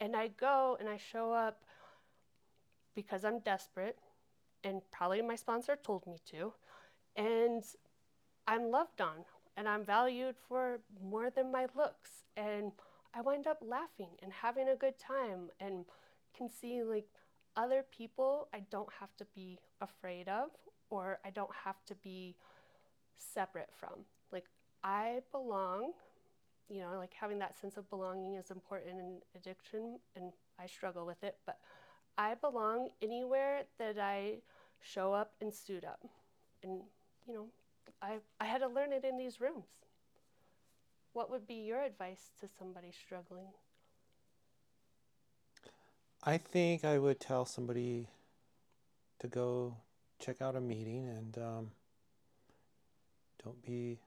And 0.00 0.14
I 0.16 0.28
go 0.28 0.76
and 0.78 0.88
I 0.88 0.96
show 0.96 1.32
up 1.32 1.64
because 2.94 3.24
I'm 3.24 3.40
desperate 3.40 3.98
and 4.62 4.80
probably 4.90 5.22
my 5.22 5.36
sponsor 5.36 5.76
told 5.76 6.06
me 6.06 6.18
to. 6.30 6.52
And 7.16 7.64
I'm 8.46 8.70
loved 8.70 9.00
on 9.00 9.24
and 9.56 9.68
I'm 9.68 9.84
valued 9.84 10.36
for 10.48 10.80
more 11.02 11.30
than 11.30 11.52
my 11.52 11.66
looks. 11.76 12.10
And 12.36 12.72
I 13.14 13.20
wind 13.20 13.46
up 13.46 13.58
laughing 13.62 14.10
and 14.22 14.32
having 14.32 14.68
a 14.68 14.76
good 14.76 14.98
time 14.98 15.50
and 15.60 15.84
can 16.36 16.50
see 16.50 16.82
like 16.82 17.06
other 17.56 17.84
people 17.96 18.48
I 18.52 18.62
don't 18.70 18.90
have 19.00 19.16
to 19.18 19.26
be 19.34 19.58
afraid 19.80 20.28
of 20.28 20.50
or 20.90 21.18
I 21.24 21.30
don't 21.30 21.54
have 21.64 21.84
to 21.86 21.94
be 21.94 22.36
separate 23.16 23.70
from. 23.72 24.04
I 24.84 25.20
belong, 25.32 25.92
you 26.68 26.80
know, 26.80 26.98
like 26.98 27.14
having 27.18 27.38
that 27.38 27.58
sense 27.58 27.78
of 27.78 27.88
belonging 27.88 28.34
is 28.34 28.50
important 28.50 29.00
in 29.00 29.18
addiction 29.34 29.98
and 30.14 30.30
I 30.60 30.66
struggle 30.66 31.06
with 31.06 31.24
it, 31.24 31.36
but 31.46 31.58
I 32.18 32.34
belong 32.34 32.90
anywhere 33.02 33.62
that 33.78 33.98
I 33.98 34.36
show 34.80 35.14
up 35.14 35.32
and 35.40 35.52
suit 35.52 35.84
up. 35.84 36.00
And, 36.62 36.82
you 37.26 37.34
know, 37.34 37.46
I, 38.02 38.18
I 38.38 38.44
had 38.44 38.58
to 38.60 38.68
learn 38.68 38.92
it 38.92 39.04
in 39.04 39.16
these 39.16 39.40
rooms. 39.40 39.64
What 41.14 41.30
would 41.30 41.46
be 41.46 41.54
your 41.54 41.82
advice 41.82 42.30
to 42.40 42.48
somebody 42.58 42.92
struggling? 42.92 43.48
I 46.22 46.38
think 46.38 46.84
I 46.84 46.98
would 46.98 47.20
tell 47.20 47.46
somebody 47.46 48.08
to 49.20 49.28
go 49.28 49.76
check 50.18 50.42
out 50.42 50.56
a 50.56 50.60
meeting 50.60 51.08
and 51.08 51.38
um, 51.38 51.70
don't 53.42 53.62
be 53.64 53.98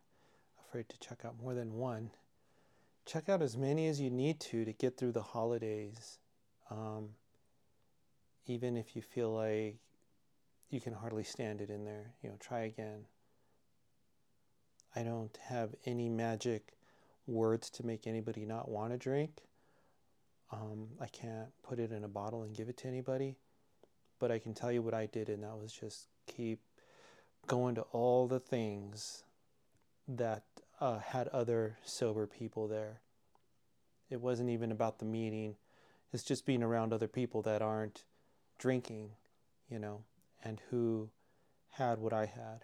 afraid 0.77 0.89
to 0.89 0.99
check 0.99 1.25
out 1.25 1.33
more 1.41 1.55
than 1.55 1.73
one. 1.73 2.11
Check 3.07 3.29
out 3.29 3.41
as 3.41 3.57
many 3.57 3.87
as 3.87 3.99
you 3.99 4.11
need 4.11 4.39
to 4.41 4.63
to 4.63 4.73
get 4.73 4.95
through 4.95 5.13
the 5.13 5.23
holidays. 5.23 6.19
Um, 6.69 7.09
even 8.45 8.77
if 8.77 8.95
you 8.95 9.01
feel 9.01 9.33
like 9.33 9.77
you 10.69 10.79
can 10.79 10.93
hardly 10.93 11.23
stand 11.23 11.61
it 11.61 11.71
in 11.71 11.83
there, 11.83 12.13
you 12.21 12.29
know, 12.29 12.35
try 12.39 12.59
again. 12.59 13.05
I 14.95 15.01
don't 15.01 15.35
have 15.45 15.73
any 15.85 16.09
magic 16.09 16.73
words 17.25 17.71
to 17.71 17.85
make 17.85 18.05
anybody 18.05 18.45
not 18.45 18.69
want 18.69 18.91
to 18.91 18.99
drink. 18.99 19.41
Um, 20.51 20.89
I 21.01 21.07
can't 21.07 21.49
put 21.63 21.79
it 21.79 21.91
in 21.91 22.03
a 22.03 22.07
bottle 22.07 22.43
and 22.43 22.55
give 22.55 22.69
it 22.69 22.77
to 22.77 22.87
anybody, 22.87 23.35
but 24.19 24.31
I 24.31 24.37
can 24.37 24.53
tell 24.53 24.71
you 24.71 24.83
what 24.83 24.93
I 24.93 25.07
did, 25.07 25.27
and 25.29 25.43
that 25.43 25.57
was 25.57 25.73
just 25.73 26.07
keep 26.27 26.59
going 27.47 27.73
to 27.75 27.81
all 27.93 28.27
the 28.27 28.39
things 28.39 29.23
that 30.07 30.43
uh, 30.79 30.99
had 30.99 31.27
other 31.29 31.77
sober 31.83 32.27
people 32.27 32.67
there. 32.67 33.01
It 34.09 34.21
wasn't 34.21 34.49
even 34.49 34.71
about 34.71 34.99
the 34.99 35.05
meeting, 35.05 35.55
it's 36.13 36.23
just 36.23 36.45
being 36.45 36.63
around 36.63 36.93
other 36.93 37.07
people 37.07 37.41
that 37.43 37.61
aren't 37.61 38.03
drinking, 38.57 39.11
you 39.69 39.79
know, 39.79 40.03
and 40.43 40.61
who 40.69 41.09
had 41.71 41.99
what 41.99 42.13
I 42.13 42.25
had, 42.25 42.63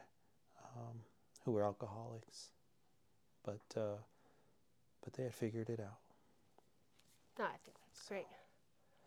um, 0.75 1.01
who 1.43 1.51
were 1.51 1.63
alcoholics. 1.63 2.49
But, 3.43 3.61
uh, 3.75 3.97
but 5.03 5.13
they 5.13 5.23
had 5.23 5.33
figured 5.33 5.69
it 5.69 5.79
out. 5.79 5.99
No, 7.37 7.45
I 7.45 7.57
think 7.65 7.75
that's 7.85 8.07
great. 8.07 8.27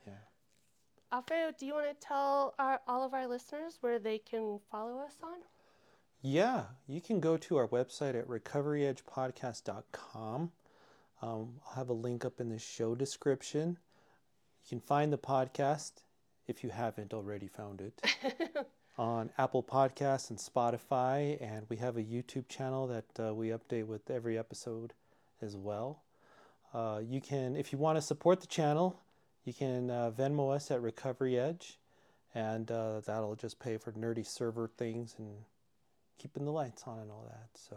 Yeah. 0.07 0.13
Alfredo, 1.13 1.55
do 1.59 1.65
you 1.65 1.73
want 1.73 1.89
to 1.89 2.07
tell 2.07 2.55
our, 2.59 2.81
all 2.87 3.05
of 3.05 3.15
our 3.15 3.27
listeners 3.27 3.79
where 3.81 3.99
they 3.99 4.19
can 4.19 4.61
follow 4.71 4.99
us 4.99 5.15
on? 5.23 5.39
Yeah, 6.23 6.65
you 6.89 7.01
can 7.01 7.21
go 7.21 7.37
to 7.37 7.57
our 7.57 7.69
website 7.69 8.19
at 8.19 8.27
recoveryedgepodcast.com. 8.29 10.51
Um, 11.23 11.55
I'll 11.67 11.75
have 11.77 11.89
a 11.89 11.95
link 11.95 12.25
up 12.25 12.41
in 12.41 12.49
the 12.49 12.59
show 12.59 12.95
description. 12.95 13.79
You 14.65 14.69
can 14.69 14.81
find 14.81 15.13
the 15.13 15.19
podcast, 15.19 15.93
if 16.47 16.65
you 16.65 16.71
haven't 16.71 17.15
already 17.15 17.49
found 17.49 17.81
it, 17.81 18.03
on 18.99 19.31
Apple 19.39 19.63
Podcasts 19.63 20.31
and 20.31 20.39
Spotify. 20.39 21.41
And 21.41 21.67
we 21.69 21.77
have 21.77 21.97
a 21.97 22.03
YouTube 22.03 22.49
channel 22.49 22.87
that 22.89 23.05
uh, 23.19 23.35
we 23.35 23.49
update 23.49 23.87
with 23.87 24.11
every 24.11 24.37
episode 24.37 24.93
as 25.41 25.57
well. 25.57 26.03
Uh, 26.75 27.01
you 27.07 27.21
can, 27.21 27.57
if 27.57 27.73
you 27.73 27.79
want 27.79 27.97
to 27.97 28.03
support 28.03 28.41
the 28.41 28.47
channel, 28.47 29.01
you 29.45 29.55
can 29.55 29.91
uh, 29.91 30.11
Venmo 30.11 30.55
us 30.55 30.71
at 30.71 30.83
Recovery 30.83 31.39
Edge, 31.39 31.79
and 32.35 32.71
uh, 32.71 33.01
that'll 33.01 33.37
just 33.37 33.61
pay 33.61 33.77
for 33.77 33.93
nerdy 33.93 34.27
server 34.27 34.69
things 34.77 35.15
and 35.19 35.37
keeping 36.19 36.45
the 36.45 36.53
lights 36.53 36.85
on 36.87 36.99
and 37.01 37.11
all 37.11 37.27
that. 37.29 37.49
So 37.55 37.77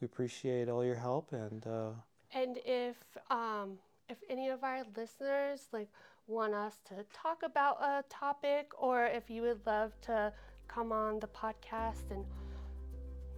We 0.00 0.06
appreciate 0.06 0.68
all 0.68 0.84
your 0.84 0.96
help 0.96 1.32
and 1.32 1.66
uh, 1.66 1.90
And 2.34 2.58
if 2.64 2.96
um, 3.30 3.78
if 4.08 4.18
any 4.28 4.48
of 4.48 4.64
our 4.64 4.82
listeners 4.96 5.68
like 5.72 5.88
want 6.26 6.54
us 6.54 6.78
to 6.88 7.04
talk 7.12 7.42
about 7.42 7.80
a 7.82 8.04
topic, 8.08 8.72
or 8.78 9.06
if 9.06 9.30
you 9.30 9.42
would 9.42 9.60
love 9.66 9.92
to 10.02 10.32
come 10.68 10.92
on 10.92 11.20
the 11.20 11.28
podcast 11.28 12.10
and 12.10 12.24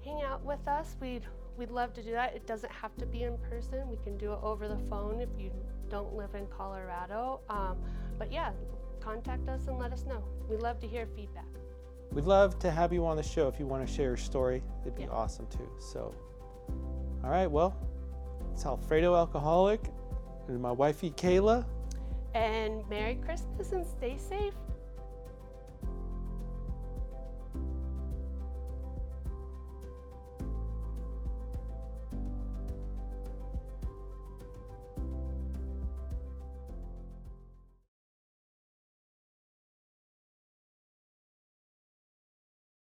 hang 0.04 0.22
out 0.22 0.44
with 0.44 0.66
us, 0.68 0.96
we'd 1.00 1.24
we'd 1.56 1.70
love 1.70 1.92
to 1.94 2.02
do 2.02 2.12
that. 2.12 2.34
It 2.34 2.46
doesn't 2.46 2.72
have 2.72 2.96
to 2.98 3.06
be 3.06 3.22
in 3.24 3.36
person. 3.50 3.88
We 3.88 3.98
can 4.04 4.16
do 4.18 4.32
it 4.32 4.38
over 4.42 4.68
the 4.68 4.78
phone 4.90 5.20
if 5.20 5.30
you 5.38 5.50
don't 5.90 6.14
live 6.14 6.34
in 6.34 6.46
Colorado. 6.48 7.40
Um, 7.48 7.76
but 8.18 8.32
yeah, 8.32 8.52
contact 9.00 9.48
us 9.48 9.66
and 9.68 9.78
let 9.78 9.92
us 9.92 10.04
know. 10.06 10.22
We 10.48 10.56
love 10.56 10.80
to 10.80 10.86
hear 10.86 11.06
feedback. 11.16 11.44
We'd 12.12 12.24
love 12.24 12.58
to 12.60 12.70
have 12.70 12.92
you 12.92 13.04
on 13.06 13.16
the 13.16 13.22
show 13.22 13.48
if 13.48 13.58
you 13.58 13.66
want 13.66 13.86
to 13.86 13.92
share 13.92 14.06
your 14.08 14.16
story. 14.16 14.62
It'd 14.82 14.94
be 14.94 15.02
Yeah. 15.02 15.08
awesome 15.10 15.46
too. 15.48 15.68
So, 15.78 16.14
all 17.24 17.30
right, 17.30 17.50
well, 17.50 17.74
it's 18.52 18.64
Alfredo 18.64 19.14
Alcoholic 19.14 19.80
and 20.48 20.60
my 20.60 20.72
wifey 20.72 21.10
Kayla. 21.10 21.64
And 22.34 22.86
Merry 22.88 23.16
Christmas 23.16 23.72
and 23.72 23.86
stay 23.86 24.16
safe. 24.18 24.54